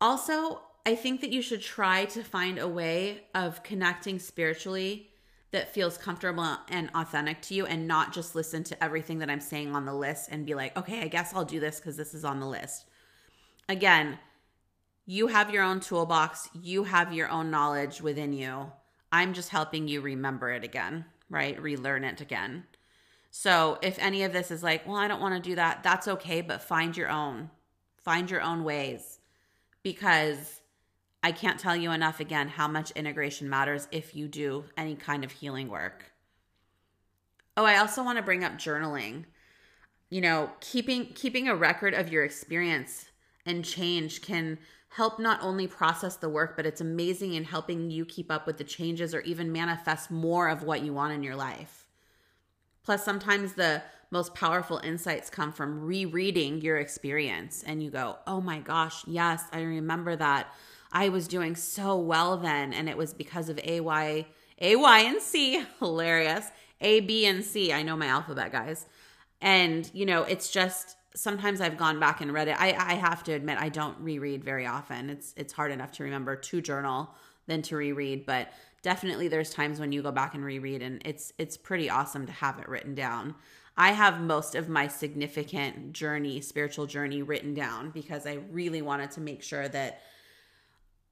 Also, 0.00 0.62
I 0.86 0.94
think 0.94 1.20
that 1.20 1.30
you 1.30 1.42
should 1.42 1.60
try 1.60 2.06
to 2.06 2.22
find 2.22 2.58
a 2.58 2.68
way 2.68 3.24
of 3.34 3.62
connecting 3.62 4.18
spiritually 4.18 5.10
that 5.50 5.74
feels 5.74 5.98
comfortable 5.98 6.58
and 6.68 6.90
authentic 6.94 7.42
to 7.42 7.54
you 7.54 7.66
and 7.66 7.86
not 7.86 8.12
just 8.12 8.34
listen 8.34 8.62
to 8.64 8.82
everything 8.82 9.18
that 9.18 9.28
I'm 9.28 9.40
saying 9.40 9.74
on 9.74 9.84
the 9.84 9.92
list 9.92 10.28
and 10.30 10.46
be 10.46 10.54
like, 10.54 10.76
okay, 10.76 11.02
I 11.02 11.08
guess 11.08 11.34
I'll 11.34 11.44
do 11.44 11.60
this 11.60 11.80
because 11.80 11.96
this 11.96 12.14
is 12.14 12.24
on 12.24 12.40
the 12.40 12.46
list. 12.46 12.86
Again, 13.68 14.18
you 15.06 15.26
have 15.26 15.52
your 15.52 15.64
own 15.64 15.80
toolbox, 15.80 16.48
you 16.54 16.84
have 16.84 17.12
your 17.12 17.28
own 17.28 17.50
knowledge 17.50 18.00
within 18.00 18.32
you. 18.32 18.70
I'm 19.12 19.34
just 19.34 19.48
helping 19.48 19.88
you 19.88 20.00
remember 20.00 20.50
it 20.50 20.62
again, 20.62 21.04
right? 21.28 21.60
Relearn 21.60 22.04
it 22.04 22.20
again. 22.20 22.64
So 23.32 23.78
if 23.82 23.98
any 23.98 24.22
of 24.22 24.32
this 24.32 24.50
is 24.50 24.62
like, 24.62 24.86
well, 24.86 24.96
I 24.96 25.08
don't 25.08 25.20
want 25.20 25.34
to 25.34 25.50
do 25.50 25.56
that, 25.56 25.82
that's 25.82 26.08
okay, 26.08 26.40
but 26.40 26.62
find 26.62 26.96
your 26.96 27.08
own. 27.10 27.50
Find 28.02 28.30
your 28.30 28.40
own 28.40 28.64
ways 28.64 29.18
because 29.82 30.59
I 31.22 31.32
can't 31.32 31.60
tell 31.60 31.76
you 31.76 31.90
enough 31.90 32.20
again 32.20 32.48
how 32.48 32.66
much 32.68 32.90
integration 32.92 33.48
matters 33.48 33.88
if 33.92 34.16
you 34.16 34.26
do 34.28 34.64
any 34.76 34.94
kind 34.96 35.22
of 35.24 35.32
healing 35.32 35.68
work. 35.68 36.12
Oh, 37.56 37.64
I 37.64 37.76
also 37.76 38.02
want 38.02 38.16
to 38.16 38.22
bring 38.22 38.42
up 38.44 38.54
journaling. 38.54 39.24
you 40.10 40.20
know, 40.20 40.50
keeping 40.60 41.06
keeping 41.14 41.48
a 41.48 41.54
record 41.54 41.94
of 41.94 42.10
your 42.12 42.24
experience 42.24 43.06
and 43.46 43.64
change 43.64 44.22
can 44.22 44.58
help 44.90 45.20
not 45.20 45.40
only 45.42 45.66
process 45.68 46.16
the 46.16 46.28
work, 46.28 46.56
but 46.56 46.66
it's 46.66 46.80
amazing 46.80 47.34
in 47.34 47.44
helping 47.44 47.90
you 47.90 48.04
keep 48.04 48.30
up 48.30 48.46
with 48.46 48.58
the 48.58 48.64
changes 48.64 49.14
or 49.14 49.20
even 49.20 49.52
manifest 49.52 50.10
more 50.10 50.48
of 50.48 50.64
what 50.64 50.82
you 50.82 50.92
want 50.92 51.12
in 51.12 51.22
your 51.22 51.36
life. 51.36 51.86
Plus, 52.82 53.04
sometimes 53.04 53.52
the 53.52 53.82
most 54.10 54.34
powerful 54.34 54.78
insights 54.78 55.30
come 55.30 55.52
from 55.52 55.84
rereading 55.84 56.60
your 56.60 56.78
experience 56.78 57.62
and 57.64 57.82
you 57.82 57.90
go, 57.90 58.18
oh 58.26 58.40
my 58.40 58.58
gosh, 58.58 59.06
yes, 59.06 59.44
I 59.52 59.60
remember 59.60 60.16
that. 60.16 60.52
I 60.92 61.08
was 61.08 61.28
doing 61.28 61.54
so 61.56 61.96
well 61.96 62.36
then, 62.36 62.72
and 62.72 62.88
it 62.88 62.96
was 62.96 63.14
because 63.14 63.48
of 63.48 63.58
A, 63.62 63.80
Y, 63.80 64.26
A, 64.60 64.76
Y, 64.76 65.00
and 65.00 65.20
C. 65.22 65.64
Hilarious. 65.78 66.50
A, 66.80 67.00
B, 67.00 67.26
and 67.26 67.44
C. 67.44 67.72
I 67.72 67.82
know 67.82 67.96
my 67.96 68.06
alphabet, 68.06 68.52
guys. 68.52 68.86
And, 69.40 69.90
you 69.92 70.06
know, 70.06 70.22
it's 70.22 70.50
just 70.50 70.96
sometimes 71.14 71.60
I've 71.60 71.76
gone 71.76 72.00
back 72.00 72.20
and 72.20 72.32
read 72.32 72.48
it. 72.48 72.60
I, 72.60 72.72
I 72.72 72.94
have 72.94 73.22
to 73.24 73.32
admit 73.32 73.58
I 73.58 73.68
don't 73.68 73.98
reread 74.00 74.44
very 74.44 74.66
often. 74.66 75.10
It's 75.10 75.34
it's 75.36 75.52
hard 75.52 75.72
enough 75.72 75.92
to 75.92 76.04
remember 76.04 76.36
to 76.36 76.60
journal 76.60 77.10
than 77.46 77.62
to 77.62 77.76
reread, 77.76 78.26
but 78.26 78.52
definitely 78.82 79.28
there's 79.28 79.50
times 79.50 79.80
when 79.80 79.92
you 79.92 80.02
go 80.02 80.12
back 80.12 80.34
and 80.34 80.44
reread 80.44 80.82
and 80.82 81.02
it's 81.04 81.32
it's 81.38 81.56
pretty 81.56 81.90
awesome 81.90 82.26
to 82.26 82.32
have 82.32 82.58
it 82.58 82.68
written 82.68 82.94
down. 82.94 83.34
I 83.76 83.92
have 83.92 84.20
most 84.20 84.54
of 84.54 84.68
my 84.68 84.88
significant 84.88 85.92
journey, 85.92 86.40
spiritual 86.40 86.86
journey 86.86 87.22
written 87.22 87.54
down 87.54 87.90
because 87.90 88.26
I 88.26 88.38
really 88.50 88.82
wanted 88.82 89.10
to 89.12 89.20
make 89.20 89.42
sure 89.42 89.68
that 89.68 90.02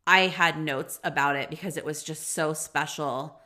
I 0.09 0.29
had 0.29 0.59
notes 0.59 0.99
about 1.05 1.37
it 1.37 1.51
because 1.51 1.77
it 1.77 1.85
was 1.85 2.03
just 2.03 2.29
so 2.29 2.55
special 2.55 3.39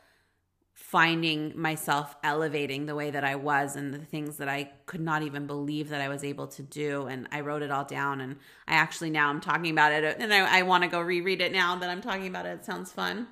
finding 0.73 1.51
myself 1.59 2.15
elevating 2.23 2.85
the 2.85 2.95
way 2.95 3.11
that 3.11 3.25
I 3.25 3.35
was 3.35 3.75
and 3.75 3.93
the 3.93 3.99
things 3.99 4.37
that 4.37 4.47
I 4.47 4.71
could 4.85 5.01
not 5.01 5.23
even 5.23 5.45
believe 5.45 5.89
that 5.89 5.99
I 5.99 6.07
was 6.07 6.23
able 6.23 6.47
to 6.47 6.63
do. 6.63 7.07
And 7.07 7.27
I 7.33 7.41
wrote 7.41 7.63
it 7.63 7.69
all 7.69 7.83
down. 7.83 8.21
And 8.21 8.37
I 8.65 8.75
actually 8.75 9.09
now 9.09 9.29
I'm 9.29 9.41
talking 9.41 9.71
about 9.71 9.91
it 9.91 10.17
and 10.19 10.33
I, 10.33 10.59
I 10.59 10.61
want 10.61 10.83
to 10.83 10.89
go 10.89 11.01
reread 11.01 11.41
it 11.41 11.51
now 11.51 11.75
that 11.75 11.89
I'm 11.89 12.01
talking 12.01 12.27
about 12.27 12.45
it. 12.45 12.51
It 12.51 12.65
sounds 12.65 12.93
fun. 12.93 13.27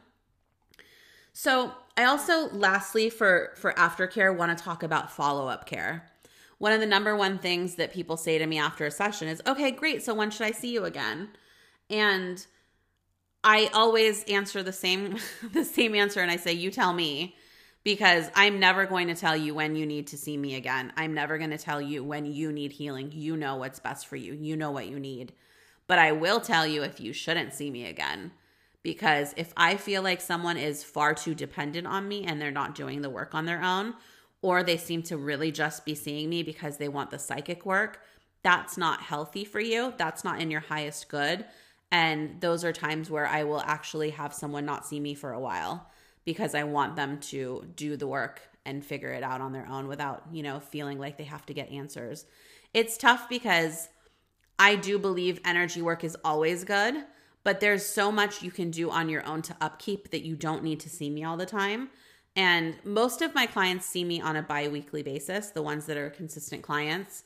So 1.31 1.71
I 1.95 2.03
also 2.03 2.49
lastly 2.49 3.09
for 3.09 3.53
for 3.55 3.71
aftercare 3.73 4.35
want 4.35 4.57
to 4.57 4.61
talk 4.61 4.83
about 4.83 5.09
follow-up 5.09 5.65
care. 5.65 6.11
One 6.57 6.73
of 6.73 6.81
the 6.81 6.85
number 6.85 7.15
one 7.15 7.37
things 7.37 7.75
that 7.75 7.93
people 7.93 8.17
say 8.17 8.37
to 8.37 8.45
me 8.45 8.59
after 8.59 8.85
a 8.85 8.91
session 8.91 9.29
is, 9.29 9.41
okay, 9.47 9.71
great. 9.71 10.03
So 10.03 10.13
when 10.13 10.31
should 10.31 10.45
I 10.45 10.51
see 10.51 10.73
you 10.73 10.83
again? 10.83 11.29
And 11.89 12.45
I 13.43 13.69
always 13.73 14.23
answer 14.25 14.63
the 14.63 14.73
same 14.73 15.17
the 15.53 15.65
same 15.65 15.95
answer 15.95 16.21
and 16.21 16.31
I 16.31 16.37
say, 16.37 16.53
you 16.53 16.71
tell 16.71 16.93
me 16.93 17.35
because 17.83 18.29
I'm 18.35 18.59
never 18.59 18.85
going 18.85 19.07
to 19.07 19.15
tell 19.15 19.35
you 19.35 19.55
when 19.55 19.75
you 19.75 19.85
need 19.85 20.07
to 20.07 20.17
see 20.17 20.37
me 20.37 20.55
again. 20.55 20.93
I'm 20.95 21.13
never 21.13 21.37
going 21.37 21.49
to 21.49 21.57
tell 21.57 21.81
you 21.81 22.03
when 22.03 22.25
you 22.25 22.51
need 22.51 22.71
healing. 22.71 23.11
You 23.11 23.35
know 23.35 23.55
what's 23.55 23.79
best 23.79 24.07
for 24.07 24.15
you, 24.15 24.33
you 24.33 24.55
know 24.55 24.71
what 24.71 24.87
you 24.87 24.99
need. 24.99 25.33
But 25.87 25.99
I 25.99 26.11
will 26.11 26.39
tell 26.39 26.65
you 26.65 26.83
if 26.83 26.99
you 26.99 27.11
shouldn't 27.11 27.53
see 27.53 27.71
me 27.71 27.85
again. 27.85 28.31
Because 28.83 29.33
if 29.37 29.53
I 29.55 29.77
feel 29.77 30.01
like 30.01 30.21
someone 30.21 30.57
is 30.57 30.83
far 30.83 31.13
too 31.13 31.35
dependent 31.35 31.85
on 31.85 32.07
me 32.07 32.23
and 32.23 32.41
they're 32.41 32.49
not 32.49 32.73
doing 32.73 33.01
the 33.01 33.09
work 33.09 33.35
on 33.35 33.45
their 33.45 33.61
own, 33.61 33.93
or 34.41 34.63
they 34.63 34.77
seem 34.77 35.03
to 35.03 35.17
really 35.17 35.51
just 35.51 35.85
be 35.85 35.93
seeing 35.93 36.29
me 36.29 36.41
because 36.41 36.77
they 36.77 36.87
want 36.87 37.11
the 37.11 37.19
psychic 37.19 37.65
work, 37.65 38.01
that's 38.43 38.77
not 38.77 39.01
healthy 39.01 39.45
for 39.45 39.59
you. 39.59 39.93
That's 39.97 40.23
not 40.23 40.41
in 40.41 40.49
your 40.49 40.61
highest 40.61 41.09
good. 41.09 41.45
And 41.91 42.39
those 42.39 42.63
are 42.63 42.71
times 42.71 43.09
where 43.09 43.27
I 43.27 43.43
will 43.43 43.61
actually 43.61 44.11
have 44.11 44.33
someone 44.33 44.65
not 44.65 44.85
see 44.85 44.99
me 44.99 45.13
for 45.13 45.33
a 45.33 45.39
while 45.39 45.89
because 46.23 46.55
I 46.55 46.63
want 46.63 46.95
them 46.95 47.19
to 47.19 47.65
do 47.75 47.97
the 47.97 48.07
work 48.07 48.41
and 48.65 48.85
figure 48.85 49.11
it 49.11 49.23
out 49.23 49.41
on 49.41 49.51
their 49.51 49.67
own 49.67 49.87
without, 49.87 50.23
you 50.31 50.43
know, 50.43 50.59
feeling 50.59 50.99
like 50.99 51.17
they 51.17 51.23
have 51.25 51.45
to 51.47 51.53
get 51.53 51.69
answers. 51.71 52.25
It's 52.73 52.97
tough 52.97 53.27
because 53.27 53.89
I 54.57 54.75
do 54.75 54.99
believe 54.99 55.41
energy 55.43 55.81
work 55.81 56.03
is 56.03 56.15
always 56.23 56.63
good, 56.63 56.95
but 57.43 57.59
there's 57.59 57.85
so 57.85 58.11
much 58.11 58.43
you 58.43 58.51
can 58.51 58.69
do 58.69 58.91
on 58.91 59.09
your 59.09 59.25
own 59.25 59.41
to 59.43 59.55
upkeep 59.59 60.11
that 60.11 60.23
you 60.23 60.35
don't 60.35 60.63
need 60.63 60.79
to 60.81 60.89
see 60.89 61.09
me 61.09 61.23
all 61.23 61.37
the 61.37 61.45
time. 61.45 61.89
And 62.35 62.75
most 62.85 63.21
of 63.21 63.35
my 63.35 63.45
clients 63.45 63.85
see 63.85 64.05
me 64.05 64.21
on 64.21 64.35
a 64.35 64.43
bi 64.43 64.67
weekly 64.67 65.03
basis, 65.03 65.49
the 65.49 65.61
ones 65.61 65.85
that 65.87 65.97
are 65.97 66.09
consistent 66.09 66.61
clients. 66.61 67.23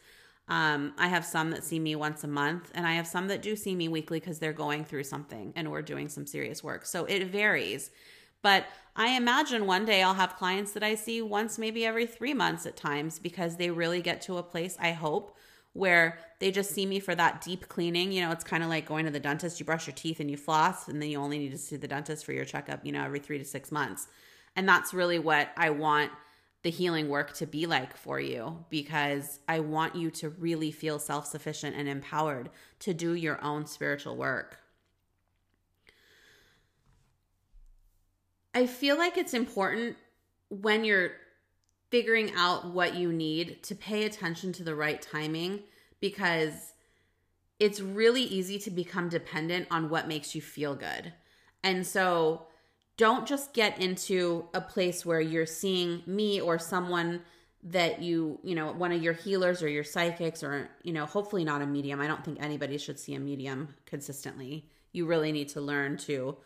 Um, 0.48 0.94
I 0.98 1.08
have 1.08 1.26
some 1.26 1.50
that 1.52 1.64
see 1.64 1.80
me 1.80 1.96
once 1.96 2.24
a 2.24 2.28
month, 2.28 2.72
and 2.76 2.86
I 2.86 2.94
have 2.94 3.08
some 3.08 3.28
that 3.30 3.42
do 3.42 3.56
see 3.56 3.76
me 3.76 3.88
weekly 3.88 4.20
because 4.20 4.40
they're 4.40 4.54
going 4.54 4.86
through 4.86 5.06
something 5.06 5.54
and 5.56 5.72
we're 5.72 5.82
doing 5.82 6.08
some 6.08 6.28
serious 6.28 6.64
work. 6.64 6.86
So 6.86 7.06
it 7.06 7.28
varies. 7.28 7.90
But 8.42 8.66
I 8.96 9.18
imagine 9.18 9.66
one 9.66 9.86
day 9.86 10.04
I'll 10.04 10.14
have 10.14 10.36
clients 10.36 10.72
that 10.74 10.84
I 10.84 10.94
see 10.94 11.20
once, 11.22 11.58
maybe 11.58 11.84
every 11.84 12.06
three 12.06 12.34
months 12.34 12.68
at 12.68 12.76
times, 12.76 13.18
because 13.18 13.58
they 13.58 13.72
really 13.72 14.02
get 14.02 14.22
to 14.24 14.38
a 14.38 14.44
place, 14.44 14.78
I 14.80 14.92
hope, 14.92 15.36
where 15.74 16.20
they 16.40 16.52
just 16.52 16.72
see 16.72 16.86
me 16.86 17.00
for 17.00 17.16
that 17.16 17.42
deep 17.42 17.68
cleaning. 17.68 18.12
You 18.12 18.22
know, 18.22 18.32
it's 18.32 18.44
kind 18.44 18.62
of 18.62 18.70
like 18.70 18.86
going 18.86 19.06
to 19.06 19.12
the 19.12 19.20
dentist. 19.20 19.60
You 19.60 19.66
brush 19.66 19.88
your 19.88 19.96
teeth 19.96 20.20
and 20.20 20.30
you 20.30 20.38
floss, 20.38 20.88
and 20.88 21.02
then 21.02 21.10
you 21.10 21.20
only 21.20 21.40
need 21.40 21.52
to 21.52 21.58
see 21.58 21.76
the 21.76 21.88
dentist 21.88 22.24
for 22.24 22.34
your 22.34 22.46
checkup, 22.46 22.86
you 22.86 22.92
know, 22.92 23.04
every 23.04 23.20
three 23.20 23.40
to 23.40 23.46
six 23.46 23.72
months. 23.72 24.08
And 24.56 24.70
that's 24.70 24.94
really 24.94 25.18
what 25.18 25.50
I 25.58 25.72
want 25.72 26.12
the 26.66 26.72
healing 26.72 27.10
work 27.10 27.32
to 27.32 27.46
be 27.46 27.68
like 27.68 27.96
for 27.96 28.20
you 28.20 28.66
because 28.72 29.40
I 29.48 29.60
want 29.60 29.96
you 29.96 30.10
to 30.10 30.30
really 30.30 30.72
feel 30.72 30.98
self 30.98 31.28
sufficient 31.28 31.76
and 31.76 31.88
empowered 31.88 32.50
to 32.80 32.92
do 32.92 33.14
your 33.14 33.40
own 33.44 33.68
spiritual 33.68 34.18
work. 34.18 34.58
I 38.56 38.66
feel 38.66 38.98
like 38.98 39.16
it's 39.16 39.36
important 39.36 39.96
when 40.50 40.84
you're 40.84 41.12
figuring 41.92 42.32
out 42.36 42.74
what 42.74 42.96
you 42.96 43.14
need 43.14 43.62
to 43.62 43.76
pay 43.76 44.04
attention 44.04 44.52
to 44.54 44.64
the 44.64 44.74
right 44.74 45.00
timing 45.00 45.60
because 46.02 46.74
it's 47.60 47.80
really 47.80 48.24
easy 48.24 48.58
to 48.58 48.72
become 48.72 49.08
dependent 49.08 49.68
on 49.70 49.92
what 49.92 50.08
makes 50.08 50.34
you 50.34 50.42
feel 50.42 50.74
good. 50.74 51.14
And 51.64 51.86
so 51.86 52.48
don't 52.98 53.28
just 53.28 53.54
get 53.54 53.80
into 53.80 54.48
a 54.54 54.62
place 54.62 55.06
where 55.06 55.22
you're 55.22 55.46
seeing 55.46 56.02
me 56.06 56.40
or 56.40 56.58
someone 56.58 57.22
that 57.64 58.02
you, 58.02 58.40
you 58.44 58.56
know, 58.56 58.72
one 58.72 58.92
of 58.92 59.02
your 59.02 59.14
healers 59.14 59.64
or 59.64 59.68
your 59.68 59.84
psychics 59.84 60.44
or, 60.44 60.70
you 60.84 60.94
know, 60.94 61.06
hopefully 61.06 61.44
not 61.44 61.62
a 61.62 61.66
medium. 61.66 62.00
I 62.00 62.08
don't 62.08 62.24
think 62.24 62.38
anybody 62.40 62.78
should 62.78 63.00
see 63.00 63.16
a 63.16 63.20
medium 63.20 63.76
consistently. 63.86 64.70
You 64.94 65.08
really 65.08 65.32
need 65.32 65.50
to 65.50 65.62
learn 65.62 65.98
to 65.98 66.38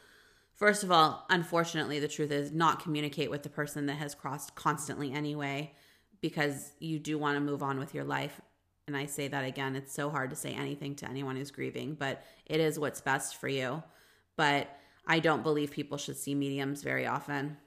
first 0.60 0.84
of 0.84 0.92
all, 0.92 1.26
unfortunately, 1.30 2.00
the 2.00 2.08
truth 2.08 2.32
is 2.32 2.52
not 2.52 2.84
communicate 2.84 3.32
with 3.32 3.44
the 3.44 3.50
person 3.50 3.86
that 3.88 3.96
has 3.96 4.14
crossed 4.14 4.54
constantly 4.56 5.12
anyway, 5.12 5.74
because 6.22 6.74
you 6.80 7.00
do 7.00 7.18
want 7.18 7.38
to 7.38 7.40
move 7.40 7.64
on 7.64 7.80
with 7.80 7.96
your 7.96 8.04
life. 8.04 8.42
And 8.86 8.98
I 8.98 9.06
say 9.06 9.30
that 9.30 9.46
again, 9.46 9.76
it's 9.76 9.94
so 9.94 10.10
hard 10.10 10.32
to 10.32 10.36
say 10.36 10.52
anything 10.52 10.96
to 10.96 11.10
anyone 11.10 11.38
who's 11.38 11.52
grieving, 11.52 11.96
but 11.96 12.24
it 12.46 12.60
is 12.60 12.78
what's 12.78 13.02
best 13.02 13.38
for 13.38 13.48
you. 13.48 13.82
But 14.36 14.68
I 15.08 15.20
don't 15.20 15.44
believe 15.44 15.72
people 15.72 15.98
should 15.98 16.18
see 16.18 16.36
mediums 16.36 16.84
very 16.84 17.06
often. 17.08 17.58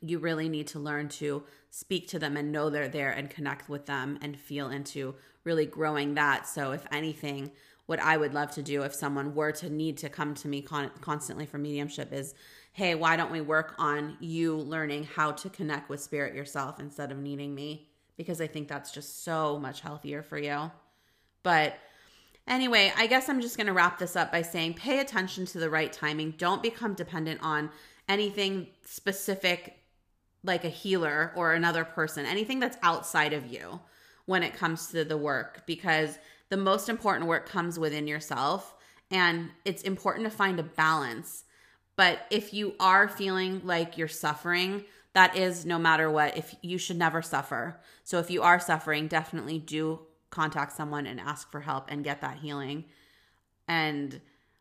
You 0.00 0.18
really 0.18 0.48
need 0.48 0.68
to 0.68 0.78
learn 0.78 1.08
to 1.10 1.42
speak 1.70 2.08
to 2.08 2.18
them 2.18 2.36
and 2.36 2.52
know 2.52 2.70
they're 2.70 2.88
there 2.88 3.10
and 3.10 3.28
connect 3.28 3.68
with 3.68 3.86
them 3.86 4.18
and 4.22 4.38
feel 4.38 4.70
into 4.70 5.16
really 5.44 5.66
growing 5.66 6.14
that. 6.14 6.46
So, 6.46 6.72
if 6.72 6.86
anything, 6.92 7.50
what 7.86 8.00
I 8.00 8.16
would 8.16 8.34
love 8.34 8.50
to 8.52 8.62
do 8.62 8.82
if 8.82 8.94
someone 8.94 9.34
were 9.34 9.52
to 9.52 9.70
need 9.70 9.96
to 9.98 10.08
come 10.08 10.34
to 10.34 10.48
me 10.48 10.60
con- 10.60 10.90
constantly 11.00 11.46
for 11.46 11.58
mediumship 11.58 12.12
is 12.12 12.34
hey, 12.74 12.94
why 12.94 13.16
don't 13.16 13.32
we 13.32 13.40
work 13.40 13.74
on 13.78 14.16
you 14.20 14.54
learning 14.54 15.02
how 15.02 15.32
to 15.32 15.50
connect 15.50 15.88
with 15.88 16.00
spirit 16.00 16.32
yourself 16.32 16.78
instead 16.78 17.10
of 17.10 17.18
needing 17.18 17.52
me? 17.52 17.88
Because 18.16 18.40
I 18.40 18.46
think 18.46 18.68
that's 18.68 18.92
just 18.92 19.24
so 19.24 19.58
much 19.58 19.80
healthier 19.80 20.22
for 20.22 20.38
you. 20.38 20.70
But 21.42 21.76
anyway, 22.48 22.92
I 22.96 23.06
guess 23.06 23.28
I'm 23.28 23.40
just 23.40 23.56
going 23.56 23.66
to 23.66 23.72
wrap 23.72 23.98
this 23.98 24.16
up 24.16 24.32
by 24.32 24.42
saying 24.42 24.74
pay 24.74 25.00
attention 25.00 25.46
to 25.46 25.58
the 25.58 25.70
right 25.70 25.92
timing. 25.92 26.32
Don't 26.32 26.62
become 26.62 26.94
dependent 26.94 27.40
on 27.42 27.70
anything 28.08 28.68
specific 28.84 29.76
like 30.44 30.64
a 30.64 30.68
healer 30.68 31.32
or 31.36 31.52
another 31.52 31.84
person, 31.84 32.24
anything 32.24 32.60
that's 32.60 32.78
outside 32.82 33.32
of 33.32 33.46
you 33.46 33.80
when 34.26 34.42
it 34.42 34.54
comes 34.54 34.88
to 34.88 35.04
the 35.04 35.16
work 35.16 35.62
because 35.66 36.18
the 36.48 36.56
most 36.56 36.88
important 36.88 37.26
work 37.28 37.48
comes 37.48 37.78
within 37.78 38.06
yourself 38.06 38.74
and 39.10 39.50
it's 39.64 39.82
important 39.82 40.24
to 40.24 40.30
find 40.30 40.60
a 40.60 40.62
balance. 40.62 41.44
But 41.96 42.20
if 42.30 42.54
you 42.54 42.74
are 42.78 43.08
feeling 43.08 43.62
like 43.64 43.98
you're 43.98 44.06
suffering, 44.06 44.84
that 45.14 45.36
is 45.36 45.66
no 45.66 45.78
matter 45.78 46.10
what, 46.10 46.36
if 46.36 46.54
you 46.62 46.78
should 46.78 46.98
never 46.98 47.22
suffer. 47.22 47.80
So 48.04 48.18
if 48.18 48.30
you 48.30 48.42
are 48.42 48.60
suffering, 48.60 49.08
definitely 49.08 49.58
do 49.58 50.00
contact 50.30 50.72
someone 50.72 51.06
and 51.06 51.20
ask 51.20 51.50
for 51.50 51.60
help 51.60 51.86
and 51.88 52.04
get 52.04 52.20
that 52.20 52.38
healing. 52.38 52.84
And 53.66 54.20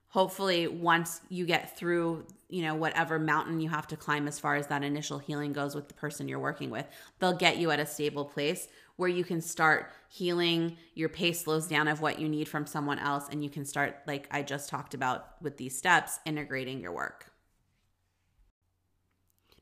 hopefully 0.10 0.68
once 0.68 1.22
you 1.30 1.46
get 1.46 1.78
through 1.78 2.26
you 2.50 2.62
know 2.62 2.74
whatever 2.74 3.20
mountain 3.20 3.60
you 3.60 3.68
have 3.68 3.86
to 3.86 3.98
climb 3.98 4.26
as 4.26 4.40
far 4.40 4.56
as 4.56 4.68
that 4.68 4.82
initial 4.82 5.20
healing 5.20 5.52
goes 5.52 5.76
with 5.76 5.90
the 5.90 5.94
person 5.94 6.30
you're 6.30 6.40
working 6.40 6.70
with 6.70 6.88
they'll 7.20 7.36
get 7.36 7.58
you 7.58 7.72
at 7.72 7.80
a 7.80 7.86
stable 7.86 8.24
place 8.24 8.70
where 8.98 9.10
you 9.10 9.24
can 9.24 9.42
start 9.42 9.92
healing. 10.10 10.76
Your 10.96 11.08
pace 11.08 11.42
slows 11.42 11.68
down 11.68 11.88
of 11.88 12.02
what 12.02 12.20
you 12.20 12.28
need 12.28 12.50
from 12.50 12.66
someone 12.66 13.00
else, 13.00 13.28
and 13.32 13.44
you 13.44 13.50
can 13.50 13.64
start, 13.64 14.02
like 14.06 14.28
I 14.32 14.42
just 14.42 14.70
talked 14.70 14.94
about 14.94 15.42
with 15.42 15.58
these 15.58 15.78
steps, 15.78 16.20
integrating 16.26 16.82
your 16.82 16.92
work. 16.92 17.32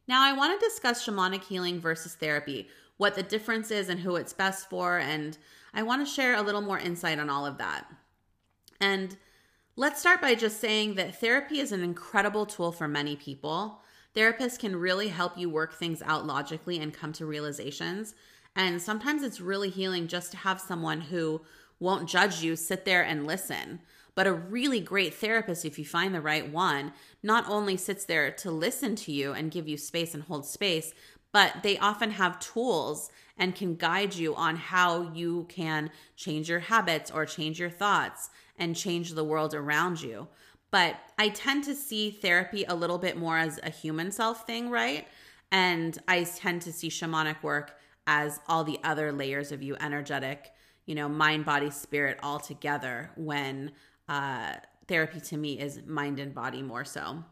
Now, 0.08 0.24
I 0.24 0.34
want 0.34 0.60
to 0.60 0.66
discuss 0.66 1.06
shamanic 1.06 1.44
healing 1.44 1.80
versus 1.80 2.16
therapy. 2.16 2.70
what 2.98 3.16
the 3.16 3.24
difference 3.24 3.72
is 3.72 3.90
and 3.90 4.00
who 4.00 4.16
it's 4.16 4.32
best 4.32 4.70
for. 4.70 5.00
And 5.00 5.38
I 5.76 5.84
want 5.84 6.08
to 6.08 6.12
share 6.12 6.36
a 6.36 6.42
little 6.42 6.62
more 6.62 6.80
insight 6.80 7.20
on 7.20 7.30
all 7.30 7.46
of 7.46 7.58
that. 7.58 7.86
And 8.80 9.18
let's 9.76 10.00
start 10.00 10.22
by 10.22 10.34
just 10.34 10.62
saying 10.62 10.96
that 10.96 11.20
therapy 11.20 11.60
is 11.60 11.74
an 11.74 11.84
incredible 11.84 12.46
tool 12.46 12.72
for 12.72 12.88
many 12.88 13.18
people. 13.18 13.82
Therapists 14.16 14.58
can 14.58 14.78
really 14.78 15.10
help 15.10 15.38
you 15.38 15.50
work 15.50 15.74
things 15.74 16.02
out 16.02 16.26
logically 16.26 16.80
and 16.80 16.94
come 16.94 17.12
to 17.14 17.26
realizations. 17.26 18.16
And 18.56 18.82
sometimes 18.82 19.22
it's 19.22 19.42
really 19.42 19.70
healing 19.70 20.08
just 20.08 20.32
to 20.32 20.38
have 20.38 20.62
someone 20.62 21.02
who 21.02 21.42
won't 21.82 22.08
judge 22.08 22.42
you 22.42 22.56
sit 22.56 22.86
there 22.86 23.04
and 23.04 23.28
listen. 23.28 23.82
But 24.16 24.28
a 24.28 24.34
really 24.34 24.80
great 24.80 25.14
therapist, 25.14 25.66
if 25.66 25.78
you 25.78 25.84
find 25.84 26.16
the 26.16 26.22
right 26.22 26.50
one, 26.50 26.94
not 27.22 27.44
only 27.50 27.76
sits 27.76 28.06
there 28.06 28.32
to 28.32 28.50
listen 28.50 28.96
to 28.96 29.12
you 29.12 29.34
and 29.34 29.52
give 29.52 29.68
you 29.68 29.76
space 29.76 30.14
and 30.14 30.24
hold 30.24 30.46
space, 30.46 30.94
but 31.36 31.64
they 31.64 31.78
often 31.80 32.12
have 32.12 32.40
tools 32.40 33.12
and 33.38 33.54
can 33.54 33.76
guide 33.76 34.16
you 34.16 34.34
on 34.36 34.56
how 34.56 35.12
you 35.14 35.46
can 35.50 35.92
change 36.16 36.48
your 36.48 36.62
habits 36.62 37.12
or 37.12 37.26
change 37.26 37.60
your 37.60 37.70
thoughts 37.70 38.30
and 38.58 38.74
change 38.74 39.12
the 39.12 39.24
world 39.26 39.54
around 39.54 40.02
you. 40.02 40.30
But 40.72 40.96
I 41.20 41.28
tend 41.28 41.66
to 41.66 41.76
see 41.76 42.10
therapy 42.10 42.64
a 42.64 42.74
little 42.74 42.98
bit 42.98 43.18
more 43.18 43.38
as 43.38 43.60
a 43.64 43.70
human 43.70 44.14
self 44.14 44.48
thing, 44.48 44.70
right? 44.70 45.10
And 45.52 45.98
I 46.08 46.24
tend 46.24 46.62
to 46.62 46.72
see 46.72 46.88
shamanic 46.88 47.44
work 47.44 47.76
as 48.08 48.40
all 48.48 48.64
the 48.64 48.80
other 48.86 49.12
layers 49.12 49.52
of 49.52 49.62
you 49.62 49.76
energetic, 49.82 50.54
you 50.86 50.96
know, 50.96 51.10
mind, 51.10 51.44
body, 51.44 51.70
spirit 51.70 52.18
all 52.24 52.40
together 52.40 53.12
when 53.18 53.74
uh, 54.08 54.54
therapy 54.88 55.20
to 55.20 55.36
me 55.36 55.60
is 55.60 55.82
mind 55.86 56.18
and 56.18 56.34
body 56.34 56.62
more 56.62 56.86
so. 56.86 57.26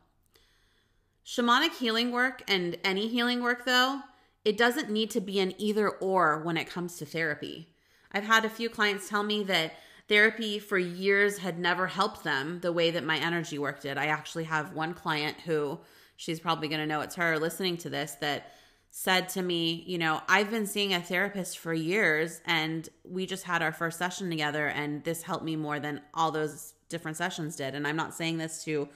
Shamanic 1.26 1.74
healing 1.78 2.12
work 2.12 2.44
and 2.48 2.78
any 2.84 3.08
healing 3.08 3.42
work, 3.42 3.66
though, 3.66 4.02
it 4.44 4.58
doesn't 4.58 4.90
need 4.90 5.10
to 5.12 5.22
be 5.22 5.40
an 5.40 5.54
either 5.58 5.90
or 5.90 6.42
when 6.44 6.58
it 6.58 6.70
comes 6.70 6.98
to 6.98 7.06
therapy. 7.06 7.70
I've 8.12 8.26
had 8.26 8.46
a 8.46 8.50
few 8.50 8.70
clients 8.70 9.10
tell 9.10 9.24
me 9.24 9.44
that 9.46 9.74
therapy 10.10 10.60
for 10.60 10.78
years 10.78 11.38
had 11.38 11.58
never 11.58 11.88
helped 11.88 12.24
them 12.24 12.60
the 12.60 12.74
way 12.74 12.92
that 12.92 13.06
my 13.06 13.18
energy 13.18 13.58
work 13.58 13.82
did. 13.82 13.98
I 13.98 14.08
actually 14.08 14.44
have 14.44 14.74
one 14.74 14.94
client 14.94 15.38
who 15.46 15.80
she's 16.18 16.40
probably 16.40 16.68
going 16.68 16.82
to 16.82 16.86
know 16.88 17.02
it's 17.02 17.16
her 17.16 17.40
listening 17.40 17.78
to 17.78 17.90
this 17.90 18.16
that 18.22 18.52
said 18.92 19.28
to 19.30 19.42
me, 19.42 19.84
you 19.88 19.98
know, 19.98 20.22
I've 20.28 20.52
been 20.52 20.68
seeing 20.68 20.94
a 20.94 21.02
therapist 21.02 21.58
for 21.58 21.74
years 21.74 22.42
and 22.46 22.88
we 23.04 23.26
just 23.26 23.44
had 23.44 23.64
our 23.64 23.72
first 23.72 23.98
session 23.98 24.30
together 24.30 24.68
and 24.68 25.04
this 25.04 25.24
helped 25.24 25.44
me 25.44 25.56
more 25.56 25.80
than 25.80 26.02
all 26.14 26.32
those 26.32 26.74
different 26.90 27.18
sessions 27.18 27.56
did. 27.56 27.74
And 27.74 27.88
I'm 27.88 27.96
not 27.96 28.14
saying 28.14 28.38
this 28.38 28.64
to 28.66 28.88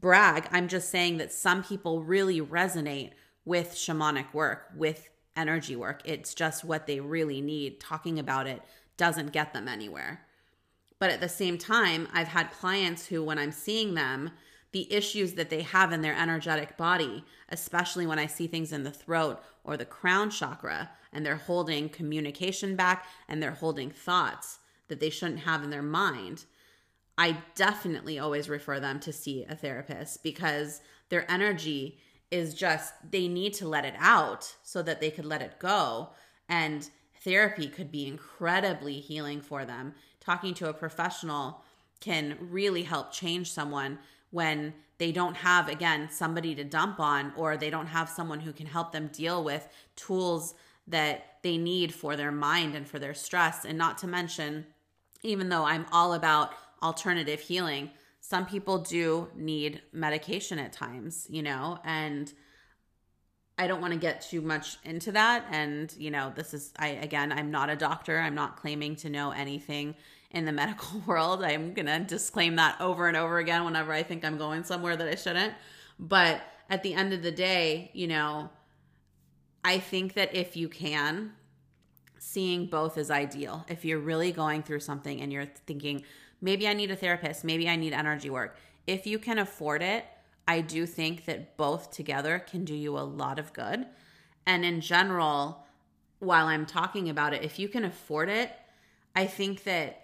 brag, 0.00 0.48
I'm 0.50 0.68
just 0.68 0.90
saying 0.90 1.18
that 1.18 1.32
some 1.32 1.62
people 1.62 2.02
really 2.02 2.40
resonate 2.40 3.12
with 3.44 3.74
shamanic 3.74 4.32
work, 4.34 4.70
with 4.76 5.08
energy 5.36 5.76
work. 5.76 6.02
It's 6.04 6.34
just 6.34 6.64
what 6.64 6.86
they 6.86 7.00
really 7.00 7.40
need. 7.40 7.80
Talking 7.80 8.18
about 8.18 8.46
it 8.46 8.62
doesn't 8.96 9.32
get 9.32 9.52
them 9.52 9.68
anywhere. 9.68 10.22
But 10.98 11.10
at 11.10 11.20
the 11.20 11.28
same 11.28 11.58
time, 11.58 12.08
I've 12.12 12.28
had 12.28 12.50
clients 12.50 13.06
who, 13.06 13.22
when 13.22 13.38
I'm 13.38 13.52
seeing 13.52 13.94
them, 13.94 14.30
the 14.72 14.92
issues 14.92 15.34
that 15.34 15.50
they 15.50 15.62
have 15.62 15.92
in 15.92 16.02
their 16.02 16.16
energetic 16.16 16.76
body, 16.76 17.24
especially 17.48 18.06
when 18.06 18.18
I 18.18 18.26
see 18.26 18.46
things 18.46 18.72
in 18.72 18.84
the 18.84 18.90
throat 18.90 19.42
or 19.64 19.76
the 19.76 19.84
crown 19.84 20.30
chakra, 20.30 20.90
and 21.12 21.24
they're 21.24 21.36
holding 21.36 21.88
communication 21.88 22.76
back 22.76 23.06
and 23.28 23.42
they're 23.42 23.52
holding 23.52 23.90
thoughts 23.90 24.58
that 24.88 25.00
they 25.00 25.10
shouldn't 25.10 25.40
have 25.40 25.62
in 25.62 25.70
their 25.70 25.82
mind. 25.82 26.44
I 27.18 27.38
definitely 27.54 28.18
always 28.18 28.48
refer 28.48 28.78
them 28.78 29.00
to 29.00 29.12
see 29.12 29.44
a 29.48 29.56
therapist 29.56 30.22
because 30.22 30.82
their 31.08 31.30
energy 31.30 31.98
is 32.30 32.54
just, 32.54 32.92
they 33.10 33.28
need 33.28 33.54
to 33.54 33.68
let 33.68 33.84
it 33.84 33.94
out 33.98 34.54
so 34.62 34.82
that 34.82 35.00
they 35.00 35.10
could 35.10 35.24
let 35.24 35.42
it 35.42 35.58
go. 35.58 36.10
And 36.48 36.88
therapy 37.22 37.68
could 37.68 37.90
be 37.90 38.06
incredibly 38.06 39.00
healing 39.00 39.40
for 39.40 39.64
them. 39.64 39.94
Talking 40.20 40.54
to 40.54 40.68
a 40.68 40.74
professional 40.74 41.62
can 42.00 42.36
really 42.40 42.82
help 42.82 43.12
change 43.12 43.50
someone 43.50 43.98
when 44.30 44.74
they 44.98 45.12
don't 45.12 45.36
have 45.36 45.68
again 45.68 46.08
somebody 46.10 46.54
to 46.54 46.64
dump 46.64 47.00
on 47.00 47.32
or 47.36 47.56
they 47.56 47.70
don't 47.70 47.86
have 47.86 48.08
someone 48.08 48.40
who 48.40 48.52
can 48.52 48.66
help 48.66 48.92
them 48.92 49.08
deal 49.08 49.42
with 49.42 49.68
tools 49.94 50.54
that 50.86 51.38
they 51.42 51.56
need 51.56 51.94
for 51.94 52.16
their 52.16 52.32
mind 52.32 52.74
and 52.74 52.86
for 52.86 52.98
their 52.98 53.14
stress 53.14 53.64
and 53.64 53.78
not 53.78 53.98
to 53.98 54.06
mention 54.06 54.66
even 55.22 55.48
though 55.48 55.64
I'm 55.64 55.86
all 55.90 56.14
about 56.14 56.52
alternative 56.82 57.40
healing 57.40 57.90
some 58.20 58.46
people 58.46 58.78
do 58.78 59.28
need 59.34 59.82
medication 59.92 60.58
at 60.58 60.72
times 60.72 61.26
you 61.30 61.42
know 61.42 61.78
and 61.84 62.32
I 63.58 63.66
don't 63.66 63.80
want 63.80 63.94
to 63.94 63.98
get 63.98 64.20
too 64.20 64.42
much 64.42 64.76
into 64.84 65.12
that 65.12 65.46
and 65.50 65.94
you 65.96 66.10
know 66.10 66.32
this 66.34 66.52
is 66.52 66.72
I 66.78 66.88
again 66.88 67.32
I'm 67.32 67.50
not 67.50 67.70
a 67.70 67.76
doctor 67.76 68.18
I'm 68.18 68.34
not 68.34 68.56
claiming 68.56 68.96
to 68.96 69.10
know 69.10 69.30
anything 69.30 69.94
in 70.30 70.44
the 70.44 70.52
medical 70.62 71.00
world. 71.06 71.42
I'm 71.42 71.72
going 71.72 71.86
to 71.86 71.98
disclaim 72.00 72.56
that 72.56 72.80
over 72.80 73.08
and 73.08 73.16
over 73.16 73.38
again 73.38 73.64
whenever 73.64 73.92
I 73.92 74.02
think 74.02 74.24
I'm 74.24 74.38
going 74.38 74.64
somewhere 74.64 74.96
that 74.96 75.08
I 75.08 75.14
shouldn't. 75.14 75.54
But 75.98 76.42
at 76.68 76.82
the 76.82 76.94
end 76.94 77.12
of 77.12 77.22
the 77.22 77.32
day, 77.32 77.90
you 77.94 78.06
know, 78.06 78.50
I 79.64 79.78
think 79.78 80.14
that 80.14 80.34
if 80.34 80.56
you 80.56 80.68
can, 80.68 81.32
seeing 82.18 82.66
both 82.66 82.98
is 82.98 83.10
ideal. 83.10 83.64
If 83.68 83.84
you're 83.84 83.98
really 83.98 84.32
going 84.32 84.62
through 84.62 84.80
something 84.80 85.20
and 85.20 85.32
you're 85.32 85.46
thinking, 85.66 86.04
maybe 86.40 86.68
I 86.68 86.72
need 86.72 86.90
a 86.90 86.96
therapist, 86.96 87.44
maybe 87.44 87.68
I 87.68 87.76
need 87.76 87.92
energy 87.92 88.30
work, 88.30 88.56
if 88.86 89.06
you 89.06 89.18
can 89.18 89.38
afford 89.38 89.82
it, 89.82 90.04
I 90.48 90.60
do 90.60 90.86
think 90.86 91.24
that 91.24 91.56
both 91.56 91.90
together 91.90 92.38
can 92.38 92.64
do 92.64 92.74
you 92.74 92.96
a 92.96 93.00
lot 93.00 93.38
of 93.38 93.52
good. 93.52 93.86
And 94.46 94.64
in 94.64 94.80
general, 94.80 95.66
while 96.20 96.46
I'm 96.46 96.66
talking 96.66 97.08
about 97.08 97.34
it, 97.34 97.42
if 97.42 97.58
you 97.58 97.68
can 97.68 97.84
afford 97.84 98.28
it, 98.28 98.52
I 99.14 99.26
think 99.26 99.64
that 99.64 100.02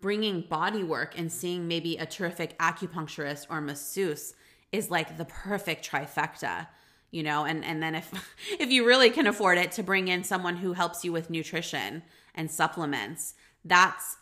bringing 0.00 0.42
body 0.42 0.82
work 0.82 1.18
and 1.18 1.32
seeing 1.32 1.66
maybe 1.66 1.96
a 1.96 2.06
terrific 2.06 2.58
acupuncturist 2.58 3.46
or 3.48 3.60
masseuse 3.60 4.34
is 4.72 4.90
like 4.90 5.16
the 5.16 5.24
perfect 5.24 5.88
trifecta 5.88 6.66
you 7.10 7.22
know? 7.22 7.44
And 7.44 7.64
and 7.64 7.82
then 7.82 7.94
if 7.94 8.10
if 8.60 8.70
you 8.70 8.86
really 8.86 9.10
can 9.10 9.26
afford 9.26 9.58
it 9.58 9.72
to 9.72 9.82
bring 9.82 10.08
in 10.08 10.24
someone 10.24 10.56
who 10.56 10.72
helps 10.72 11.04
you 11.04 11.12
with 11.12 11.30
nutrition 11.30 12.02
and 12.34 12.50
supplements 12.50 13.34
that's 13.64 14.16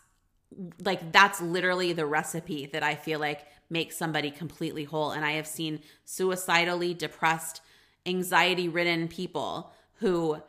like 0.83 1.11
that's 1.11 1.41
literally 1.41 1.93
the 1.93 2.05
recipe 2.05 2.65
that 2.67 2.83
i 2.83 2.95
feel 2.95 3.19
like 3.19 3.45
makes 3.69 3.97
somebody 3.97 4.31
completely 4.31 4.85
whole 4.85 5.11
and 5.11 5.25
i 5.25 5.31
have 5.31 5.47
seen 5.47 5.79
suicidally 6.05 6.93
depressed 6.93 7.61
anxiety 8.05 8.69
ridden 8.69 9.07
people 9.07 9.71
who 9.95 10.41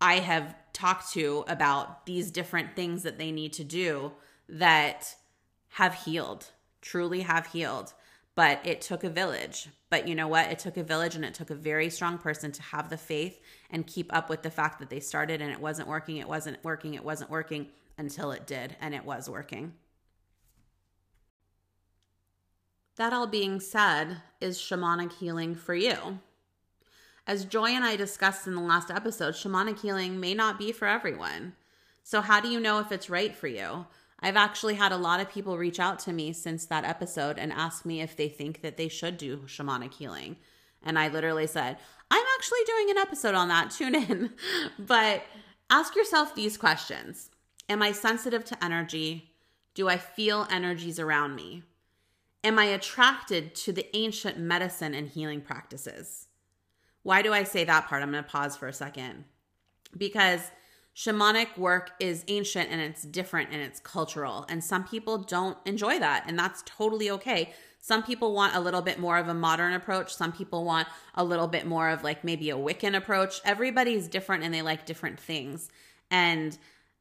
i 0.00 0.14
have 0.14 0.54
talked 0.72 1.12
to 1.12 1.44
about 1.48 2.06
these 2.06 2.30
different 2.30 2.76
things 2.76 3.02
that 3.02 3.18
they 3.18 3.32
need 3.32 3.52
to 3.52 3.64
do 3.64 4.12
that 4.48 5.16
have 5.70 5.94
healed, 5.94 6.50
truly 6.80 7.20
have 7.22 7.48
healed. 7.48 7.92
But 8.34 8.60
it 8.64 8.80
took 8.80 9.02
a 9.02 9.10
village. 9.10 9.68
But 9.90 10.06
you 10.06 10.14
know 10.14 10.28
what? 10.28 10.50
It 10.50 10.60
took 10.60 10.76
a 10.76 10.84
village 10.84 11.16
and 11.16 11.24
it 11.24 11.34
took 11.34 11.50
a 11.50 11.56
very 11.56 11.90
strong 11.90 12.18
person 12.18 12.52
to 12.52 12.62
have 12.62 12.88
the 12.88 12.96
faith 12.96 13.40
and 13.70 13.86
keep 13.86 14.14
up 14.14 14.30
with 14.30 14.42
the 14.42 14.50
fact 14.50 14.78
that 14.78 14.90
they 14.90 15.00
started 15.00 15.42
and 15.42 15.50
it 15.50 15.60
wasn't 15.60 15.88
working, 15.88 16.18
it 16.18 16.28
wasn't 16.28 16.62
working, 16.62 16.94
it 16.94 17.04
wasn't 17.04 17.30
working 17.30 17.66
until 17.98 18.30
it 18.30 18.46
did 18.46 18.76
and 18.80 18.94
it 18.94 19.04
was 19.04 19.28
working. 19.28 19.74
That 22.96 23.12
all 23.12 23.26
being 23.26 23.60
said, 23.60 24.22
is 24.40 24.58
shamanic 24.58 25.12
healing 25.12 25.54
for 25.54 25.74
you? 25.74 26.20
As 27.26 27.44
Joy 27.44 27.66
and 27.66 27.84
I 27.84 27.94
discussed 27.94 28.46
in 28.46 28.54
the 28.54 28.60
last 28.60 28.90
episode, 28.90 29.34
shamanic 29.34 29.80
healing 29.80 30.18
may 30.18 30.32
not 30.32 30.58
be 30.58 30.72
for 30.72 30.88
everyone. 30.88 31.52
So, 32.02 32.22
how 32.22 32.40
do 32.40 32.48
you 32.48 32.58
know 32.58 32.80
if 32.80 32.90
it's 32.90 33.10
right 33.10 33.36
for 33.36 33.48
you? 33.48 33.86
I've 34.20 34.36
actually 34.36 34.74
had 34.74 34.92
a 34.92 34.96
lot 34.96 35.20
of 35.20 35.30
people 35.30 35.58
reach 35.58 35.78
out 35.78 35.98
to 36.00 36.12
me 36.12 36.32
since 36.32 36.64
that 36.66 36.84
episode 36.84 37.38
and 37.38 37.52
ask 37.52 37.84
me 37.84 38.00
if 38.00 38.16
they 38.16 38.28
think 38.28 38.62
that 38.62 38.76
they 38.76 38.88
should 38.88 39.16
do 39.16 39.42
shamanic 39.46 39.94
healing. 39.94 40.36
And 40.82 40.98
I 40.98 41.08
literally 41.08 41.46
said, 41.46 41.76
I'm 42.10 42.24
actually 42.36 42.64
doing 42.66 42.90
an 42.90 42.98
episode 42.98 43.34
on 43.34 43.48
that. 43.48 43.70
Tune 43.70 43.94
in. 43.94 44.30
but 44.78 45.22
ask 45.70 45.94
yourself 45.94 46.34
these 46.34 46.56
questions 46.56 47.30
Am 47.68 47.82
I 47.82 47.92
sensitive 47.92 48.44
to 48.46 48.64
energy? 48.64 49.32
Do 49.74 49.88
I 49.88 49.98
feel 49.98 50.46
energies 50.50 50.98
around 50.98 51.34
me? 51.34 51.62
Am 52.42 52.58
I 52.58 52.64
attracted 52.64 53.54
to 53.56 53.72
the 53.72 53.94
ancient 53.94 54.38
medicine 54.38 54.94
and 54.94 55.08
healing 55.08 55.40
practices? 55.40 56.28
Why 57.02 57.20
do 57.20 57.32
I 57.32 57.42
say 57.42 57.64
that 57.64 57.86
part? 57.86 58.02
I'm 58.02 58.10
going 58.10 58.24
to 58.24 58.30
pause 58.30 58.56
for 58.56 58.68
a 58.68 58.72
second. 58.72 59.24
Because 59.96 60.50
shamanic 60.96 61.58
work 61.58 61.92
is 62.00 62.24
ancient 62.28 62.70
and 62.70 62.80
it's 62.80 63.02
different 63.02 63.50
and 63.52 63.60
it's 63.60 63.80
cultural. 63.80 64.46
And 64.48 64.64
some 64.64 64.84
people 64.84 65.18
don't 65.18 65.58
enjoy 65.64 65.98
that, 65.98 66.24
and 66.26 66.38
that's 66.38 66.62
totally 66.64 67.10
okay. 67.10 67.52
Some 67.80 68.02
people 68.02 68.34
want 68.34 68.56
a 68.56 68.60
little 68.60 68.82
bit 68.82 68.98
more 68.98 69.18
of 69.18 69.28
a 69.28 69.34
modern 69.34 69.72
approach. 69.72 70.14
Some 70.14 70.32
people 70.32 70.64
want 70.64 70.88
a 71.14 71.24
little 71.24 71.46
bit 71.46 71.66
more 71.66 71.90
of 71.90 72.02
like 72.02 72.24
maybe 72.24 72.50
a 72.50 72.56
Wiccan 72.56 72.96
approach. 72.96 73.40
Everybody's 73.44 74.08
different 74.08 74.42
and 74.42 74.52
they 74.52 74.62
like 74.62 74.86
different 74.86 75.20
things. 75.20 75.70
And, 76.10 76.58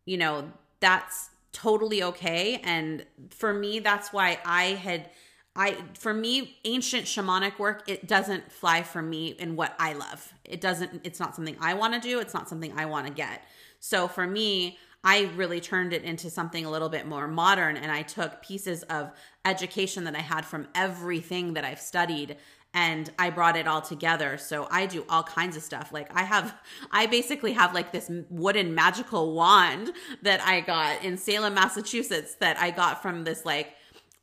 you 0.07 0.17
know, 0.17 0.51
that's 0.79 1.29
totally 1.51 2.01
okay. 2.01 2.61
And 2.63 3.05
for 3.29 3.53
me, 3.53 3.79
that's 3.79 4.11
why 4.11 4.39
I 4.43 4.63
had 4.63 5.09
I 5.55 5.75
for 5.95 6.13
me 6.13 6.57
ancient 6.65 7.05
shamanic 7.05 7.57
work 7.57 7.89
it 7.89 8.07
doesn't 8.07 8.51
fly 8.51 8.83
for 8.83 9.01
me 9.01 9.29
in 9.29 9.55
what 9.55 9.75
I 9.79 9.93
love. 9.93 10.33
It 10.45 10.61
doesn't 10.61 11.01
it's 11.03 11.19
not 11.19 11.35
something 11.35 11.57
I 11.59 11.73
want 11.73 11.93
to 11.93 11.99
do, 11.99 12.19
it's 12.19 12.33
not 12.33 12.47
something 12.47 12.73
I 12.77 12.85
want 12.85 13.07
to 13.07 13.13
get. 13.13 13.43
So 13.79 14.07
for 14.07 14.25
me, 14.25 14.77
I 15.03 15.31
really 15.35 15.59
turned 15.59 15.93
it 15.93 16.03
into 16.03 16.29
something 16.29 16.63
a 16.63 16.69
little 16.69 16.89
bit 16.89 17.05
more 17.05 17.27
modern 17.27 17.75
and 17.75 17.91
I 17.91 18.03
took 18.03 18.41
pieces 18.41 18.83
of 18.83 19.11
education 19.45 20.03
that 20.05 20.15
I 20.15 20.21
had 20.21 20.45
from 20.45 20.67
everything 20.73 21.53
that 21.55 21.65
I've 21.65 21.81
studied 21.81 22.37
and 22.77 23.09
I 23.17 23.31
brought 23.31 23.57
it 23.57 23.67
all 23.67 23.81
together. 23.81 24.37
So 24.37 24.67
I 24.69 24.85
do 24.85 25.03
all 25.09 25.23
kinds 25.23 25.57
of 25.57 25.63
stuff. 25.63 25.91
Like 25.91 26.15
I 26.15 26.21
have, 26.21 26.53
I 26.91 27.07
basically 27.07 27.53
have 27.53 27.73
like 27.73 27.91
this 27.91 28.07
wooden 28.29 28.75
magical 28.75 29.33
wand 29.33 29.93
that 30.21 30.41
I 30.41 30.61
got 30.61 31.03
in 31.03 31.17
Salem, 31.17 31.55
Massachusetts 31.55 32.35
that 32.35 32.55
I 32.59 32.69
got 32.69 33.01
from 33.01 33.23
this 33.23 33.45
like 33.45 33.73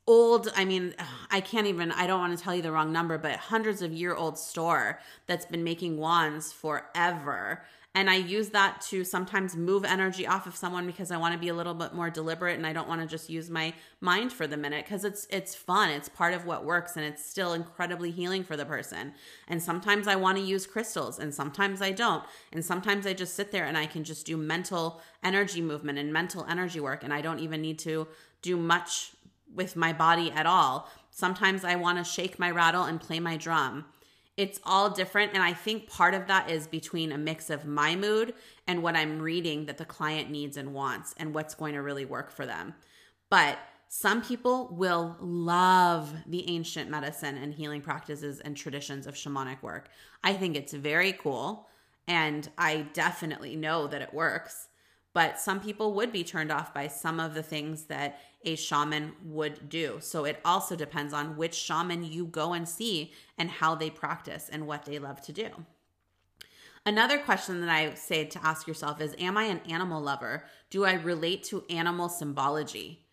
old, 0.07 0.53
I 0.55 0.63
mean, 0.63 0.95
I 1.29 1.41
can't 1.41 1.67
even, 1.67 1.91
I 1.91 2.07
don't 2.07 2.21
want 2.21 2.37
to 2.37 2.41
tell 2.41 2.55
you 2.55 2.61
the 2.61 2.71
wrong 2.71 2.93
number, 2.93 3.17
but 3.17 3.35
hundreds 3.35 3.81
of 3.81 3.91
year 3.91 4.15
old 4.15 4.37
store 4.37 5.01
that's 5.27 5.45
been 5.45 5.65
making 5.65 5.97
wands 5.97 6.53
forever. 6.53 7.61
And 7.95 8.09
I 8.09 8.15
use 8.15 8.49
that 8.49 8.81
to 8.89 9.05
sometimes 9.05 9.55
move 9.55 9.85
energy 9.85 10.27
off 10.27 10.47
of 10.47 10.55
someone 10.57 10.85
because 10.85 11.11
I 11.11 11.17
want 11.17 11.33
to 11.33 11.39
be 11.39 11.47
a 11.47 11.53
little 11.53 11.73
bit 11.73 11.93
more 11.93 12.09
deliberate 12.09 12.57
and 12.57 12.67
I 12.67 12.73
don't 12.73 12.89
want 12.89 12.99
to 12.99 13.07
just 13.07 13.29
use 13.29 13.49
my 13.49 13.73
mind 14.01 14.33
for 14.33 14.47
the 14.47 14.57
minute 14.57 14.83
because 14.83 15.05
it's 15.05 15.25
it's 15.29 15.55
fun. 15.55 15.89
It's 15.89 16.09
part 16.09 16.33
of 16.33 16.45
what 16.45 16.65
works 16.65 16.97
and 16.97 17.05
it's 17.05 17.25
still 17.25 17.53
incredibly 17.53 18.11
healing 18.11 18.43
for 18.43 18.57
the 18.57 18.65
person. 18.65 19.13
And 19.47 19.63
sometimes 19.63 20.09
I 20.09 20.17
want 20.17 20.37
to 20.37 20.43
use 20.43 20.67
crystals 20.67 21.19
and 21.19 21.33
sometimes 21.33 21.81
I 21.81 21.93
don't. 21.93 22.25
And 22.51 22.65
sometimes 22.65 23.07
I 23.07 23.13
just 23.13 23.33
sit 23.33 23.53
there 23.53 23.63
and 23.63 23.77
I 23.77 23.85
can 23.85 24.03
just 24.03 24.25
do 24.25 24.35
mental 24.35 25.01
energy 25.23 25.61
movement 25.61 25.97
and 25.97 26.11
mental 26.11 26.45
energy 26.49 26.81
work 26.81 27.01
and 27.01 27.13
I 27.13 27.21
don't 27.21 27.39
even 27.39 27.61
need 27.61 27.79
to 27.79 28.09
do 28.41 28.57
much 28.57 29.13
with 29.53 29.77
my 29.77 29.93
body 29.93 30.31
at 30.31 30.45
all. 30.45 30.91
Sometimes 31.11 31.63
I 31.63 31.77
want 31.77 31.97
to 31.99 32.03
shake 32.03 32.39
my 32.39 32.51
rattle 32.51 32.83
and 32.83 32.99
play 32.99 33.21
my 33.21 33.37
drum 33.37 33.85
it's 34.37 34.59
all 34.63 34.89
different. 34.89 35.33
And 35.33 35.41
I 35.41 35.53
think 35.53 35.89
part 35.89 36.13
of 36.13 36.27
that 36.27 36.49
is 36.49 36.67
between 36.67 37.11
a 37.11 37.17
mix 37.17 37.49
of 37.49 37.65
my 37.65 37.95
mood 37.95 38.33
and 38.67 38.83
what 38.83 38.95
I'm 38.95 39.21
reading 39.21 39.65
that 39.65 39.77
the 39.77 39.85
client 39.85 40.29
needs 40.29 40.57
and 40.57 40.73
wants 40.73 41.13
and 41.17 41.33
what's 41.33 41.55
going 41.55 41.73
to 41.73 41.81
really 41.81 42.05
work 42.05 42.31
for 42.31 42.45
them. 42.45 42.73
But 43.29 43.57
some 43.87 44.21
people 44.21 44.67
will 44.73 45.15
love 45.21 46.13
the 46.27 46.49
ancient 46.49 46.89
medicine 46.89 47.37
and 47.37 47.53
healing 47.53 47.81
practices 47.81 48.41
and 48.41 48.57
traditions 48.57 49.07
of 49.07 49.15
shamanic 49.15 49.61
work. 49.61 49.89
I 50.23 50.33
think 50.33 50.57
it's 50.57 50.73
very 50.73 51.13
cool. 51.13 51.67
And 52.07 52.49
I 52.57 52.87
definitely 52.93 53.55
know 53.55 53.87
that 53.87 54.01
it 54.01 54.13
works. 54.13 54.67
But 55.15 55.39
some 55.39 55.61
people 55.61 55.93
would 55.93 56.11
be 56.11 56.25
turned 56.25 56.51
off 56.51 56.73
by 56.73 56.89
some 56.89 57.21
of 57.21 57.35
the 57.35 57.41
things 57.41 57.83
that 57.83 58.19
a 58.43 58.57
shaman 58.57 59.13
would 59.23 59.69
do. 59.69 59.99
So 60.01 60.25
it 60.25 60.41
also 60.43 60.75
depends 60.75 61.13
on 61.13 61.37
which 61.37 61.55
shaman 61.55 62.03
you 62.03 62.25
go 62.25 62.51
and 62.51 62.67
see 62.67 63.13
and 63.37 63.49
how 63.49 63.75
they 63.75 63.89
practice 63.89 64.49
and 64.51 64.67
what 64.67 64.83
they 64.83 64.99
love 64.99 65.21
to 65.21 65.31
do. 65.31 65.47
Another 66.85 67.17
question 67.17 67.61
that 67.61 67.69
I 67.69 67.93
say 67.93 68.25
to 68.25 68.45
ask 68.45 68.67
yourself 68.67 68.99
is 68.99 69.15
Am 69.17 69.37
I 69.37 69.43
an 69.43 69.61
animal 69.69 70.01
lover? 70.01 70.43
Do 70.69 70.83
I 70.83 70.95
relate 70.95 71.45
to 71.45 71.63
animal 71.69 72.09
symbology? 72.09 73.05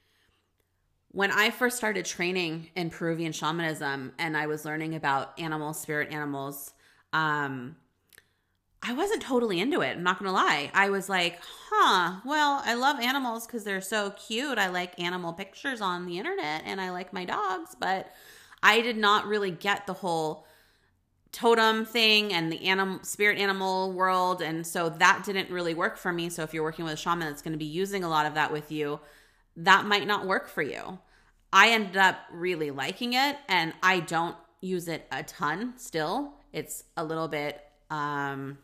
When 1.12 1.30
I 1.30 1.50
first 1.50 1.76
started 1.76 2.04
training 2.04 2.70
in 2.74 2.90
Peruvian 2.90 3.30
shamanism 3.30 4.12
and 4.18 4.36
I 4.36 4.48
was 4.48 4.64
learning 4.64 4.96
about 4.96 5.38
animal 5.38 5.72
spirit 5.72 6.10
animals, 6.10 6.72
um, 7.12 7.76
I 8.84 8.92
wasn't 8.92 9.22
totally 9.22 9.60
into 9.60 9.80
it. 9.80 9.96
I'm 9.96 10.02
not 10.02 10.18
going 10.18 10.28
to 10.28 10.32
lie. 10.32 10.70
I 10.74 10.90
was 10.90 11.08
like, 11.08 11.38
huh, 11.70 12.20
well, 12.24 12.62
I 12.64 12.74
love 12.74 12.98
animals 12.98 13.46
because 13.46 13.62
they're 13.62 13.80
so 13.80 14.10
cute. 14.10 14.58
I 14.58 14.68
like 14.68 14.98
animal 15.00 15.32
pictures 15.32 15.80
on 15.80 16.04
the 16.04 16.18
internet 16.18 16.62
and 16.66 16.80
I 16.80 16.90
like 16.90 17.12
my 17.12 17.24
dogs, 17.24 17.76
but 17.78 18.10
I 18.60 18.80
did 18.80 18.96
not 18.96 19.26
really 19.26 19.52
get 19.52 19.86
the 19.86 19.92
whole 19.92 20.46
totem 21.30 21.84
thing 21.86 22.32
and 22.32 22.52
the 22.52 22.66
animal 22.66 23.02
spirit 23.02 23.38
animal 23.38 23.90
world 23.92 24.42
and 24.42 24.66
so 24.66 24.90
that 24.90 25.24
didn't 25.24 25.48
really 25.48 25.72
work 25.72 25.96
for 25.96 26.12
me 26.12 26.28
so 26.28 26.42
if 26.42 26.52
you're 26.52 26.62
working 26.62 26.84
with 26.84 26.92
a 26.92 26.96
shaman 26.96 27.26
that's 27.26 27.40
going 27.40 27.54
to 27.54 27.58
be 27.58 27.64
using 27.64 28.04
a 28.04 28.08
lot 28.08 28.26
of 28.26 28.34
that 28.34 28.52
with 28.52 28.70
you 28.70 29.00
that 29.56 29.86
might 29.86 30.06
not 30.06 30.26
work 30.26 30.46
for 30.46 30.60
you 30.60 30.98
i 31.50 31.70
ended 31.70 31.96
up 31.96 32.18
really 32.30 32.70
liking 32.70 33.14
it 33.14 33.38
and 33.48 33.72
i 33.82 33.98
don't 33.98 34.36
use 34.60 34.88
it 34.88 35.06
a 35.10 35.22
ton 35.22 35.72
still 35.78 36.34
it's 36.52 36.84
a 36.98 37.04
little 37.04 37.28
bit 37.28 37.64
um 37.88 38.58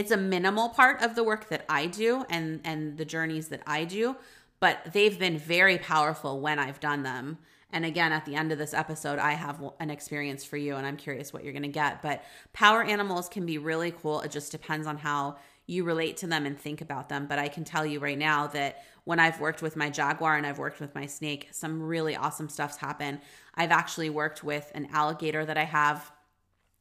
it's 0.00 0.10
a 0.10 0.16
minimal 0.16 0.70
part 0.70 1.02
of 1.02 1.14
the 1.14 1.22
work 1.22 1.50
that 1.50 1.66
I 1.68 1.84
do 1.84 2.24
and 2.30 2.60
and 2.64 2.96
the 2.96 3.04
journeys 3.04 3.48
that 3.48 3.62
I 3.66 3.84
do, 3.84 4.16
but 4.58 4.78
they've 4.94 5.18
been 5.18 5.36
very 5.36 5.76
powerful 5.76 6.40
when 6.40 6.58
I've 6.58 6.80
done 6.80 7.02
them. 7.02 7.36
And 7.70 7.84
again, 7.84 8.10
at 8.10 8.24
the 8.24 8.34
end 8.34 8.50
of 8.50 8.56
this 8.56 8.72
episode, 8.72 9.18
I 9.18 9.32
have 9.32 9.62
an 9.78 9.90
experience 9.90 10.42
for 10.42 10.56
you, 10.56 10.74
and 10.76 10.86
I'm 10.86 10.96
curious 10.96 11.34
what 11.34 11.44
you're 11.44 11.52
going 11.52 11.62
to 11.62 11.68
get. 11.68 12.00
But 12.00 12.24
power 12.54 12.82
animals 12.82 13.28
can 13.28 13.44
be 13.44 13.58
really 13.58 13.92
cool. 13.92 14.22
It 14.22 14.30
just 14.32 14.50
depends 14.50 14.86
on 14.86 14.96
how 14.96 15.36
you 15.66 15.84
relate 15.84 16.16
to 16.16 16.26
them 16.26 16.46
and 16.46 16.58
think 16.58 16.80
about 16.80 17.10
them. 17.10 17.26
But 17.26 17.38
I 17.38 17.48
can 17.48 17.62
tell 17.62 17.84
you 17.84 18.00
right 18.00 18.18
now 18.18 18.46
that 18.48 18.82
when 19.04 19.20
I've 19.20 19.38
worked 19.38 19.60
with 19.60 19.76
my 19.76 19.90
jaguar 19.90 20.36
and 20.36 20.46
I've 20.46 20.58
worked 20.58 20.80
with 20.80 20.94
my 20.94 21.06
snake, 21.06 21.48
some 21.52 21.82
really 21.82 22.16
awesome 22.16 22.48
stuff's 22.48 22.78
happened. 22.78 23.20
I've 23.54 23.70
actually 23.70 24.08
worked 24.08 24.42
with 24.42 24.72
an 24.74 24.88
alligator 24.92 25.44
that 25.44 25.58
I 25.58 25.64
have, 25.64 26.10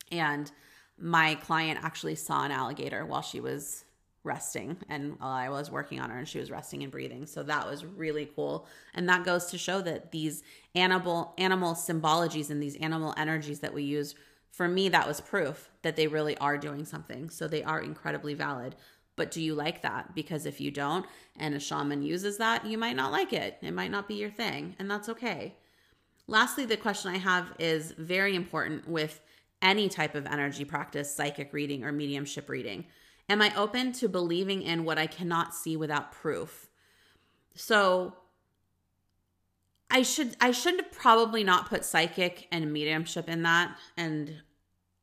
and 0.09 0.49
my 1.01 1.35
client 1.35 1.79
actually 1.83 2.15
saw 2.15 2.43
an 2.43 2.51
alligator 2.51 3.05
while 3.05 3.21
she 3.21 3.39
was 3.39 3.85
resting 4.23 4.77
and 4.89 5.17
I 5.21 5.49
was 5.49 5.71
working 5.71 5.99
on 5.99 6.09
her 6.09 6.17
and 6.17 6.27
she 6.27 6.39
was 6.39 6.51
resting 6.51 6.83
and 6.83 6.91
breathing. 6.91 7.25
So 7.25 7.41
that 7.43 7.67
was 7.67 7.85
really 7.85 8.29
cool. 8.35 8.67
And 8.93 9.07
that 9.07 9.23
goes 9.23 9.45
to 9.47 9.57
show 9.57 9.81
that 9.81 10.11
these 10.11 10.43
animal 10.75 11.33
animal 11.37 11.73
symbologies 11.73 12.49
and 12.49 12.61
these 12.61 12.75
animal 12.77 13.13
energies 13.17 13.61
that 13.61 13.73
we 13.73 13.83
use 13.83 14.15
for 14.51 14.67
me 14.67 14.89
that 14.89 15.07
was 15.07 15.21
proof 15.21 15.69
that 15.83 15.95
they 15.95 16.07
really 16.07 16.37
are 16.37 16.57
doing 16.57 16.85
something. 16.85 17.29
So 17.29 17.47
they 17.47 17.63
are 17.63 17.79
incredibly 17.79 18.33
valid. 18.33 18.75
But 19.15 19.31
do 19.31 19.41
you 19.41 19.53
like 19.53 19.81
that? 19.81 20.15
Because 20.15 20.45
if 20.45 20.61
you 20.61 20.71
don't 20.71 21.05
and 21.37 21.53
a 21.53 21.59
shaman 21.59 22.01
uses 22.01 22.37
that, 22.37 22.65
you 22.65 22.77
might 22.77 22.95
not 22.95 23.11
like 23.11 23.33
it. 23.33 23.57
It 23.61 23.71
might 23.71 23.91
not 23.91 24.07
be 24.07 24.15
your 24.15 24.29
thing, 24.29 24.75
and 24.79 24.89
that's 24.89 25.09
okay. 25.09 25.55
Lastly, 26.27 26.65
the 26.65 26.77
question 26.77 27.11
I 27.11 27.17
have 27.17 27.51
is 27.59 27.91
very 27.91 28.33
important 28.35 28.87
with 28.87 29.19
any 29.61 29.89
type 29.89 30.15
of 30.15 30.25
energy 30.25 30.65
practice, 30.65 31.13
psychic 31.13 31.53
reading, 31.53 31.83
or 31.83 31.91
mediumship 31.91 32.49
reading? 32.49 32.85
Am 33.27 33.41
I 33.41 33.55
open 33.55 33.91
to 33.93 34.09
believing 34.09 34.61
in 34.61 34.85
what 34.85 34.97
I 34.97 35.07
cannot 35.07 35.53
see 35.53 35.77
without 35.77 36.11
proof? 36.11 36.69
So 37.55 38.15
I 39.91 40.03
should 40.03 40.35
I 40.39 40.51
should 40.51 40.91
probably 40.91 41.43
not 41.43 41.69
put 41.69 41.83
psychic 41.83 42.47
and 42.51 42.71
mediumship 42.71 43.27
in 43.27 43.43
that 43.43 43.75
and 43.97 44.41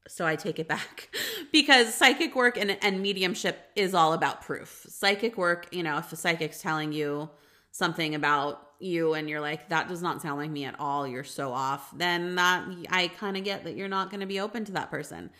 so 0.08 0.24
I 0.24 0.36
take 0.36 0.58
it 0.58 0.68
back 0.68 1.14
because 1.52 1.94
psychic 1.94 2.36
work 2.36 2.56
and, 2.56 2.78
and 2.82 3.02
mediumship 3.02 3.58
is 3.74 3.94
all 3.94 4.12
about 4.12 4.42
proof. 4.42 4.86
Psychic 4.88 5.36
work, 5.36 5.68
you 5.72 5.82
know, 5.82 5.98
if 5.98 6.12
a 6.12 6.16
psychic's 6.16 6.62
telling 6.62 6.92
you 6.92 7.28
something 7.72 8.14
about 8.14 8.65
you 8.78 9.14
and 9.14 9.28
you're 9.28 9.40
like 9.40 9.68
that 9.68 9.88
does 9.88 10.02
not 10.02 10.20
sound 10.22 10.38
like 10.38 10.50
me 10.50 10.64
at 10.64 10.78
all. 10.78 11.06
You're 11.06 11.24
so 11.24 11.52
off 11.52 11.96
then 11.96 12.34
that 12.36 12.64
i 12.90 13.08
kind 13.08 13.36
of 13.36 13.44
get 13.44 13.64
that 13.64 13.76
you're 13.76 13.88
not 13.88 14.10
going 14.10 14.20
to 14.20 14.26
be 14.26 14.40
open 14.40 14.64
to 14.66 14.72
that 14.72 14.90
person. 14.90 15.30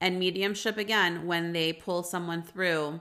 And 0.00 0.18
mediumship 0.18 0.78
again 0.78 1.26
when 1.26 1.52
they 1.52 1.72
pull 1.72 2.02
someone 2.02 2.42
through 2.42 3.00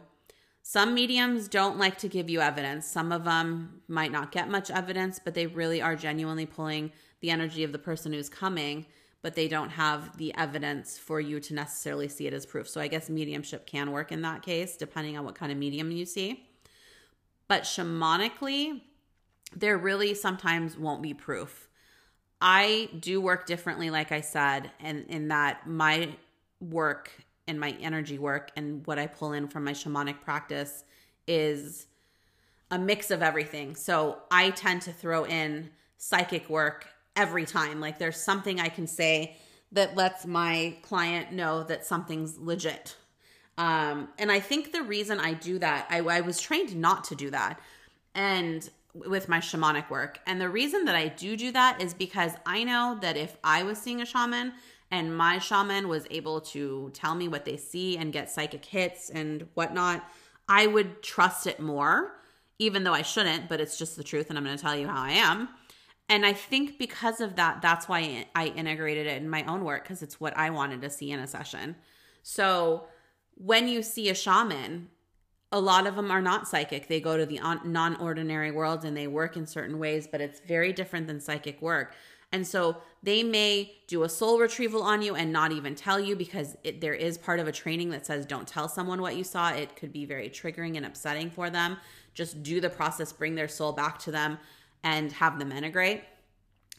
some 0.63 0.93
mediums 0.93 1.47
don't 1.47 1.79
like 1.79 1.97
to 1.99 2.07
give 2.07 2.29
you 2.29 2.39
evidence. 2.39 2.85
Some 2.85 3.11
of 3.11 3.23
them 3.23 3.81
might 3.87 4.11
not 4.11 4.31
get 4.31 4.49
much 4.49 4.69
evidence 4.69 5.19
but 5.23 5.33
they 5.33 5.47
really 5.47 5.81
are 5.81 5.95
genuinely 5.95 6.45
pulling 6.45 6.91
the 7.19 7.29
energy 7.29 7.63
of 7.63 7.71
the 7.71 7.79
person 7.79 8.13
who's 8.13 8.29
coming 8.29 8.85
but 9.21 9.35
they 9.35 9.47
don't 9.47 9.69
have 9.69 10.17
the 10.17 10.33
evidence 10.35 10.97
for 10.97 11.19
you 11.21 11.39
to 11.39 11.53
necessarily 11.53 12.07
see 12.07 12.25
it 12.25 12.33
as 12.33 12.45
proof. 12.45 12.67
So 12.67 12.81
i 12.81 12.87
guess 12.87 13.09
mediumship 13.09 13.65
can 13.65 13.91
work 13.91 14.11
in 14.11 14.21
that 14.23 14.41
case 14.41 14.77
depending 14.77 15.17
on 15.17 15.25
what 15.25 15.35
kind 15.35 15.51
of 15.51 15.57
medium 15.57 15.91
you 15.91 16.05
see. 16.05 16.47
But 17.47 17.63
shamanically 17.63 18.81
there 19.55 19.77
really 19.77 20.13
sometimes 20.13 20.77
won't 20.77 21.01
be 21.01 21.13
proof. 21.13 21.67
I 22.39 22.89
do 22.99 23.21
work 23.21 23.45
differently, 23.45 23.89
like 23.89 24.11
I 24.11 24.21
said, 24.21 24.71
and 24.79 25.05
in 25.07 25.27
that 25.27 25.67
my 25.67 26.15
work 26.59 27.11
and 27.47 27.59
my 27.59 27.75
energy 27.81 28.17
work 28.17 28.51
and 28.55 28.85
what 28.87 28.97
I 28.97 29.07
pull 29.07 29.33
in 29.33 29.47
from 29.47 29.63
my 29.63 29.73
shamanic 29.73 30.21
practice 30.21 30.83
is 31.27 31.87
a 32.71 32.79
mix 32.79 33.11
of 33.11 33.21
everything. 33.21 33.75
So 33.75 34.19
I 34.31 34.51
tend 34.51 34.83
to 34.83 34.93
throw 34.93 35.25
in 35.25 35.69
psychic 35.97 36.49
work 36.49 36.87
every 37.15 37.45
time. 37.45 37.79
Like 37.79 37.99
there's 37.99 38.17
something 38.17 38.59
I 38.59 38.69
can 38.69 38.87
say 38.87 39.35
that 39.73 39.95
lets 39.95 40.25
my 40.25 40.75
client 40.81 41.31
know 41.31 41.63
that 41.63 41.85
something's 41.85 42.37
legit. 42.37 42.95
Um, 43.57 44.09
and 44.17 44.31
I 44.31 44.39
think 44.39 44.71
the 44.71 44.81
reason 44.81 45.19
I 45.19 45.33
do 45.33 45.59
that, 45.59 45.85
I, 45.89 45.99
I 45.99 46.21
was 46.21 46.39
trained 46.39 46.75
not 46.75 47.03
to 47.05 47.15
do 47.15 47.29
that. 47.29 47.59
And 48.15 48.67
with 48.93 49.29
my 49.29 49.39
shamanic 49.39 49.89
work. 49.89 50.19
And 50.25 50.39
the 50.39 50.49
reason 50.49 50.85
that 50.85 50.95
I 50.95 51.07
do 51.07 51.37
do 51.37 51.51
that 51.51 51.81
is 51.81 51.93
because 51.93 52.33
I 52.45 52.63
know 52.63 52.97
that 53.01 53.17
if 53.17 53.37
I 53.43 53.63
was 53.63 53.77
seeing 53.77 54.01
a 54.01 54.05
shaman 54.05 54.53
and 54.89 55.15
my 55.15 55.39
shaman 55.39 55.87
was 55.87 56.05
able 56.11 56.41
to 56.41 56.91
tell 56.93 57.15
me 57.15 57.27
what 57.27 57.45
they 57.45 57.57
see 57.57 57.97
and 57.97 58.11
get 58.11 58.29
psychic 58.29 58.65
hits 58.65 59.09
and 59.09 59.47
whatnot, 59.53 60.03
I 60.49 60.67
would 60.67 61.01
trust 61.01 61.47
it 61.47 61.59
more, 61.59 62.11
even 62.59 62.83
though 62.83 62.93
I 62.93 63.01
shouldn't, 63.01 63.47
but 63.47 63.61
it's 63.61 63.77
just 63.77 63.95
the 63.95 64.03
truth 64.03 64.29
and 64.29 64.37
I'm 64.37 64.43
going 64.43 64.57
to 64.57 64.61
tell 64.61 64.75
you 64.75 64.87
how 64.87 65.01
I 65.01 65.11
am. 65.11 65.47
And 66.09 66.25
I 66.25 66.33
think 66.33 66.77
because 66.77 67.21
of 67.21 67.37
that, 67.37 67.61
that's 67.61 67.87
why 67.87 68.25
I 68.35 68.47
integrated 68.47 69.07
it 69.07 69.21
in 69.21 69.29
my 69.29 69.45
own 69.45 69.63
work 69.63 69.83
because 69.83 70.03
it's 70.03 70.19
what 70.19 70.35
I 70.35 70.49
wanted 70.49 70.81
to 70.81 70.89
see 70.89 71.11
in 71.11 71.21
a 71.21 71.27
session. 71.27 71.77
So 72.21 72.87
when 73.35 73.69
you 73.69 73.81
see 73.81 74.09
a 74.09 74.13
shaman, 74.13 74.89
a 75.51 75.59
lot 75.59 75.85
of 75.85 75.95
them 75.95 76.11
are 76.11 76.21
not 76.21 76.47
psychic. 76.47 76.87
They 76.87 77.01
go 77.01 77.17
to 77.17 77.25
the 77.25 77.39
non 77.63 77.95
ordinary 77.97 78.51
world 78.51 78.85
and 78.85 78.95
they 78.95 79.07
work 79.07 79.35
in 79.35 79.45
certain 79.45 79.79
ways, 79.79 80.07
but 80.07 80.21
it's 80.21 80.39
very 80.39 80.71
different 80.71 81.07
than 81.07 81.19
psychic 81.19 81.61
work. 81.61 81.95
And 82.31 82.47
so 82.47 82.77
they 83.03 83.23
may 83.23 83.73
do 83.87 84.03
a 84.03 84.09
soul 84.09 84.39
retrieval 84.39 84.83
on 84.83 85.01
you 85.01 85.15
and 85.15 85.33
not 85.33 85.51
even 85.51 85.75
tell 85.75 85.99
you 85.99 86.15
because 86.15 86.55
it, 86.63 86.79
there 86.79 86.93
is 86.93 87.17
part 87.17 87.41
of 87.41 87.47
a 87.47 87.51
training 87.51 87.89
that 87.89 88.05
says 88.05 88.25
don't 88.25 88.47
tell 88.47 88.69
someone 88.69 89.01
what 89.01 89.17
you 89.17 89.25
saw. 89.25 89.49
It 89.51 89.75
could 89.75 89.91
be 89.91 90.05
very 90.05 90.29
triggering 90.29 90.77
and 90.77 90.85
upsetting 90.85 91.29
for 91.29 91.49
them. 91.49 91.77
Just 92.13 92.41
do 92.41 92.61
the 92.61 92.69
process, 92.69 93.11
bring 93.11 93.35
their 93.35 93.49
soul 93.49 93.73
back 93.73 93.99
to 93.99 94.11
them, 94.11 94.37
and 94.83 95.11
have 95.11 95.39
them 95.39 95.51
integrate. 95.51 96.03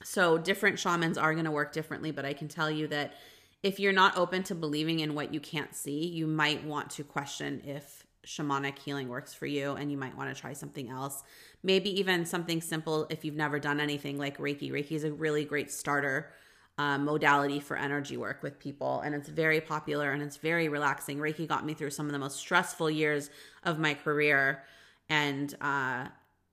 So 0.03 0.39
different 0.39 0.79
shamans 0.79 1.19
are 1.19 1.33
going 1.35 1.45
to 1.45 1.51
work 1.51 1.73
differently, 1.73 2.11
but 2.11 2.25
I 2.25 2.33
can 2.33 2.49
tell 2.49 2.71
you 2.71 2.87
that 2.89 3.15
if 3.63 3.79
you're 3.79 3.93
not 3.93 4.17
open 4.17 4.43
to 4.45 4.55
believing 4.55 5.01
in 5.01 5.15
what 5.15 5.33
you 5.33 5.39
can't 5.39 5.75
see, 5.75 6.07
you 6.07 6.27
might 6.27 6.65
want 6.65 6.91
to 6.93 7.05
question 7.05 7.63
if 7.65 8.05
shamanic 8.27 8.79
healing 8.79 9.09
works 9.09 9.35
for 9.35 9.47
you 9.47 9.73
and 9.73 9.91
you 9.91 9.99
might 9.99 10.17
want 10.17 10.35
to 10.35 10.41
try 10.41 10.53
something 10.53 10.91
else. 10.91 11.23
Maybe 11.63 11.99
even 11.99 12.25
something 12.25 12.61
simple 12.61 13.07
if 13.11 13.25
you've 13.25 13.35
never 13.35 13.59
done 13.59 13.81
anything 13.81 14.19
like 14.19 14.39
Reiki. 14.39 14.71
Reiki 14.71 14.93
is 14.93 15.05
a 15.05 15.13
really 15.13 15.45
great 15.45 15.71
starter 15.71 16.31
um, 16.79 17.05
modality 17.05 17.61
for 17.61 17.77
energy 17.77 18.17
work 18.17 18.43
with 18.43 18.59
people, 18.59 19.01
and 19.01 19.15
it's 19.15 19.29
very 19.29 19.61
popular 19.61 20.13
and 20.13 20.23
it's 20.23 20.39
very 20.39 20.69
relaxing. 20.69 21.19
Reiki 21.19 21.47
got 21.47 21.67
me 21.67 21.75
through 21.75 21.91
some 21.91 22.07
of 22.07 22.13
the 22.13 22.19
most 22.19 22.39
stressful 22.39 22.91
years 22.91 23.31
of 23.65 23.79
my 23.79 23.95
career, 23.95 24.63
and 25.09 25.55
uh, 25.61 26.07